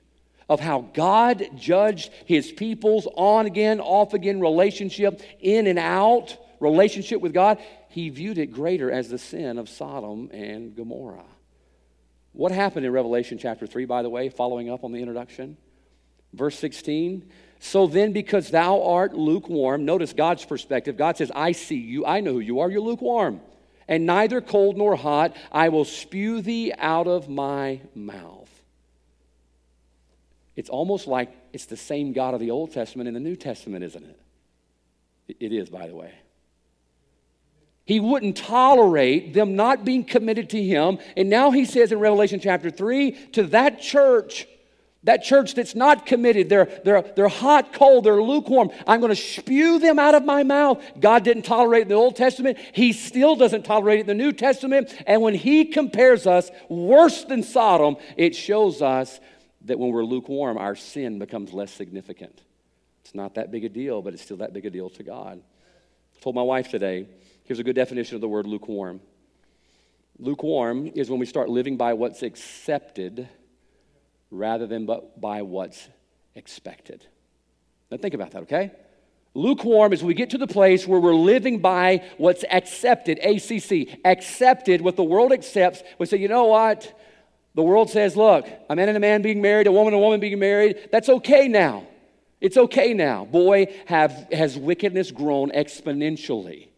of 0.47 0.59
how 0.59 0.81
God 0.93 1.49
judged 1.55 2.11
his 2.25 2.51
people's 2.51 3.07
on 3.15 3.45
again, 3.45 3.79
off 3.79 4.13
again 4.13 4.41
relationship, 4.41 5.21
in 5.39 5.65
and 5.65 5.79
out 5.79 6.37
relationship 6.59 7.21
with 7.21 7.33
God, 7.33 7.57
he 7.89 8.09
viewed 8.09 8.37
it 8.37 8.47
greater 8.47 8.91
as 8.91 9.09
the 9.09 9.17
sin 9.17 9.57
of 9.57 9.67
Sodom 9.67 10.29
and 10.31 10.75
Gomorrah. 10.75 11.25
What 12.33 12.51
happened 12.51 12.85
in 12.85 12.91
Revelation 12.91 13.37
chapter 13.37 13.67
3, 13.67 13.85
by 13.85 14.01
the 14.03 14.09
way, 14.09 14.29
following 14.29 14.69
up 14.69 14.83
on 14.83 14.91
the 14.91 14.99
introduction? 14.99 15.57
Verse 16.33 16.57
16. 16.59 17.29
So 17.59 17.87
then, 17.87 18.11
because 18.13 18.49
thou 18.49 18.83
art 18.83 19.13
lukewarm, 19.13 19.85
notice 19.85 20.13
God's 20.13 20.45
perspective. 20.45 20.97
God 20.97 21.17
says, 21.17 21.31
I 21.35 21.51
see 21.51 21.75
you, 21.75 22.05
I 22.05 22.21
know 22.21 22.33
who 22.33 22.39
you 22.39 22.59
are, 22.61 22.69
you're 22.69 22.81
lukewarm. 22.81 23.41
And 23.91 24.05
neither 24.05 24.39
cold 24.39 24.77
nor 24.77 24.95
hot, 24.95 25.35
I 25.51 25.67
will 25.67 25.83
spew 25.83 26.41
thee 26.41 26.71
out 26.77 27.07
of 27.07 27.27
my 27.27 27.81
mouth. 27.93 28.49
It's 30.55 30.69
almost 30.69 31.07
like 31.07 31.35
it's 31.51 31.65
the 31.65 31.75
same 31.75 32.13
God 32.13 32.33
of 32.33 32.39
the 32.39 32.51
Old 32.51 32.71
Testament 32.71 33.09
in 33.09 33.13
the 33.13 33.19
New 33.19 33.35
Testament, 33.35 33.83
isn't 33.83 34.05
it? 34.05 35.37
It 35.41 35.51
is, 35.51 35.69
by 35.69 35.87
the 35.87 35.95
way. 35.95 36.13
He 37.83 37.99
wouldn't 37.99 38.37
tolerate 38.37 39.33
them 39.33 39.57
not 39.57 39.83
being 39.83 40.05
committed 40.05 40.51
to 40.51 40.63
Him. 40.63 40.97
And 41.17 41.29
now 41.29 41.51
He 41.51 41.65
says 41.65 41.91
in 41.91 41.99
Revelation 41.99 42.39
chapter 42.39 42.69
3 42.69 43.11
to 43.33 43.43
that 43.47 43.81
church, 43.81 44.47
that 45.03 45.23
church 45.23 45.55
that's 45.55 45.73
not 45.73 46.05
committed, 46.05 46.47
they're, 46.47 46.69
they're, 46.85 47.01
they're 47.01 47.27
hot, 47.27 47.73
cold, 47.73 48.03
they're 48.03 48.21
lukewarm. 48.21 48.69
I'm 48.85 48.99
going 48.99 49.09
to 49.09 49.15
spew 49.15 49.79
them 49.79 49.97
out 49.97 50.13
of 50.13 50.23
my 50.25 50.43
mouth. 50.43 50.83
God 50.99 51.23
didn't 51.23 51.43
tolerate 51.43 51.83
in 51.83 51.87
the 51.87 51.95
Old 51.95 52.15
Testament. 52.15 52.59
He 52.73 52.93
still 52.93 53.35
doesn't 53.35 53.65
tolerate 53.65 53.97
it 53.97 54.01
in 54.01 54.07
the 54.07 54.13
New 54.13 54.31
Testament. 54.31 54.93
And 55.07 55.23
when 55.23 55.33
He 55.33 55.65
compares 55.65 56.27
us 56.27 56.51
worse 56.69 57.23
than 57.23 57.41
Sodom, 57.41 57.97
it 58.15 58.35
shows 58.35 58.83
us 58.83 59.19
that 59.65 59.79
when 59.79 59.91
we're 59.91 60.05
lukewarm, 60.05 60.57
our 60.57 60.75
sin 60.75 61.17
becomes 61.17 61.51
less 61.51 61.71
significant. 61.71 62.41
It's 63.03 63.15
not 63.15 63.35
that 63.35 63.51
big 63.51 63.65
a 63.65 63.69
deal, 63.69 64.03
but 64.03 64.13
it's 64.13 64.21
still 64.21 64.37
that 64.37 64.53
big 64.53 64.67
a 64.67 64.69
deal 64.69 64.89
to 64.91 65.03
God. 65.03 65.41
I 65.41 66.19
told 66.21 66.35
my 66.35 66.43
wife 66.43 66.69
today, 66.69 67.07
here's 67.45 67.59
a 67.59 67.63
good 67.63 67.75
definition 67.75 68.15
of 68.15 68.21
the 68.21 68.29
word 68.29 68.45
lukewarm. 68.45 69.01
Lukewarm 70.19 70.91
is 70.93 71.09
when 71.09 71.19
we 71.19 71.25
start 71.25 71.49
living 71.49 71.77
by 71.77 71.93
what's 71.93 72.21
accepted 72.21 73.27
rather 74.31 74.65
than 74.65 74.89
by 75.17 75.41
what's 75.41 75.89
expected. 76.35 77.05
Now 77.91 77.97
think 77.97 78.13
about 78.13 78.31
that, 78.31 78.43
okay? 78.43 78.71
Lukewarm 79.33 79.93
is 79.93 80.03
we 80.03 80.13
get 80.13 80.31
to 80.31 80.37
the 80.37 80.47
place 80.47 80.87
where 80.87 80.99
we're 80.99 81.13
living 81.13 81.59
by 81.59 82.03
what's 82.17 82.43
accepted, 82.49 83.19
ACC, 83.19 83.99
accepted, 84.03 84.81
what 84.81 84.95
the 84.95 85.03
world 85.03 85.31
accepts. 85.31 85.83
We 85.99 86.05
say, 86.05 86.17
you 86.17 86.27
know 86.27 86.45
what? 86.45 86.97
The 87.55 87.61
world 87.61 87.89
says, 87.89 88.15
look, 88.15 88.47
a 88.69 88.75
man 88.75 88.87
and 88.87 88.97
a 88.97 89.01
man 89.01 89.21
being 89.21 89.41
married, 89.41 89.67
a 89.67 89.71
woman 89.71 89.93
and 89.93 90.01
a 90.01 90.03
woman 90.03 90.19
being 90.19 90.39
married, 90.39 90.89
that's 90.91 91.09
okay 91.09 91.47
now. 91.47 91.87
It's 92.39 92.57
okay 92.57 92.93
now. 92.93 93.25
Boy, 93.25 93.67
have, 93.85 94.11
has 94.31 94.57
wickedness 94.57 95.11
grown 95.11 95.51
exponentially 95.51 96.69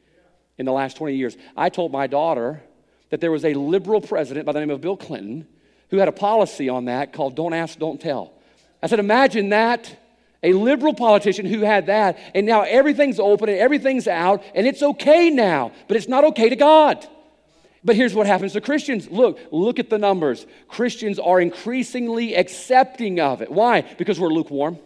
in 0.57 0.65
the 0.65 0.71
last 0.71 0.97
20 0.97 1.15
years. 1.15 1.37
I 1.55 1.69
told 1.69 1.91
my 1.91 2.07
daughter 2.07 2.61
that 3.09 3.21
there 3.21 3.31
was 3.31 3.45
a 3.45 3.53
liberal 3.53 4.01
president 4.01 4.45
by 4.45 4.51
the 4.51 4.59
name 4.59 4.71
of 4.71 4.81
Bill 4.81 4.97
Clinton 4.97 5.47
who 5.89 5.97
had 5.97 6.07
a 6.07 6.13
policy 6.13 6.69
on 6.69 6.85
that 6.85 7.13
called 7.13 7.35
Don't 7.35 7.53
Ask, 7.53 7.77
Don't 7.79 7.99
Tell. 7.99 8.33
I 8.81 8.87
said, 8.87 8.99
imagine 8.99 9.49
that. 9.49 9.99
A 10.45 10.51
liberal 10.51 10.93
politician 10.93 11.45
who 11.45 11.61
had 11.61 11.85
that, 11.85 12.17
and 12.35 12.45
now 12.45 12.63
everything's 12.63 13.17
open 13.17 13.47
and 13.47 13.57
everything's 13.57 14.09
out, 14.09 14.43
and 14.53 14.67
it's 14.67 14.83
okay 14.83 15.29
now, 15.29 15.71
but 15.87 15.95
it's 15.95 16.09
not 16.09 16.25
okay 16.25 16.49
to 16.49 16.57
God. 16.57 17.07
But 17.81 17.95
here's 17.95 18.13
what 18.13 18.27
happens 18.27 18.51
to 18.53 18.61
Christians. 18.61 19.09
Look, 19.09 19.39
look 19.51 19.79
at 19.79 19.89
the 19.89 19.97
numbers. 19.97 20.45
Christians 20.67 21.17
are 21.17 21.39
increasingly 21.39 22.35
accepting 22.35 23.21
of 23.21 23.41
it. 23.41 23.51
Why? 23.51 23.81
Because 23.81 24.19
we're 24.19 24.29
lukewarm. 24.29 24.79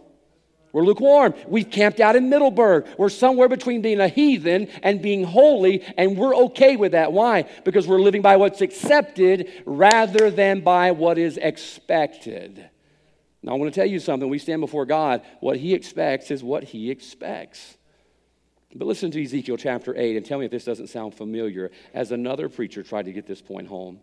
We're 0.72 0.84
lukewarm. 0.84 1.34
We've 1.46 1.70
camped 1.70 2.00
out 2.00 2.16
in 2.16 2.28
Middleburg. 2.28 2.86
We're 2.98 3.08
somewhere 3.08 3.48
between 3.48 3.80
being 3.80 4.00
a 4.00 4.08
heathen 4.08 4.68
and 4.82 5.00
being 5.00 5.24
holy, 5.24 5.82
and 5.96 6.16
we're 6.16 6.36
okay 6.36 6.76
with 6.76 6.92
that. 6.92 7.12
Why? 7.12 7.44
Because 7.64 7.86
we're 7.86 8.00
living 8.00 8.22
by 8.22 8.36
what's 8.36 8.60
accepted 8.60 9.50
rather 9.64 10.30
than 10.30 10.60
by 10.60 10.90
what 10.90 11.18
is 11.18 11.36
expected. 11.36 12.68
Now, 13.42 13.52
I 13.52 13.54
want 13.56 13.72
to 13.72 13.80
tell 13.80 13.88
you 13.88 14.00
something. 14.00 14.28
We 14.28 14.38
stand 14.38 14.60
before 14.60 14.84
God. 14.84 15.22
What 15.40 15.56
He 15.56 15.74
expects 15.74 16.30
is 16.30 16.42
what 16.42 16.64
He 16.64 16.90
expects. 16.90 17.76
But 18.74 18.86
listen 18.86 19.10
to 19.12 19.22
Ezekiel 19.22 19.56
chapter 19.56 19.96
8 19.96 20.16
and 20.16 20.26
tell 20.26 20.38
me 20.38 20.44
if 20.44 20.50
this 20.50 20.64
doesn't 20.64 20.88
sound 20.88 21.14
familiar 21.14 21.70
as 21.94 22.12
another 22.12 22.48
preacher 22.48 22.82
tried 22.82 23.06
to 23.06 23.12
get 23.12 23.26
this 23.26 23.40
point 23.40 23.68
home. 23.68 24.00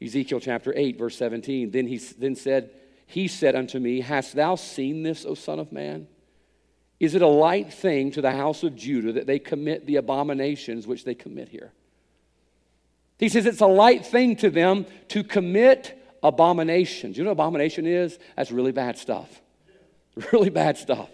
Ezekiel 0.00 0.40
chapter 0.40 0.72
8, 0.76 0.96
verse 0.96 1.16
17. 1.16 1.70
Then 1.70 1.86
he 1.86 1.98
then 1.98 2.36
said, 2.36 2.70
He 3.10 3.26
said 3.26 3.56
unto 3.56 3.80
me, 3.80 4.02
Hast 4.02 4.36
thou 4.36 4.54
seen 4.54 5.02
this, 5.02 5.26
O 5.26 5.34
Son 5.34 5.58
of 5.58 5.72
Man? 5.72 6.06
Is 7.00 7.16
it 7.16 7.22
a 7.22 7.26
light 7.26 7.72
thing 7.72 8.12
to 8.12 8.22
the 8.22 8.30
house 8.30 8.62
of 8.62 8.76
Judah 8.76 9.12
that 9.14 9.26
they 9.26 9.40
commit 9.40 9.84
the 9.84 9.96
abominations 9.96 10.86
which 10.86 11.04
they 11.04 11.16
commit 11.16 11.48
here? 11.48 11.72
He 13.18 13.28
says 13.28 13.46
it's 13.46 13.60
a 13.60 13.66
light 13.66 14.06
thing 14.06 14.36
to 14.36 14.50
them 14.50 14.86
to 15.08 15.24
commit 15.24 16.00
abominations. 16.22 17.18
You 17.18 17.24
know 17.24 17.30
what 17.30 17.44
abomination 17.44 17.84
is? 17.84 18.16
That's 18.36 18.52
really 18.52 18.72
bad 18.72 18.96
stuff. 18.96 19.28
Really 20.32 20.50
bad 20.50 20.76
stuff. 20.76 21.08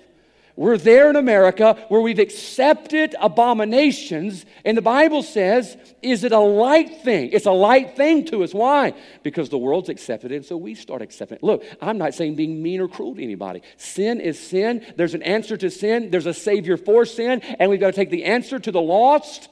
We're 0.57 0.78
there 0.78 1.11
in 1.11 1.16
America 1.16 1.76
where 1.88 2.00
we've 2.00 2.18
accepted 2.18 3.14
abominations, 3.20 4.46
and 4.64 4.76
the 4.76 4.82
Bible 4.82 5.22
says, 5.22 5.76
is 6.00 6.24
it 6.24 6.32
a 6.32 6.38
light 6.38 7.02
thing? 7.02 7.30
It's 7.32 7.44
a 7.44 7.52
light 7.52 7.94
thing 7.94 8.24
to 8.26 8.42
us. 8.42 8.54
Why? 8.54 8.94
Because 9.22 9.50
the 9.50 9.59
world's 9.59 9.90
accepted 9.90 10.32
it, 10.32 10.36
and 10.36 10.44
so 10.46 10.57
we 10.57 10.74
start 10.74 11.02
accepting 11.02 11.36
it. 11.36 11.44
Look, 11.44 11.62
I'm 11.80 11.98
not 11.98 12.14
saying 12.14 12.36
being 12.36 12.62
mean 12.62 12.80
or 12.80 12.88
cruel 12.88 13.14
to 13.14 13.22
anybody. 13.22 13.61
Sin 13.76 14.20
is 14.20 14.40
sin. 14.40 14.86
There's 14.96 15.14
an 15.14 15.22
answer 15.22 15.59
to 15.59 15.70
sin, 15.70 16.11
there's 16.11 16.26
a 16.26 16.34
Savior 16.34 16.78
for 16.78 17.04
sin, 17.04 17.42
and 17.59 17.70
we've 17.70 17.80
got 17.80 17.88
to 17.88 17.92
take 17.92 18.11
the 18.11 18.24
answer 18.24 18.59
to 18.59 18.72
the 18.72 18.80
lost. 18.80 19.50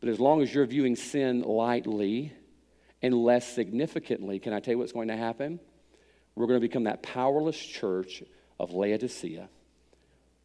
But 0.00 0.10
as 0.10 0.20
long 0.20 0.42
as 0.42 0.52
you're 0.52 0.66
viewing 0.66 0.96
sin 0.96 1.40
lightly, 1.40 2.34
and 3.02 3.14
less 3.14 3.46
significantly, 3.46 4.38
can 4.38 4.52
I 4.52 4.60
tell 4.60 4.72
you 4.72 4.78
what's 4.78 4.92
going 4.92 5.08
to 5.08 5.16
happen? 5.16 5.60
We're 6.34 6.46
going 6.46 6.60
to 6.60 6.66
become 6.66 6.84
that 6.84 7.02
powerless 7.02 7.58
church 7.58 8.22
of 8.58 8.72
Laodicea. 8.72 9.48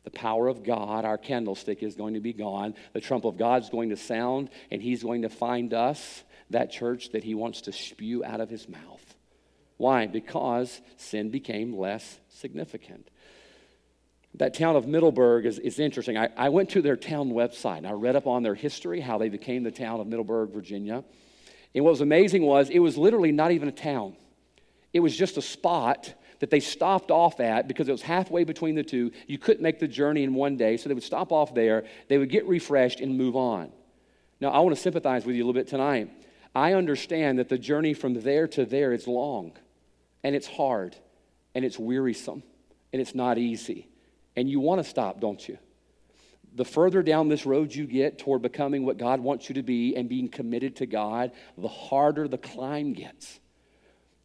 The 0.03 0.11
power 0.11 0.47
of 0.47 0.63
God, 0.63 1.05
our 1.05 1.17
candlestick, 1.17 1.83
is 1.83 1.95
going 1.95 2.15
to 2.15 2.19
be 2.19 2.33
gone. 2.33 2.73
The 2.93 3.01
trump 3.01 3.25
of 3.25 3.37
God 3.37 3.63
is 3.63 3.69
going 3.69 3.89
to 3.89 3.97
sound, 3.97 4.49
and 4.71 4.81
He's 4.81 5.03
going 5.03 5.21
to 5.23 5.29
find 5.29 5.73
us, 5.73 6.23
that 6.49 6.71
church 6.71 7.11
that 7.11 7.23
He 7.23 7.35
wants 7.35 7.61
to 7.61 7.71
spew 7.71 8.23
out 8.23 8.41
of 8.41 8.49
His 8.49 8.67
mouth. 8.67 9.15
Why? 9.77 10.07
Because 10.07 10.81
sin 10.97 11.29
became 11.29 11.77
less 11.77 12.19
significant. 12.29 13.09
That 14.35 14.53
town 14.53 14.75
of 14.75 14.87
Middleburg 14.87 15.45
is, 15.45 15.59
is 15.59 15.79
interesting. 15.79 16.17
I, 16.17 16.29
I 16.37 16.49
went 16.49 16.69
to 16.71 16.81
their 16.81 16.95
town 16.95 17.31
website 17.31 17.79
and 17.79 17.87
I 17.87 17.91
read 17.91 18.15
up 18.15 18.27
on 18.27 18.43
their 18.43 18.55
history, 18.55 19.01
how 19.01 19.17
they 19.17 19.29
became 19.29 19.63
the 19.63 19.71
town 19.71 19.99
of 19.99 20.07
Middleburg, 20.07 20.51
Virginia. 20.51 21.03
And 21.75 21.83
what 21.83 21.91
was 21.91 22.01
amazing 22.01 22.43
was 22.43 22.69
it 22.69 22.79
was 22.79 22.97
literally 22.97 23.31
not 23.31 23.51
even 23.51 23.67
a 23.67 23.73
town, 23.73 24.15
it 24.93 24.99
was 24.99 25.15
just 25.15 25.37
a 25.37 25.41
spot 25.41 26.13
that 26.41 26.49
they 26.49 26.59
stopped 26.59 27.11
off 27.11 27.39
at 27.39 27.67
because 27.67 27.87
it 27.87 27.91
was 27.91 28.01
halfway 28.01 28.43
between 28.43 28.75
the 28.75 28.83
two. 28.83 29.11
You 29.27 29.37
couldn't 29.37 29.61
make 29.61 29.79
the 29.79 29.87
journey 29.87 30.23
in 30.23 30.33
one 30.33 30.57
day, 30.57 30.75
so 30.75 30.89
they 30.89 30.95
would 30.95 31.03
stop 31.03 31.31
off 31.31 31.53
there, 31.53 31.85
they 32.09 32.17
would 32.17 32.29
get 32.29 32.45
refreshed 32.47 32.99
and 32.99 33.17
move 33.17 33.35
on. 33.35 33.71
Now, 34.41 34.49
I 34.49 34.59
want 34.59 34.75
to 34.75 34.81
sympathize 34.81 35.23
with 35.23 35.35
you 35.35 35.43
a 35.43 35.45
little 35.45 35.59
bit 35.59 35.67
tonight. 35.67 36.09
I 36.53 36.73
understand 36.73 37.37
that 37.39 37.47
the 37.47 37.59
journey 37.59 37.93
from 37.93 38.15
there 38.15 38.47
to 38.49 38.65
there 38.65 38.91
is 38.91 39.07
long, 39.07 39.53
and 40.23 40.35
it's 40.35 40.47
hard, 40.47 40.95
and 41.53 41.63
it's 41.63 41.77
wearisome, 41.77 42.41
and 42.91 43.01
it's 43.01 43.13
not 43.13 43.37
easy. 43.37 43.87
And 44.35 44.49
you 44.49 44.59
want 44.59 44.83
to 44.83 44.89
stop, 44.89 45.21
don't 45.21 45.47
you? 45.47 45.59
The 46.55 46.65
further 46.65 47.03
down 47.03 47.29
this 47.29 47.45
road 47.45 47.73
you 47.73 47.85
get 47.85 48.17
toward 48.17 48.41
becoming 48.41 48.83
what 48.83 48.97
God 48.97 49.21
wants 49.21 49.47
you 49.47 49.55
to 49.55 49.63
be 49.63 49.95
and 49.95 50.09
being 50.09 50.27
committed 50.27 50.77
to 50.77 50.87
God, 50.87 51.31
the 51.55 51.67
harder 51.67 52.27
the 52.27 52.39
climb 52.39 52.93
gets. 52.93 53.39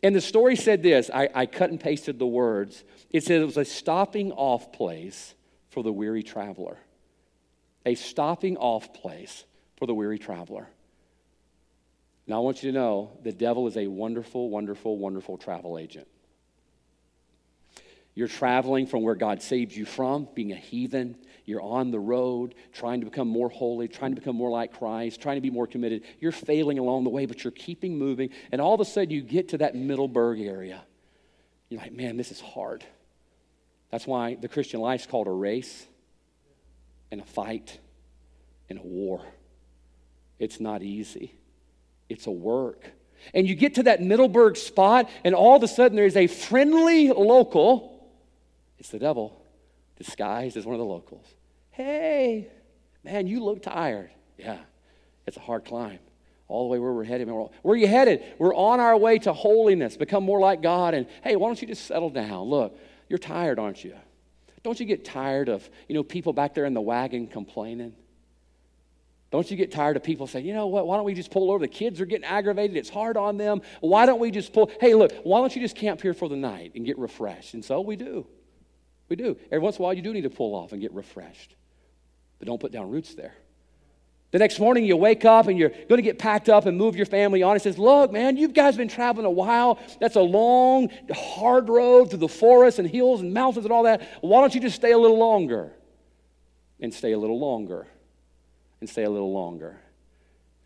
And 0.07 0.15
the 0.15 0.21
story 0.21 0.55
said 0.55 0.85
this 0.85 1.11
I, 1.13 1.29
I 1.35 1.47
cut 1.47 1.71
and 1.71 1.81
pasted 1.81 2.21
the 2.21 2.29
words. 2.29 2.85
It 3.11 3.25
said 3.25 3.41
it 3.41 3.45
was 3.45 3.57
a 3.57 3.65
stopping 3.65 4.31
off 4.31 4.71
place 4.71 5.35
for 5.71 5.83
the 5.83 5.93
weary 5.93 6.23
traveler. 6.23 6.79
A 7.85 7.97
stopping 7.97 8.57
off 8.57 8.95
place 8.95 9.45
for 9.77 9.87
the 9.87 9.95
weary 9.95 10.21
traveler. 10.21 10.69
Now, 12.29 12.37
I 12.37 12.39
want 12.39 12.63
you 12.63 12.71
to 12.71 12.79
know 12.79 13.19
the 13.25 13.33
devil 13.33 13.67
is 13.67 13.77
a 13.77 13.89
wonderful, 13.89 14.49
wonderful, 14.49 14.97
wonderful 14.97 15.39
travel 15.39 15.77
agent. 15.77 16.07
You're 18.15 18.29
traveling 18.29 18.87
from 18.87 19.03
where 19.03 19.17
God 19.17 19.43
saved 19.43 19.73
you 19.73 19.87
from, 19.87 20.29
being 20.37 20.53
a 20.53 20.57
heathen. 20.57 21.17
You're 21.47 21.63
on 21.63 21.91
the 21.91 21.99
road, 21.99 22.55
trying 22.73 23.01
to 23.01 23.07
become 23.07 23.29
more 23.29 23.49
holy, 23.49 23.89
trying 23.89 24.15
to 24.15 24.21
become 24.21 24.37
more 24.37 24.51
like 24.51 24.79
Christ, 24.79 25.21
trying 25.21 25.37
to 25.37 25.41
be 25.41 25.51
more 25.51 25.67
committed. 25.67 26.03
You're 26.21 26.33
failing 26.33 26.79
along 26.79 27.05
the 27.05 27.11
way, 27.11 27.25
but 27.25 27.45
you're 27.45 27.53
keeping 27.53 27.97
moving. 27.99 28.31
And 28.53 28.61
all 28.61 28.75
of 28.75 28.81
a 28.81 28.85
sudden, 28.85 29.11
you 29.11 29.23
get 29.23 29.51
to 29.51 29.59
that 29.59 29.75
Middleburg 29.75 30.41
area. 30.41 30.83
You're 31.69 31.81
like, 31.81 31.93
man, 31.93 32.17
this 32.17 32.31
is 32.31 32.41
hard. 32.41 32.85
That's 33.91 34.07
why 34.07 34.35
the 34.35 34.49
Christian 34.49 34.81
life 34.81 35.03
is 35.03 35.07
called 35.07 35.29
a 35.29 35.33
race 35.33 35.87
and 37.11 37.21
a 37.21 37.25
fight 37.25 37.79
and 38.69 38.79
a 38.81 38.83
war. 38.83 39.23
It's 40.39 40.61
not 40.61 40.83
easy, 40.83 41.33
it's 42.09 42.27
a 42.27 42.31
work. 42.33 42.85
And 43.33 43.49
you 43.49 43.55
get 43.55 43.77
to 43.77 43.85
that 43.85 44.03
Middleburg 44.03 44.57
spot, 44.59 45.09
and 45.25 45.35
all 45.35 45.57
of 45.57 45.63
a 45.63 45.69
sudden, 45.69 45.97
there's 45.97 46.17
a 46.17 46.27
friendly 46.27 47.09
local 47.09 47.97
it's 48.79 48.91
the 48.91 48.99
devil 48.99 49.43
disguised 49.97 50.57
as 50.57 50.67
one 50.67 50.75
of 50.75 50.79
the 50.79 50.85
locals. 50.85 51.27
Hey, 51.77 52.49
man, 53.05 53.27
you 53.27 53.45
look 53.45 53.63
tired. 53.63 54.11
Yeah, 54.39 54.61
it's 55.27 55.37
a 55.37 55.41
hard 55.41 55.67
climb. 55.67 55.99
All 56.49 56.63
the 56.63 56.73
way 56.73 56.79
where 56.79 56.91
we're 56.91 57.05
headed. 57.05 57.29
Where 57.29 57.51
are 57.67 57.77
you 57.77 57.87
headed? 57.87 58.25
We're 58.39 58.55
on 58.55 58.81
our 58.81 58.97
way 58.97 59.19
to 59.19 59.35
holiness, 59.35 59.95
become 59.95 60.25
more 60.25 60.41
like 60.41 60.63
God. 60.63 60.95
And 60.95 61.07
hey, 61.23 61.37
why 61.37 61.49
don't 61.49 61.61
you 61.61 61.69
just 61.69 61.85
settle 61.85 62.09
down? 62.09 62.49
Look, 62.49 62.79
you're 63.11 63.19
tired, 63.19 63.59
aren't 63.59 63.85
you? 63.85 63.95
Don't 64.63 64.81
you 64.81 64.87
get 64.87 65.05
tired 65.05 65.51
of, 65.51 65.69
you 65.87 65.95
know, 65.95 66.03
people 66.03 66.33
back 66.33 66.55
there 66.55 66.65
in 66.65 66.73
the 66.73 66.81
wagon 66.81 67.27
complaining? 67.27 67.93
Don't 69.31 69.51
you 69.51 69.57
get 69.59 69.71
tired 69.71 69.99
of 69.99 70.03
people 70.03 70.27
saying, 70.27 70.47
you 70.47 70.55
know 70.55 70.69
what, 70.69 70.87
why 70.87 70.97
don't 70.97 71.05
we 71.05 71.13
just 71.13 71.31
pull 71.31 71.51
over? 71.51 71.59
The 71.59 71.69
kids 71.69 72.01
are 72.01 72.07
getting 72.07 72.25
aggravated. 72.25 72.79
It's 72.79 72.89
hard 72.89 73.19
on 73.19 73.37
them. 73.37 73.61
Why 73.81 74.07
don't 74.07 74.21
we 74.21 74.31
just 74.31 74.55
pull? 74.55 74.71
Hey, 74.81 74.95
look, 74.95 75.13
why 75.25 75.41
don't 75.41 75.55
you 75.55 75.61
just 75.61 75.77
camp 75.77 76.01
here 76.01 76.15
for 76.15 76.31
the 76.31 76.37
night 76.37 76.73
and 76.75 76.87
get 76.87 76.97
refreshed? 76.97 77.53
And 77.53 77.63
so 77.63 77.83
we 77.83 77.97
do. 77.97 78.27
We 79.11 79.17
do. 79.17 79.37
Every 79.47 79.59
once 79.59 79.77
in 79.77 79.83
a 79.83 79.85
while, 79.85 79.93
you 79.93 80.01
do 80.01 80.15
need 80.15 80.23
to 80.23 80.31
pull 80.31 80.55
off 80.55 80.73
and 80.73 80.81
get 80.81 80.95
refreshed. 80.95 81.55
But 82.39 82.49
don't 82.49 82.61
put 82.61 82.73
down 82.73 82.91
roots 82.91 83.15
there. 83.15 83.35
The 84.33 84.39
next 84.39 84.59
morning, 84.59 84.85
you 84.85 84.97
wake 84.97 85.25
up 85.25 85.47
and 85.47 85.59
you're 85.59 85.71
going 85.71 85.97
to 85.97 86.03
get 86.03 86.19
packed 86.19 86.49
up 86.49 86.67
and 86.67 86.77
move 86.77 86.97
your 86.97 87.07
family 87.07 87.43
on. 87.43 87.57
It 87.57 87.63
says, 87.63 87.79
Look, 87.79 88.13
man, 88.13 88.37
you 88.37 88.49
guys 88.49 88.77
been 88.77 88.89
traveling 88.89 89.25
a 89.25 89.31
while. 89.31 89.79
That's 90.01 90.17
a 90.17 90.21
long, 90.21 90.91
hard 91.11 91.69
road 91.69 92.11
through 92.11 92.19
the 92.19 92.29
forests 92.29 92.79
and 92.79 92.89
hills 92.89 93.21
and 93.21 93.33
mountains 93.33 93.65
and 93.65 93.73
all 93.73 93.85
that. 93.85 94.03
Why 94.21 94.41
don't 94.41 94.55
you 94.55 94.61
just 94.61 94.77
stay 94.77 94.93
a 94.93 94.99
little 94.99 95.19
longer? 95.19 95.73
And 96.81 96.93
stay 96.93 97.13
a 97.13 97.19
little 97.19 97.39
longer. 97.39 97.87
And 98.81 98.91
stay 98.91 99.05
a 99.05 99.11
little 99.11 99.33
longer. 99.33 99.79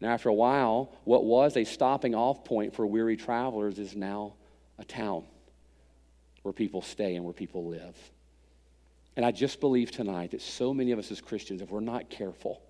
And 0.00 0.10
after 0.10 0.30
a 0.30 0.34
while, 0.34 0.92
what 1.04 1.24
was 1.24 1.56
a 1.56 1.64
stopping 1.64 2.14
off 2.14 2.44
point 2.44 2.74
for 2.74 2.86
weary 2.86 3.16
travelers 3.16 3.78
is 3.78 3.94
now 3.94 4.34
a 4.78 4.84
town 4.84 5.24
where 6.42 6.52
people 6.52 6.80
stay 6.80 7.16
and 7.16 7.24
where 7.24 7.34
people 7.34 7.68
live. 7.68 7.96
And 9.20 9.26
I 9.26 9.32
just 9.32 9.60
believe 9.60 9.90
tonight 9.90 10.30
that 10.30 10.40
so 10.40 10.72
many 10.72 10.92
of 10.92 10.98
us 10.98 11.12
as 11.12 11.20
Christians, 11.20 11.60
if 11.60 11.70
we're 11.70 11.80
not 11.80 12.08
careful, 12.08 12.62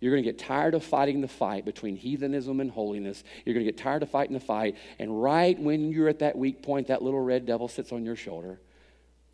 you're 0.00 0.12
going 0.12 0.24
to 0.24 0.32
get 0.32 0.38
tired 0.38 0.72
of 0.72 0.82
fighting 0.82 1.20
the 1.20 1.28
fight 1.28 1.66
between 1.66 1.94
heathenism 1.94 2.60
and 2.60 2.70
holiness. 2.70 3.22
You're 3.44 3.52
going 3.52 3.66
to 3.66 3.70
get 3.70 3.78
tired 3.78 4.02
of 4.02 4.08
fighting 4.08 4.32
the 4.32 4.40
fight. 4.40 4.78
And 4.98 5.22
right 5.22 5.60
when 5.60 5.92
you're 5.92 6.08
at 6.08 6.20
that 6.20 6.38
weak 6.38 6.62
point, 6.62 6.86
that 6.86 7.02
little 7.02 7.20
red 7.20 7.44
devil 7.44 7.68
sits 7.68 7.92
on 7.92 8.02
your 8.02 8.16
shoulder. 8.16 8.58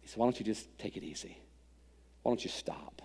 He 0.01 0.09
says, 0.09 0.16
Why 0.16 0.26
don't 0.26 0.40
you 0.40 0.44
just 0.44 0.76
take 0.76 0.96
it 0.96 1.05
easy? 1.05 1.38
Why 2.24 2.32
don't 2.32 2.42
you 2.42 2.51
stop? 2.51 3.01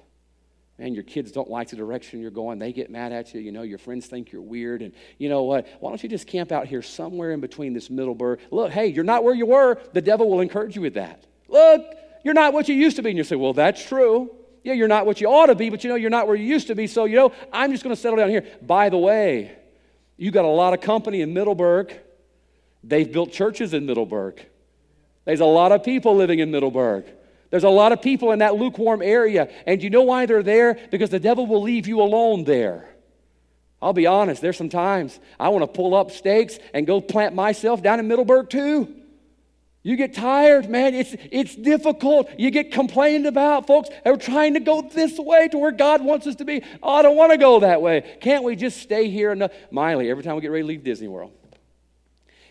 Man, 0.80 0.96
your 0.96 1.04
kids 1.04 1.32
don't 1.32 1.52
like 1.52 1.70
the 1.70 1.76
direction 1.76 2.22
you're 2.22 2.32
going. 2.32 2.58
They 2.58 2.74
get 2.74 2.90
mad 2.90 3.12
at 3.12 3.32
you. 3.36 3.42
You 3.42 3.52
know, 3.52 3.62
your 3.62 3.78
friends 3.78 4.08
think 4.08 4.32
you're 4.32 4.42
weird. 4.42 4.82
And 4.82 4.92
you 5.20 5.30
know 5.30 5.44
what? 5.44 5.68
Why 5.82 5.92
don't 5.92 6.02
you 6.02 6.10
just 6.10 6.26
camp 6.26 6.52
out 6.52 6.66
here 6.66 6.82
somewhere 6.82 7.32
in 7.32 7.42
between 7.42 7.74
this 7.74 7.92
Middleburg? 7.92 8.40
Look, 8.50 8.72
hey, 8.72 8.88
you're 8.88 9.04
not 9.04 9.24
where 9.24 9.36
you 9.36 9.46
were. 9.46 9.80
The 9.94 10.02
devil 10.02 10.32
will 10.32 10.42
encourage 10.42 10.76
you 10.76 10.82
with 10.82 10.96
that. 10.96 11.28
Look, 11.48 11.84
you're 12.26 12.34
not 12.34 12.54
what 12.54 12.68
you 12.68 12.76
used 12.76 12.96
to 12.98 13.04
be. 13.04 13.12
And 13.12 13.18
you 13.18 13.24
say, 13.24 13.36
Well, 13.36 13.54
that's 13.54 13.86
true. 13.86 14.36
Yeah, 14.64 14.74
you're 14.74 14.88
not 14.88 15.06
what 15.06 15.22
you 15.22 15.28
ought 15.28 15.46
to 15.46 15.56
be, 15.56 15.70
but 15.70 15.84
you 15.84 15.92
know, 15.92 15.96
you're 15.96 16.10
not 16.10 16.26
where 16.26 16.36
you 16.36 16.46
used 16.46 16.68
to 16.68 16.76
be. 16.76 16.88
So, 16.88 17.06
you 17.06 17.16
know, 17.16 17.32
I'm 17.54 17.72
just 17.72 17.84
going 17.84 17.96
to 17.96 18.02
settle 18.02 18.18
down 18.18 18.30
here. 18.30 18.48
By 18.64 18.90
the 18.90 18.98
way, 18.98 19.56
you 20.18 20.32
got 20.32 20.44
a 20.44 20.48
lot 20.48 20.74
of 20.74 20.82
company 20.82 21.22
in 21.22 21.36
Middleburg. 21.36 21.94
They've 22.84 23.10
built 23.10 23.32
churches 23.32 23.76
in 23.76 23.86
Middleburg. 23.86 24.44
There's 25.26 25.40
a 25.40 25.46
lot 25.46 25.72
of 25.72 25.84
people 25.84 26.16
living 26.16 26.40
in 26.40 26.50
Middleburg. 26.50 27.06
There's 27.52 27.64
a 27.64 27.70
lot 27.70 27.92
of 27.92 28.02
people 28.02 28.32
in 28.32 28.40
that 28.40 28.56
lukewarm 28.56 29.04
area. 29.04 29.50
And 29.68 29.84
you 29.84 29.92
know 29.92 30.02
why 30.02 30.26
they're 30.26 30.42
there? 30.42 30.80
Because 30.90 31.12
the 31.12 31.20
devil 31.20 31.46
will 31.46 31.62
leave 31.62 31.88
you 31.88 32.02
alone 32.02 32.44
there. 32.44 32.90
I'll 33.84 33.94
be 33.94 34.08
honest, 34.08 34.42
there's 34.42 34.58
some 34.58 34.70
times 34.70 35.20
I 35.40 35.50
want 35.50 35.62
to 35.62 35.68
pull 35.68 35.94
up 35.94 36.10
stakes 36.10 36.58
and 36.74 36.88
go 36.88 37.02
plant 37.02 37.36
myself 37.36 37.84
down 37.84 38.00
in 38.00 38.08
Middleburg 38.08 38.50
too. 38.50 39.05
You 39.86 39.96
get 39.98 40.16
tired, 40.16 40.68
man. 40.68 40.96
It's, 40.96 41.16
it's 41.32 41.56
difficult. 41.56 42.28
You 42.40 42.50
get 42.50 42.72
complained 42.72 43.28
about. 43.28 43.68
Folks 43.68 43.90
are 44.04 44.18
trying 44.18 44.56
to 44.56 44.60
go 44.60 44.82
this 44.82 45.20
way 45.20 45.48
to 45.50 45.60
where 45.60 45.72
God 45.72 46.04
wants 46.04 46.26
us 46.26 46.34
to 46.38 46.44
be. 46.44 46.64
Oh, 46.82 46.96
I 46.96 47.02
don't 47.04 47.16
want 47.16 47.34
to 47.34 47.38
go 47.38 47.60
that 47.60 47.84
way. 47.84 48.18
Can't 48.20 48.44
we 48.44 48.56
just 48.56 48.82
stay 48.82 49.12
here? 49.12 49.32
Enough? 49.32 49.52
Miley, 49.70 50.10
every 50.10 50.24
time 50.24 50.34
we 50.34 50.42
get 50.42 50.50
ready 50.50 50.64
to 50.64 50.68
leave 50.68 50.84
Disney 50.84 51.08
World, 51.08 51.34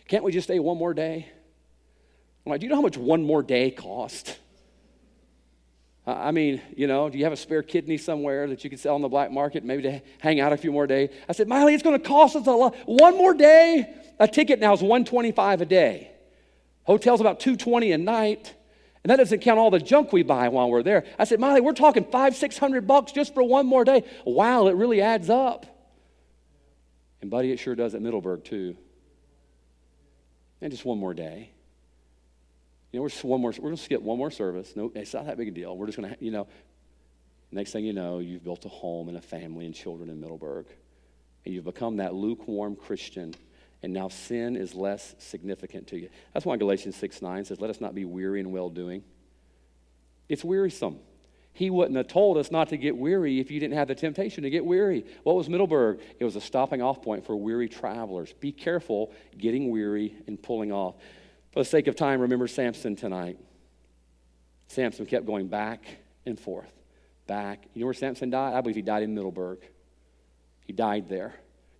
can't 0.07 0.23
we 0.23 0.31
just 0.31 0.47
stay 0.47 0.61
one 0.61 0.79
more 0.79 0.95
day? 0.95 1.29
I'm 2.47 2.51
like, 2.51 2.61
do 2.61 2.67
you 2.67 2.71
know 2.71 2.77
how 2.77 2.83
much 2.83 2.97
one 2.97 3.25
more 3.25 3.43
day 3.43 3.73
cost? 3.73 4.39
I 6.07 6.31
mean, 6.31 6.63
you 6.77 6.87
know, 6.87 7.11
do 7.11 7.19
you 7.19 7.25
have 7.25 7.33
a 7.33 7.37
spare 7.37 7.65
kidney 7.65 7.99
somewhere 7.99 8.47
that 8.47 8.63
you 8.63 8.71
can 8.71 8.79
sell 8.79 8.95
on 8.95 9.03
the 9.03 9.09
black 9.09 9.33
market, 9.33 9.65
maybe 9.65 9.83
to 9.83 10.03
hang 10.21 10.39
out 10.39 10.53
a 10.53 10.57
few 10.57 10.71
more 10.71 10.87
days? 10.87 11.11
I 11.29 11.33
said, 11.33 11.49
Miley, 11.49 11.75
it's 11.75 11.83
going 11.83 12.01
to 12.01 12.09
cost 12.09 12.37
us 12.37 12.47
a 12.47 12.53
lot. 12.53 12.77
One 12.87 13.19
more 13.19 13.35
day? 13.35 13.93
A 14.21 14.29
ticket 14.29 14.61
now 14.61 14.73
is 14.73 14.83
125 14.83 15.63
a 15.63 15.67
day. 15.67 16.14
Hotel's 16.85 17.21
about 17.21 17.41
220 17.41 17.93
a 17.93 17.99
night. 17.99 18.55
And 19.03 19.11
that 19.11 19.17
doesn't 19.17 19.41
count 19.41 19.59
all 19.59 19.71
the 19.71 19.79
junk 19.79 20.15
we 20.15 20.23
buy 20.23 20.49
while 20.49 20.71
we're 20.71 20.83
there. 20.83 21.05
I 21.19 21.25
said, 21.25 21.39
Molly, 21.39 21.61
we're 21.61 21.75
talking 21.75 22.05
five, 22.05 22.35
six 22.35 22.57
hundred 22.57 22.87
bucks 22.87 23.13
just 23.13 23.35
for 23.35 23.43
one 23.43 23.67
more 23.67 23.85
day. 23.85 24.05
Wow, 24.25 24.69
it 24.69 24.77
really 24.77 25.03
adds 25.03 25.29
up. 25.29 25.67
And 27.21 27.31
buddy, 27.31 27.53
it 27.53 27.59
sure 27.59 27.75
does 27.75 27.95
at 27.95 28.01
Middleburg 28.01 28.45
too. 28.45 28.77
And 30.63 30.71
just 30.71 30.87
one 30.87 30.99
more 30.99 31.13
day. 31.13 31.51
You 32.93 32.99
know, 32.99 33.03
we're 33.03 33.11
just 33.11 33.25
one 33.25 33.43
more, 33.43 33.53
we're 33.59 33.71
to 33.71 33.77
skip 33.77 34.01
one 34.01 34.17
more 34.17 34.31
service. 34.31 34.75
No, 34.75 34.91
it's 34.95 35.13
not 35.13 35.27
that 35.27 35.37
big 35.37 35.49
a 35.49 35.51
deal. 35.51 35.77
We're 35.77 35.87
just 35.87 35.99
gonna, 35.99 36.17
you 36.21 36.31
know, 36.31 36.47
next 37.51 37.73
thing 37.73 37.85
you 37.85 37.93
know, 37.93 38.21
you've 38.21 38.45
built 38.45 38.65
a 38.65 38.69
home 38.69 39.09
and 39.09 39.19
a 39.19 39.21
family 39.21 39.67
and 39.67 39.75
children 39.75 40.09
in 40.09 40.19
Middleburg. 40.19 40.67
And 41.45 41.53
you've 41.53 41.65
become 41.65 41.99
that 41.99 42.15
lukewarm 42.15 42.75
Christian 42.77 43.35
and 43.85 43.93
now 43.93 44.09
sin 44.09 44.57
is 44.57 44.75
less 44.75 45.15
significant 45.19 45.87
to 45.89 45.99
you. 45.99 46.09
That's 46.33 46.47
why 46.47 46.57
Galatians 46.57 46.97
6 46.97 47.23
9 47.23 47.45
says, 47.45 47.61
Let 47.61 47.71
us 47.71 47.81
not 47.81 47.95
be 47.95 48.05
weary 48.05 48.41
in 48.41 48.51
well 48.51 48.71
doing. 48.71 49.05
It's 50.29 50.43
wearisome. 50.43 50.99
He 51.53 51.71
wouldn't 51.71 51.97
have 51.97 52.09
told 52.09 52.37
us 52.37 52.51
not 52.51 52.71
to 52.71 52.77
get 52.77 52.97
weary 52.97 53.39
if 53.39 53.51
you 53.51 53.61
didn't 53.61 53.77
have 53.77 53.87
the 53.87 53.95
temptation 53.95 54.43
to 54.43 54.51
get 54.51 54.65
weary. 54.65 55.05
What 55.23 55.37
was 55.37 55.49
Middleburg? 55.49 56.01
It 56.19 56.25
was 56.25 56.35
a 56.35 56.41
stopping 56.41 56.83
off 56.83 57.01
point 57.01 57.25
for 57.25 57.37
weary 57.37 57.69
travelers. 57.69 58.33
Be 58.33 58.51
careful 58.51 59.13
getting 59.39 59.71
weary 59.71 60.17
and 60.27 60.43
pulling 60.43 60.73
off. 60.73 60.97
For 61.53 61.61
the 61.61 61.65
sake 61.65 61.87
of 61.87 61.95
time, 61.95 62.21
remember 62.21 62.49
Samson 62.49 62.97
tonight. 62.97 63.39
Samson 64.67 65.07
kept 65.07 65.27
going 65.27 65.47
back 65.47 65.85
and 66.27 66.41
forth, 66.41 66.73
back. 67.29 67.67
You 67.75 67.81
know 67.81 67.87
where 67.87 67.95
Samson 67.95 68.31
died? 68.31 68.55
I 68.55 68.61
believe 68.61 68.77
he 68.77 68.83
died 68.83 69.05
in 69.05 69.15
Middleburg. 69.15 69.59
He 70.67 70.73
died 70.73 71.09
there, 71.09 71.35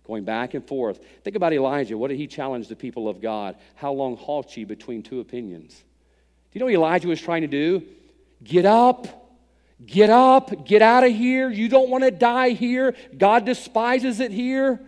going 0.05 0.23
back 0.23 0.53
and 0.53 0.67
forth. 0.67 0.99
Think 1.23 1.35
about 1.35 1.53
Elijah. 1.53 1.97
What 1.97 2.09
did 2.09 2.17
he 2.17 2.27
challenge 2.27 2.67
the 2.67 2.75
people 2.75 3.09
of 3.09 3.21
God? 3.21 3.55
How 3.75 3.91
long 3.93 4.17
halt 4.17 4.55
ye 4.55 4.63
between 4.63 5.03
two 5.03 5.19
opinions? 5.19 5.73
Do 5.73 5.83
you 6.53 6.59
know 6.59 6.65
what 6.65 6.75
Elijah 6.75 7.07
was 7.07 7.21
trying 7.21 7.41
to 7.41 7.47
do? 7.47 7.83
Get 8.43 8.65
up 8.65 9.25
Get 9.83 10.09
up, 10.09 10.65
get 10.65 10.81
out 10.81 11.03
of 11.03 11.11
here. 11.11 11.49
You 11.49 11.67
don't 11.67 11.89
want 11.89 12.03
to 12.05 12.11
die 12.11 12.51
here. 12.51 12.95
God 13.17 13.45
despises 13.45 14.19
it 14.19 14.31
here. 14.31 14.79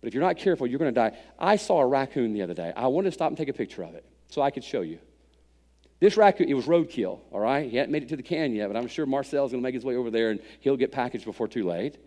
But 0.00 0.08
if 0.08 0.14
you're 0.14 0.22
not 0.22 0.38
careful, 0.38 0.66
you're 0.66 0.78
going 0.78 0.94
to 0.94 0.98
die. 0.98 1.16
I 1.38 1.56
saw 1.56 1.80
a 1.80 1.86
raccoon 1.86 2.32
the 2.32 2.42
other 2.42 2.54
day. 2.54 2.72
I 2.74 2.86
wanted 2.86 3.10
to 3.10 3.12
stop 3.12 3.28
and 3.28 3.36
take 3.36 3.48
a 3.48 3.54
picture 3.54 3.82
of 3.82 3.94
it 3.94 4.04
so 4.28 4.40
I 4.40 4.50
could 4.50 4.64
show 4.64 4.80
you. 4.80 4.98
This 6.00 6.16
raccoon, 6.16 6.48
it 6.48 6.54
was 6.54 6.66
roadkill, 6.66 7.20
all 7.32 7.40
right? 7.40 7.70
He 7.70 7.76
hadn't 7.76 7.92
made 7.92 8.02
it 8.02 8.08
to 8.10 8.16
the 8.16 8.22
can 8.22 8.54
yet, 8.54 8.68
but 8.68 8.76
I'm 8.76 8.88
sure 8.88 9.06
Marcel's 9.06 9.52
going 9.52 9.62
to 9.62 9.66
make 9.66 9.74
his 9.74 9.84
way 9.84 9.96
over 9.96 10.10
there 10.10 10.30
and 10.30 10.40
he'll 10.60 10.76
get 10.76 10.90
packaged 10.90 11.24
before 11.24 11.46
too 11.46 11.66
late. 11.66 11.98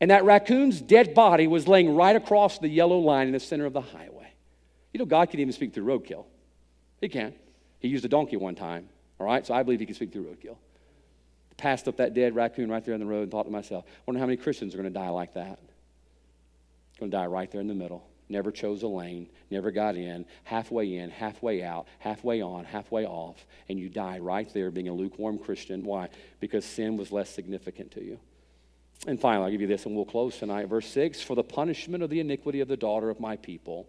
And 0.00 0.10
that 0.10 0.24
raccoon's 0.24 0.80
dead 0.80 1.14
body 1.14 1.46
was 1.46 1.68
laying 1.68 1.94
right 1.94 2.16
across 2.16 2.58
the 2.58 2.68
yellow 2.68 2.98
line 2.98 3.26
in 3.26 3.32
the 3.32 3.40
center 3.40 3.66
of 3.66 3.72
the 3.72 3.80
highway. 3.80 4.32
You 4.92 4.98
know, 4.98 5.04
God 5.04 5.30
can 5.30 5.40
even 5.40 5.52
speak 5.52 5.74
through 5.74 5.84
roadkill. 5.84 6.24
He 7.00 7.08
can. 7.08 7.34
He 7.80 7.88
used 7.88 8.04
a 8.04 8.08
donkey 8.08 8.36
one 8.36 8.54
time, 8.54 8.88
all 9.18 9.26
right? 9.26 9.46
So 9.46 9.54
I 9.54 9.62
believe 9.62 9.80
he 9.80 9.86
can 9.86 9.94
speak 9.94 10.12
through 10.12 10.24
roadkill 10.24 10.56
passed 11.60 11.86
up 11.86 11.98
that 11.98 12.14
dead 12.14 12.34
raccoon 12.34 12.70
right 12.70 12.84
there 12.84 12.94
on 12.94 13.00
the 13.00 13.06
road 13.06 13.22
and 13.22 13.30
thought 13.30 13.44
to 13.44 13.50
myself, 13.50 13.84
wonder 14.06 14.18
how 14.18 14.26
many 14.26 14.36
Christians 14.36 14.74
are 14.74 14.78
going 14.78 14.92
to 14.92 14.98
die 14.98 15.10
like 15.10 15.34
that. 15.34 15.58
Going 16.98 17.10
to 17.10 17.16
die 17.16 17.26
right 17.26 17.50
there 17.50 17.60
in 17.60 17.68
the 17.68 17.74
middle. 17.74 18.06
Never 18.30 18.50
chose 18.50 18.82
a 18.82 18.86
lane, 18.86 19.28
never 19.50 19.70
got 19.70 19.96
in, 19.96 20.24
halfway 20.44 20.96
in, 20.96 21.10
halfway 21.10 21.62
out, 21.62 21.86
halfway 21.98 22.40
on, 22.40 22.64
halfway 22.64 23.04
off, 23.04 23.44
and 23.68 23.78
you 23.78 23.88
die 23.88 24.18
right 24.20 24.52
there 24.54 24.70
being 24.70 24.88
a 24.88 24.92
lukewarm 24.92 25.38
Christian. 25.38 25.84
Why? 25.84 26.08
Because 26.38 26.64
sin 26.64 26.96
was 26.96 27.12
less 27.12 27.28
significant 27.28 27.90
to 27.92 28.04
you. 28.04 28.20
And 29.06 29.18
finally, 29.18 29.46
I'll 29.46 29.50
give 29.50 29.60
you 29.60 29.66
this 29.66 29.86
and 29.86 29.94
we'll 29.94 30.04
close 30.04 30.38
tonight. 30.38 30.66
Verse 30.66 30.86
6 30.86 31.22
For 31.22 31.34
the 31.34 31.44
punishment 31.44 32.02
of 32.02 32.10
the 32.10 32.20
iniquity 32.20 32.60
of 32.60 32.68
the 32.68 32.76
daughter 32.76 33.10
of 33.10 33.18
my 33.18 33.36
people 33.36 33.88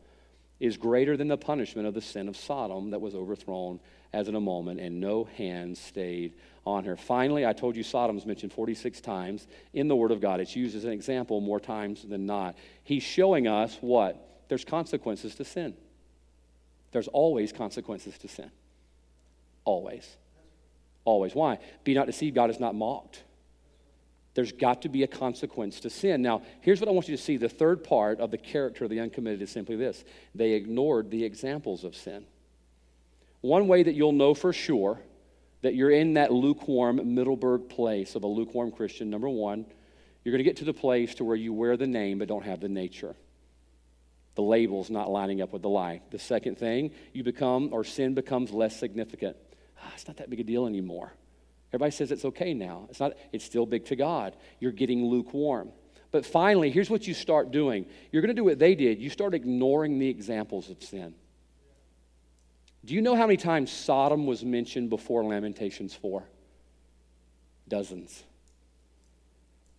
is 0.59 0.77
greater 0.77 1.17
than 1.17 1.27
the 1.27 1.37
punishment 1.37 1.87
of 1.87 1.93
the 1.93 2.01
sin 2.01 2.27
of 2.27 2.37
Sodom 2.37 2.91
that 2.91 3.01
was 3.01 3.15
overthrown 3.15 3.79
as 4.13 4.27
in 4.27 4.35
a 4.35 4.41
moment, 4.41 4.79
and 4.79 4.99
no 4.99 5.23
hand 5.23 5.77
stayed 5.77 6.33
on 6.65 6.83
her. 6.83 6.95
Finally, 6.95 7.45
I 7.45 7.53
told 7.53 7.75
you 7.75 7.83
Sodom's 7.83 8.25
mentioned 8.25 8.53
46 8.53 9.01
times 9.01 9.47
in 9.73 9.87
the 9.87 9.95
Word 9.95 10.11
of 10.11 10.21
God. 10.21 10.39
It's 10.39 10.55
used 10.55 10.75
as 10.75 10.83
an 10.83 10.91
example 10.91 11.41
more 11.41 11.59
times 11.59 12.03
than 12.03 12.25
not. 12.25 12.55
He's 12.83 13.03
showing 13.03 13.47
us 13.47 13.77
what? 13.81 14.43
There's 14.49 14.65
consequences 14.65 15.35
to 15.35 15.45
sin. 15.45 15.73
There's 16.91 17.07
always 17.07 17.53
consequences 17.53 18.17
to 18.19 18.27
sin. 18.27 18.51
Always. 19.63 20.07
Always. 21.05 21.33
Why? 21.33 21.59
Be 21.83 21.93
not 21.93 22.05
deceived, 22.05 22.35
God 22.35 22.49
is 22.49 22.59
not 22.59 22.75
mocked. 22.75 23.23
There's 24.33 24.51
got 24.51 24.83
to 24.83 24.89
be 24.89 25.03
a 25.03 25.07
consequence 25.07 25.81
to 25.81 25.89
sin. 25.89 26.21
Now, 26.21 26.43
here's 26.61 26.79
what 26.79 26.87
I 26.87 26.93
want 26.93 27.09
you 27.09 27.17
to 27.17 27.21
see. 27.21 27.37
The 27.37 27.49
third 27.49 27.83
part 27.83 28.19
of 28.19 28.31
the 28.31 28.37
character 28.37 28.85
of 28.85 28.89
the 28.89 28.99
uncommitted 28.99 29.41
is 29.41 29.51
simply 29.51 29.75
this 29.75 30.03
they 30.33 30.51
ignored 30.51 31.11
the 31.11 31.23
examples 31.23 31.83
of 31.83 31.95
sin. 31.95 32.25
One 33.41 33.67
way 33.67 33.83
that 33.83 33.93
you'll 33.93 34.11
know 34.13 34.33
for 34.33 34.53
sure 34.53 35.01
that 35.61 35.75
you're 35.75 35.91
in 35.91 36.13
that 36.13 36.31
lukewarm 36.31 37.13
Middleburg 37.13 37.69
place 37.69 38.15
of 38.15 38.23
a 38.23 38.27
lukewarm 38.27 38.71
Christian, 38.71 39.09
number 39.09 39.29
one, 39.29 39.65
you're 40.23 40.31
going 40.31 40.39
to 40.39 40.49
get 40.49 40.57
to 40.57 40.65
the 40.65 40.73
place 40.73 41.15
to 41.15 41.23
where 41.23 41.35
you 41.35 41.53
wear 41.53 41.77
the 41.77 41.87
name 41.87 42.19
but 42.19 42.27
don't 42.27 42.45
have 42.45 42.59
the 42.59 42.69
nature. 42.69 43.15
The 44.35 44.41
label's 44.41 44.89
not 44.89 45.09
lining 45.09 45.41
up 45.41 45.51
with 45.51 45.61
the 45.61 45.69
life. 45.69 46.01
The 46.09 46.19
second 46.19 46.57
thing, 46.57 46.91
you 47.13 47.23
become, 47.23 47.69
or 47.73 47.83
sin 47.83 48.13
becomes 48.13 48.51
less 48.51 48.79
significant. 48.79 49.35
Ah, 49.81 49.91
it's 49.93 50.07
not 50.07 50.17
that 50.17 50.29
big 50.29 50.39
a 50.39 50.43
deal 50.43 50.67
anymore. 50.67 51.11
Everybody 51.71 51.91
says 51.91 52.11
it's 52.11 52.25
okay 52.25 52.53
now. 52.53 52.87
It's 52.89 52.99
not, 52.99 53.13
it's 53.31 53.45
still 53.45 53.65
big 53.65 53.85
to 53.85 53.95
God. 53.95 54.35
You're 54.59 54.71
getting 54.71 55.05
lukewarm. 55.05 55.71
But 56.11 56.25
finally, 56.25 56.69
here's 56.69 56.89
what 56.89 57.07
you 57.07 57.13
start 57.13 57.51
doing. 57.51 57.85
You're 58.11 58.21
going 58.21 58.35
to 58.35 58.39
do 58.39 58.43
what 58.43 58.59
they 58.59 58.75
did. 58.75 58.99
You 58.99 59.09
start 59.09 59.33
ignoring 59.33 59.97
the 59.97 60.09
examples 60.09 60.69
of 60.69 60.83
sin. 60.83 61.15
Do 62.83 62.93
you 62.93 63.01
know 63.01 63.15
how 63.15 63.27
many 63.27 63.37
times 63.37 63.71
Sodom 63.71 64.25
was 64.25 64.43
mentioned 64.43 64.89
before 64.89 65.23
Lamentations 65.23 65.93
4? 65.93 66.23
Dozens. 67.67 68.23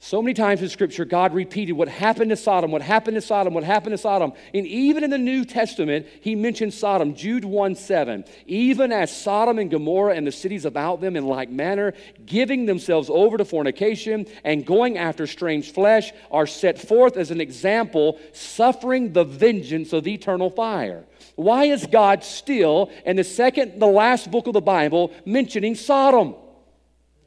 So 0.05 0.21
many 0.21 0.35
times 0.35 0.61
in 0.61 0.69
Scripture, 0.69 1.05
God 1.05 1.33
repeated 1.33 1.75
what 1.75 1.87
happened 1.87 2.31
to 2.31 2.37
Sodom, 2.37 2.73
what 2.73 2.83
happened 2.83 3.15
to 3.15 3.21
Sodom, 3.21 3.55
what 3.55 3.63
happened 3.63 3.93
to 3.93 3.99
Sodom. 3.99 4.33
And 4.53 4.67
even 4.67 5.05
in 5.05 5.11
the 5.11 5.17
New 5.17 5.45
Testament, 5.45 6.09
He 6.21 6.35
mentioned 6.35 6.75
Sodom. 6.75 7.15
Jude 7.15 7.45
1 7.45 7.77
7. 7.77 8.25
Even 8.49 8.91
as 8.91 9.17
Sodom 9.17 9.61
and 9.61 9.71
Gomorrah 9.71 10.17
and 10.17 10.27
the 10.27 10.33
cities 10.33 10.65
about 10.65 11.01
them 11.01 11.15
in 11.15 11.25
like 11.25 11.51
manner, 11.51 11.95
giving 12.27 12.67
themselves 12.67 13.11
over 13.11 13.37
to 13.37 13.45
fornication 13.45 14.27
and 14.43 14.67
going 14.67 14.99
after 14.99 15.25
strange 15.25 15.73
flesh, 15.73 16.11
are 16.33 16.49
set 16.49 16.81
forth 16.81 17.17
as 17.17 17.31
an 17.31 17.41
example, 17.41 18.19
suffering 18.33 19.13
the 19.13 19.23
vengeance 19.23 19.93
of 19.93 20.03
the 20.03 20.15
eternal 20.15 20.51
fire. 20.51 21.05
Why 21.37 21.67
is 21.67 21.87
God 21.87 22.25
still, 22.25 22.91
in 23.07 23.15
the 23.15 23.25
second, 23.25 23.79
the 23.79 23.87
last 23.87 24.33
book 24.33 24.49
of 24.49 24.53
the 24.53 24.61
Bible, 24.61 25.13
mentioning 25.25 25.77
Sodom? 25.77 26.35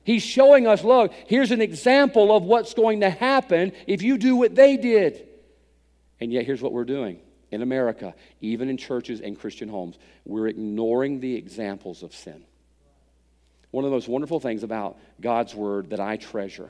He's 0.06 0.24
showing 0.24 0.68
us 0.68 0.84
look, 0.84 1.12
here's 1.28 1.52
an 1.52 1.62
example 1.62 2.34
of 2.34 2.44
what's 2.44 2.76
going 2.76 3.02
to 3.02 3.10
happen 3.10 3.74
if 3.88 4.04
you 4.04 4.18
do 4.18 4.36
what 4.36 4.56
they 4.56 4.78
did. 4.78 5.28
And 6.22 6.32
yet, 6.32 6.46
here's 6.46 6.62
what 6.62 6.72
we're 6.72 6.86
doing 6.86 7.20
in 7.52 7.62
America, 7.62 8.14
even 8.40 8.70
in 8.70 8.78
churches 8.78 9.20
and 9.20 9.38
Christian 9.38 9.68
homes. 9.68 9.98
We're 10.24 10.48
ignoring 10.48 11.20
the 11.20 11.36
examples 11.36 12.04
of 12.04 12.14
sin. 12.14 12.46
One 13.72 13.84
of 13.84 13.90
the 13.90 13.96
most 13.96 14.08
wonderful 14.08 14.40
things 14.40 14.62
about 14.62 14.98
God's 15.20 15.56
Word 15.56 15.90
that 15.90 16.00
I 16.00 16.18
treasure 16.18 16.70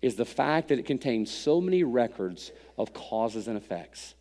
is 0.00 0.14
the 0.14 0.24
fact 0.24 0.68
that 0.68 0.78
it 0.78 0.86
contains 0.86 1.32
so 1.32 1.60
many 1.60 1.82
records 1.82 2.52
of 2.78 2.94
causes 2.94 3.48
and 3.48 3.56
effects. 3.56 4.14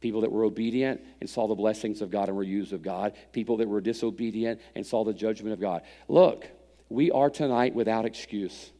People 0.00 0.22
that 0.22 0.32
were 0.32 0.44
obedient 0.44 1.02
and 1.20 1.28
saw 1.28 1.46
the 1.46 1.54
blessings 1.54 2.00
of 2.00 2.10
God 2.10 2.28
and 2.28 2.36
were 2.36 2.42
used 2.42 2.72
of 2.72 2.82
God. 2.82 3.12
People 3.32 3.58
that 3.58 3.68
were 3.68 3.82
disobedient 3.82 4.58
and 4.74 4.86
saw 4.86 5.04
the 5.04 5.12
judgment 5.12 5.52
of 5.52 5.60
God. 5.60 5.82
Look, 6.08 6.48
we 6.92 7.10
are 7.10 7.30
tonight 7.30 7.74
without 7.74 8.04
excuse. 8.04 8.70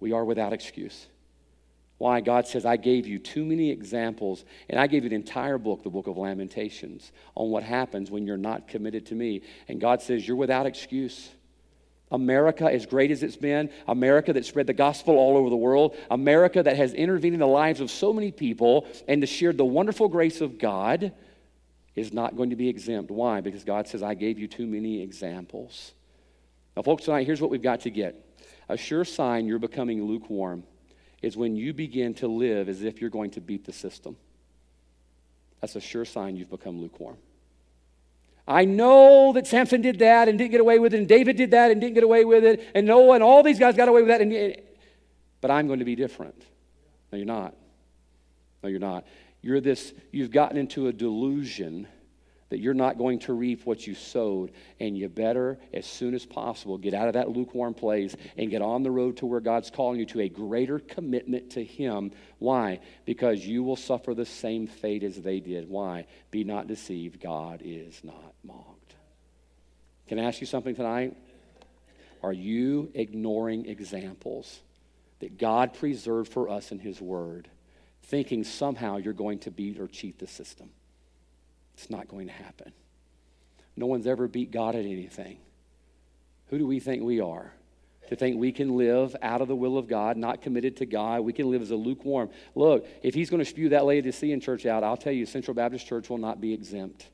We 0.00 0.12
are 0.12 0.24
without 0.24 0.52
excuse. 0.52 1.06
Why? 1.98 2.20
God 2.20 2.46
says, 2.46 2.66
I 2.66 2.76
gave 2.76 3.06
you 3.06 3.18
too 3.18 3.44
many 3.44 3.70
examples, 3.70 4.44
and 4.68 4.78
I 4.78 4.86
gave 4.88 5.04
you 5.04 5.10
the 5.10 5.14
entire 5.14 5.58
book, 5.58 5.82
the 5.82 5.90
book 5.90 6.06
of 6.06 6.18
Lamentations, 6.18 7.12
on 7.34 7.50
what 7.50 7.62
happens 7.62 8.10
when 8.10 8.26
you're 8.26 8.36
not 8.36 8.68
committed 8.68 9.06
to 9.06 9.14
me. 9.14 9.42
And 9.68 9.80
God 9.80 10.02
says, 10.02 10.26
You're 10.26 10.36
without 10.36 10.66
excuse. 10.66 11.30
America, 12.10 12.70
as 12.70 12.86
great 12.86 13.10
as 13.10 13.22
it's 13.22 13.36
been, 13.36 13.70
America 13.88 14.32
that 14.32 14.44
spread 14.44 14.66
the 14.66 14.72
gospel 14.72 15.16
all 15.16 15.36
over 15.36 15.50
the 15.50 15.56
world, 15.56 15.96
America 16.10 16.62
that 16.62 16.76
has 16.76 16.92
intervened 16.92 17.34
in 17.34 17.40
the 17.40 17.46
lives 17.46 17.80
of 17.80 17.90
so 17.90 18.12
many 18.12 18.30
people 18.30 18.86
and 19.08 19.20
to 19.20 19.26
share 19.26 19.52
the 19.52 19.64
wonderful 19.64 20.08
grace 20.08 20.40
of 20.40 20.58
God, 20.58 21.12
is 21.94 22.12
not 22.12 22.36
going 22.36 22.50
to 22.50 22.56
be 22.56 22.68
exempt. 22.68 23.10
Why? 23.10 23.40
Because 23.40 23.64
God 23.64 23.88
says, 23.88 24.02
I 24.02 24.14
gave 24.14 24.38
you 24.38 24.48
too 24.48 24.66
many 24.66 25.00
examples. 25.00 25.92
Now, 26.76 26.82
folks, 26.82 27.04
tonight, 27.04 27.26
here's 27.26 27.40
what 27.40 27.50
we've 27.50 27.62
got 27.62 27.80
to 27.82 27.90
get. 27.90 28.16
A 28.68 28.76
sure 28.76 29.04
sign 29.04 29.46
you're 29.46 29.58
becoming 29.58 30.04
lukewarm 30.04 30.64
is 31.22 31.36
when 31.36 31.56
you 31.56 31.72
begin 31.72 32.14
to 32.14 32.28
live 32.28 32.68
as 32.68 32.82
if 32.82 33.00
you're 33.00 33.10
going 33.10 33.30
to 33.32 33.40
beat 33.40 33.64
the 33.64 33.72
system. 33.72 34.16
That's 35.60 35.76
a 35.76 35.80
sure 35.80 36.04
sign 36.04 36.36
you've 36.36 36.50
become 36.50 36.80
lukewarm. 36.80 37.16
I 38.46 38.66
know 38.66 39.32
that 39.32 39.46
Samson 39.46 39.80
did 39.80 40.00
that 40.00 40.28
and 40.28 40.36
didn't 40.36 40.50
get 40.50 40.60
away 40.60 40.78
with 40.78 40.92
it, 40.92 40.98
and 40.98 41.08
David 41.08 41.36
did 41.36 41.52
that 41.52 41.70
and 41.70 41.80
didn't 41.80 41.94
get 41.94 42.04
away 42.04 42.26
with 42.26 42.44
it, 42.44 42.68
and 42.74 42.86
Noah 42.86 43.14
and 43.14 43.22
all 43.22 43.42
these 43.42 43.58
guys 43.58 43.74
got 43.74 43.88
away 43.88 44.02
with 44.02 44.08
that, 44.08 44.20
and, 44.20 44.56
but 45.40 45.50
I'm 45.50 45.66
going 45.66 45.78
to 45.78 45.84
be 45.84 45.96
different. 45.96 46.44
No, 47.10 47.16
you're 47.16 47.26
not. 47.26 47.54
No, 48.62 48.68
you're 48.68 48.80
not. 48.80 49.06
You're 49.40 49.60
this, 49.60 49.94
you've 50.10 50.30
gotten 50.30 50.58
into 50.58 50.88
a 50.88 50.92
delusion 50.92 51.86
that 52.50 52.60
you're 52.60 52.74
not 52.74 52.98
going 52.98 53.18
to 53.20 53.32
reap 53.32 53.64
what 53.64 53.86
you 53.86 53.94
sowed, 53.94 54.52
and 54.80 54.96
you 54.96 55.08
better, 55.08 55.58
as 55.72 55.86
soon 55.86 56.14
as 56.14 56.26
possible, 56.26 56.78
get 56.78 56.94
out 56.94 57.08
of 57.08 57.14
that 57.14 57.30
lukewarm 57.30 57.74
place 57.74 58.14
and 58.36 58.50
get 58.50 58.62
on 58.62 58.82
the 58.82 58.90
road 58.90 59.16
to 59.16 59.26
where 59.26 59.40
God's 59.40 59.70
calling 59.70 59.98
you 59.98 60.06
to 60.06 60.20
a 60.20 60.28
greater 60.28 60.78
commitment 60.78 61.50
to 61.50 61.64
Him. 61.64 62.12
Why? 62.38 62.80
Because 63.04 63.46
you 63.46 63.62
will 63.62 63.76
suffer 63.76 64.14
the 64.14 64.26
same 64.26 64.66
fate 64.66 65.02
as 65.02 65.20
they 65.20 65.40
did. 65.40 65.68
Why? 65.68 66.06
Be 66.30 66.44
not 66.44 66.68
deceived, 66.68 67.20
God 67.20 67.62
is 67.64 68.00
not 68.04 68.34
mocked. 68.44 68.94
Can 70.06 70.18
I 70.18 70.24
ask 70.24 70.40
you 70.40 70.46
something 70.46 70.74
tonight? 70.74 71.16
Are 72.22 72.32
you 72.32 72.90
ignoring 72.94 73.66
examples 73.66 74.60
that 75.20 75.38
God 75.38 75.74
preserved 75.74 76.32
for 76.32 76.48
us 76.48 76.72
in 76.72 76.78
His 76.78 77.00
Word, 77.00 77.48
thinking 78.04 78.44
somehow 78.44 78.98
you're 78.98 79.12
going 79.12 79.38
to 79.40 79.50
beat 79.50 79.78
or 79.78 79.88
cheat 79.88 80.18
the 80.18 80.26
system? 80.26 80.70
It's 81.74 81.90
not 81.90 82.08
going 82.08 82.26
to 82.28 82.32
happen. 82.32 82.72
No 83.76 83.86
one's 83.86 84.06
ever 84.06 84.28
beat 84.28 84.50
God 84.50 84.74
at 84.74 84.84
anything. 84.84 85.38
Who 86.48 86.58
do 86.58 86.66
we 86.66 86.80
think 86.80 87.02
we 87.02 87.20
are? 87.20 87.52
to 88.08 88.16
think 88.16 88.38
we 88.38 88.52
can 88.52 88.76
live 88.76 89.16
out 89.22 89.40
of 89.40 89.48
the 89.48 89.56
will 89.56 89.78
of 89.78 89.88
God, 89.88 90.16
not 90.16 90.42
committed 90.42 90.76
to 90.78 90.86
God. 90.86 91.20
We 91.22 91.32
can 91.32 91.50
live 91.50 91.62
as 91.62 91.70
a 91.70 91.76
lukewarm. 91.76 92.30
Look, 92.54 92.86
if 93.02 93.14
he's 93.14 93.30
going 93.30 93.40
to 93.42 93.48
spew 93.48 93.70
that 93.70 93.84
Laodicean 93.84 94.40
church 94.40 94.66
out, 94.66 94.84
I'll 94.84 94.96
tell 94.96 95.12
you, 95.12 95.26
Central 95.26 95.54
Baptist 95.54 95.86
Church 95.86 96.08
will 96.10 96.18
not 96.18 96.40
be 96.40 96.52
exempt. 96.52 97.08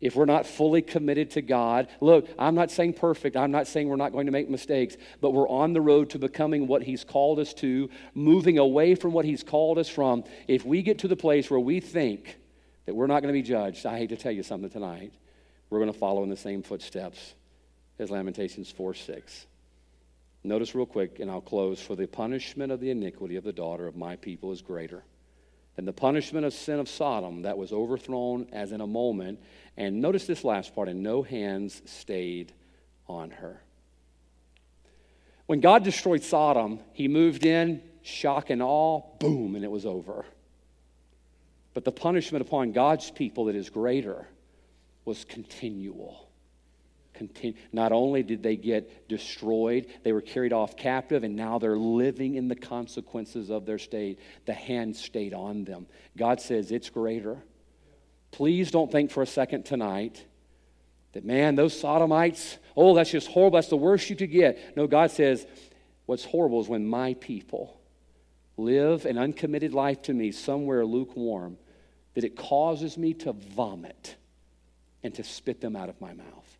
If 0.00 0.16
we're 0.16 0.24
not 0.24 0.46
fully 0.46 0.82
committed 0.82 1.30
to 1.32 1.42
God, 1.42 1.88
look, 2.00 2.28
I'm 2.38 2.54
not 2.54 2.70
saying 2.70 2.94
perfect. 2.94 3.36
I'm 3.36 3.52
not 3.52 3.66
saying 3.66 3.88
we're 3.88 3.96
not 3.96 4.12
going 4.12 4.26
to 4.26 4.32
make 4.32 4.50
mistakes, 4.50 4.96
but 5.20 5.30
we're 5.30 5.48
on 5.48 5.72
the 5.72 5.80
road 5.80 6.10
to 6.10 6.18
becoming 6.18 6.66
what 6.66 6.82
He's 6.82 7.04
called 7.04 7.38
us 7.38 7.54
to, 7.54 7.88
moving 8.12 8.58
away 8.58 8.96
from 8.96 9.12
what 9.12 9.24
He's 9.24 9.42
called 9.42 9.78
us 9.78 9.88
from. 9.88 10.24
If 10.48 10.64
we 10.64 10.82
get 10.82 10.98
to 11.00 11.08
the 11.08 11.16
place 11.16 11.50
where 11.50 11.60
we 11.60 11.80
think 11.80 12.36
that 12.86 12.94
we're 12.94 13.06
not 13.06 13.22
going 13.22 13.32
to 13.32 13.38
be 13.38 13.46
judged, 13.46 13.86
I 13.86 13.98
hate 13.98 14.10
to 14.10 14.16
tell 14.16 14.32
you 14.32 14.42
something 14.42 14.70
tonight, 14.70 15.12
we're 15.70 15.78
going 15.78 15.92
to 15.92 15.98
follow 15.98 16.22
in 16.22 16.30
the 16.30 16.36
same 16.36 16.62
footsteps 16.62 17.34
as 17.98 18.10
Lamentations 18.10 18.70
4 18.70 18.94
6. 18.94 19.46
Notice 20.46 20.74
real 20.74 20.86
quick, 20.86 21.20
and 21.20 21.30
I'll 21.30 21.40
close 21.40 21.80
for 21.80 21.96
the 21.96 22.06
punishment 22.06 22.70
of 22.70 22.80
the 22.80 22.90
iniquity 22.90 23.36
of 23.36 23.44
the 23.44 23.52
daughter 23.52 23.86
of 23.86 23.96
my 23.96 24.16
people 24.16 24.52
is 24.52 24.60
greater 24.60 25.02
than 25.76 25.86
the 25.86 25.92
punishment 25.92 26.46
of 26.46 26.52
sin 26.52 26.78
of 26.78 26.88
Sodom 26.88 27.42
that 27.42 27.58
was 27.58 27.72
overthrown 27.72 28.46
as 28.52 28.70
in 28.70 28.80
a 28.80 28.86
moment. 28.86 29.40
And 29.76 30.00
notice 30.00 30.26
this 30.26 30.44
last 30.44 30.74
part, 30.74 30.88
and 30.88 31.02
no 31.02 31.22
hands 31.22 31.82
stayed 31.86 32.52
on 33.08 33.30
her. 33.30 33.60
When 35.46 35.60
God 35.60 35.82
destroyed 35.82 36.22
Sodom, 36.22 36.80
he 36.92 37.08
moved 37.08 37.44
in, 37.44 37.82
shock 38.02 38.50
and 38.50 38.62
awe, 38.62 39.02
boom, 39.18 39.56
and 39.56 39.64
it 39.64 39.70
was 39.70 39.84
over. 39.84 40.24
But 41.74 41.84
the 41.84 41.92
punishment 41.92 42.46
upon 42.46 42.72
God's 42.72 43.10
people 43.10 43.46
that 43.46 43.56
is 43.56 43.68
greater 43.68 44.26
was 45.04 45.24
continual. 45.24 46.28
Continue. 47.14 47.58
Not 47.72 47.92
only 47.92 48.22
did 48.22 48.42
they 48.42 48.56
get 48.56 49.08
destroyed, 49.08 49.86
they 50.02 50.12
were 50.12 50.20
carried 50.20 50.52
off 50.52 50.76
captive, 50.76 51.24
and 51.24 51.36
now 51.36 51.58
they're 51.58 51.76
living 51.76 52.36
in 52.36 52.48
the 52.48 52.56
consequences 52.56 53.50
of 53.50 53.66
their 53.66 53.78
state. 53.78 54.18
The 54.46 54.52
hand 54.52 54.96
stayed 54.96 55.34
on 55.34 55.64
them. 55.64 55.86
God 56.16 56.40
says 56.40 56.72
it's 56.72 56.90
greater. 56.90 57.42
Please 58.30 58.70
don't 58.70 58.90
think 58.90 59.10
for 59.10 59.22
a 59.22 59.26
second 59.26 59.64
tonight 59.64 60.24
that, 61.12 61.24
man, 61.24 61.54
those 61.54 61.78
sodomites, 61.78 62.58
oh, 62.76 62.94
that's 62.94 63.10
just 63.10 63.28
horrible. 63.28 63.58
That's 63.58 63.68
the 63.68 63.76
worst 63.76 64.10
you 64.10 64.16
could 64.16 64.32
get. 64.32 64.76
No, 64.76 64.88
God 64.88 65.12
says, 65.12 65.46
what's 66.06 66.24
horrible 66.24 66.60
is 66.60 66.68
when 66.68 66.86
my 66.86 67.14
people 67.14 67.80
live 68.56 69.06
an 69.06 69.18
uncommitted 69.18 69.72
life 69.72 70.02
to 70.02 70.12
me 70.12 70.32
somewhere 70.32 70.84
lukewarm, 70.84 71.58
that 72.14 72.24
it 72.24 72.36
causes 72.36 72.96
me 72.96 73.14
to 73.14 73.32
vomit 73.32 74.16
and 75.02 75.14
to 75.14 75.24
spit 75.24 75.60
them 75.60 75.76
out 75.76 75.88
of 75.88 76.00
my 76.00 76.12
mouth. 76.12 76.58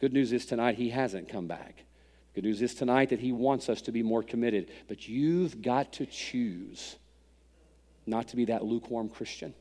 Good 0.00 0.12
news 0.12 0.32
is 0.32 0.46
tonight 0.46 0.76
he 0.76 0.90
hasn't 0.90 1.28
come 1.28 1.46
back. 1.46 1.84
Good 2.34 2.44
news 2.44 2.62
is 2.62 2.74
tonight 2.74 3.10
that 3.10 3.20
he 3.20 3.32
wants 3.32 3.68
us 3.68 3.82
to 3.82 3.92
be 3.92 4.02
more 4.02 4.22
committed. 4.22 4.70
But 4.88 5.08
you've 5.08 5.62
got 5.62 5.92
to 5.94 6.06
choose 6.06 6.96
not 8.06 8.28
to 8.28 8.36
be 8.36 8.46
that 8.46 8.64
lukewarm 8.64 9.08
Christian. 9.08 9.54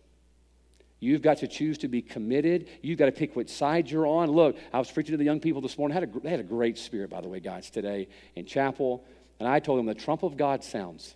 You've 1.00 1.22
got 1.22 1.38
to 1.39 1.48
choose 1.48 1.78
to 1.80 1.88
be 1.88 2.02
committed. 2.02 2.70
You've 2.82 2.98
got 2.98 3.08
to 3.08 3.12
pick 3.12 3.36
which 3.36 3.50
side 3.50 3.91
you're 3.91 4.08
on. 4.08 4.32
Look, 4.32 4.58
I 4.72 4.80
was 4.80 4.89
preaching 4.89 5.12
to 5.12 5.18
the 5.18 5.24
young 5.24 5.39
people 5.39 5.62
this 5.62 5.78
morning. 5.78 6.10
They 6.24 6.30
had 6.30 6.39
a 6.39 6.44
great 6.44 6.78
spirit, 6.78 7.10
by 7.10 7.22
the 7.22 7.28
way, 7.28 7.39
guys, 7.39 7.70
today 7.70 8.08
in 8.36 8.46
chapel. 8.46 9.04
And 9.39 9.48
I 9.48 9.60
told 9.60 9.80
them 9.80 9.86
the 9.86 9.94
trump 9.94 10.24
of 10.24 10.38
God 10.38 10.64
sounds. 10.64 11.14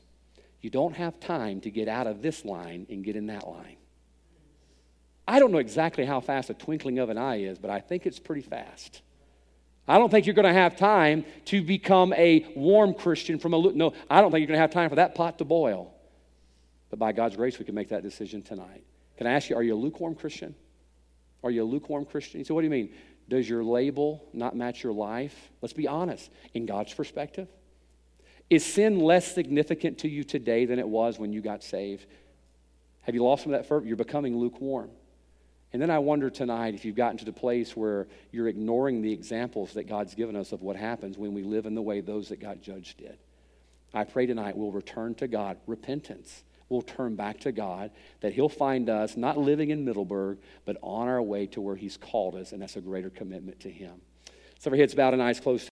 You 0.61 0.69
don't 0.69 0.95
have 0.95 1.19
time 1.19 1.61
to 1.61 1.71
get 1.71 1.87
out 1.87 2.07
of 2.07 2.21
this 2.21 2.43
line 2.43 2.87
and 2.89 3.03
get 3.03 3.15
in 3.15 3.27
that 3.27 3.47
line. 3.47 3.77
I 5.27 5.39
don't 5.39 5.51
know 5.51 5.57
exactly 5.57 6.05
how 6.05 6.19
fast 6.19 6.49
a 6.49 6.53
twinkling 6.53 6.99
of 6.99 7.09
an 7.09 7.17
eye 7.17 7.41
is, 7.41 7.59
but 7.59 7.69
I 7.69 7.79
think 7.79 8.05
it's 8.05 8.19
pretty 8.19 8.41
fast. 8.41 9.01
I 9.87 9.97
don't 9.97 10.09
think 10.09 10.25
you're 10.25 10.35
going 10.35 10.47
to 10.47 10.53
have 10.53 10.75
time 10.75 11.25
to 11.45 11.61
become 11.61 12.13
a 12.13 12.45
warm 12.55 12.93
Christian 12.93 13.39
from 13.39 13.53
a 13.53 13.71
no. 13.73 13.93
I 14.09 14.21
don't 14.21 14.31
think 14.31 14.41
you're 14.41 14.47
going 14.47 14.57
to 14.57 14.61
have 14.61 14.71
time 14.71 14.89
for 14.89 14.95
that 14.95 15.15
pot 15.15 15.37
to 15.37 15.45
boil. 15.45 15.93
But 16.89 16.99
by 16.99 17.11
God's 17.11 17.35
grace, 17.35 17.59
we 17.59 17.65
can 17.65 17.75
make 17.75 17.89
that 17.89 18.03
decision 18.03 18.41
tonight. 18.41 18.83
Can 19.17 19.27
I 19.27 19.33
ask 19.33 19.49
you, 19.49 19.55
are 19.55 19.63
you 19.63 19.73
a 19.73 19.77
lukewarm 19.77 20.15
Christian? 20.15 20.55
Are 21.43 21.51
you 21.51 21.63
a 21.63 21.65
lukewarm 21.65 22.05
Christian? 22.05 22.43
So, 22.43 22.53
what 22.53 22.61
do 22.61 22.65
you 22.65 22.71
mean? 22.71 22.93
Does 23.29 23.47
your 23.47 23.63
label 23.63 24.25
not 24.33 24.55
match 24.55 24.83
your 24.83 24.93
life? 24.93 25.35
Let's 25.61 25.73
be 25.73 25.87
honest. 25.87 26.31
In 26.53 26.65
God's 26.65 26.93
perspective, 26.93 27.47
is 28.49 28.65
sin 28.65 28.99
less 28.99 29.33
significant 29.33 29.99
to 29.99 30.09
you 30.09 30.23
today 30.23 30.65
than 30.65 30.79
it 30.79 30.87
was 30.87 31.19
when 31.19 31.33
you 31.33 31.41
got 31.41 31.63
saved? 31.63 32.05
Have 33.01 33.15
you 33.15 33.23
lost 33.23 33.43
some 33.43 33.53
of 33.53 33.59
that 33.59 33.67
fervor? 33.67 33.85
You're 33.85 33.95
becoming 33.95 34.37
lukewarm. 34.37 34.89
And 35.73 35.81
then 35.81 35.89
I 35.89 35.99
wonder 35.99 36.29
tonight 36.29 36.73
if 36.73 36.85
you've 36.85 36.95
gotten 36.95 37.17
to 37.17 37.25
the 37.25 37.33
place 37.33 37.75
where 37.75 38.07
you're 38.31 38.47
ignoring 38.47 39.01
the 39.01 39.11
examples 39.11 39.73
that 39.73 39.83
God's 39.83 40.15
given 40.15 40.35
us 40.35 40.51
of 40.51 40.61
what 40.61 40.75
happens 40.75 41.17
when 41.17 41.33
we 41.33 41.43
live 41.43 41.65
in 41.65 41.75
the 41.75 41.81
way 41.81 41.99
those 41.99 42.29
that 42.29 42.39
got 42.39 42.61
judged 42.61 42.99
did. 42.99 43.17
I 43.93 44.03
pray 44.03 44.25
tonight 44.25 44.57
we'll 44.57 44.71
return 44.71 45.15
to 45.15 45.27
God, 45.27 45.57
repentance. 45.67 46.43
We'll 46.69 46.81
turn 46.81 47.15
back 47.15 47.39
to 47.41 47.53
God, 47.53 47.91
that 48.19 48.33
He'll 48.33 48.49
find 48.49 48.89
us 48.89 49.15
not 49.15 49.37
living 49.37 49.69
in 49.69 49.85
Middleburg, 49.85 50.39
but 50.65 50.77
on 50.81 51.07
our 51.07 51.21
way 51.21 51.47
to 51.47 51.61
where 51.61 51.77
He's 51.77 51.95
called 51.95 52.35
us, 52.35 52.51
and 52.51 52.61
that's 52.61 52.75
a 52.75 52.81
greater 52.81 53.09
commitment 53.09 53.61
to 53.61 53.71
Him. 53.71 54.01
So, 54.59 54.71
our 54.71 54.77
heads 54.77 54.93
bowed 54.93 55.13
and 55.13 55.21
eyes 55.21 55.39
closed. 55.39 55.63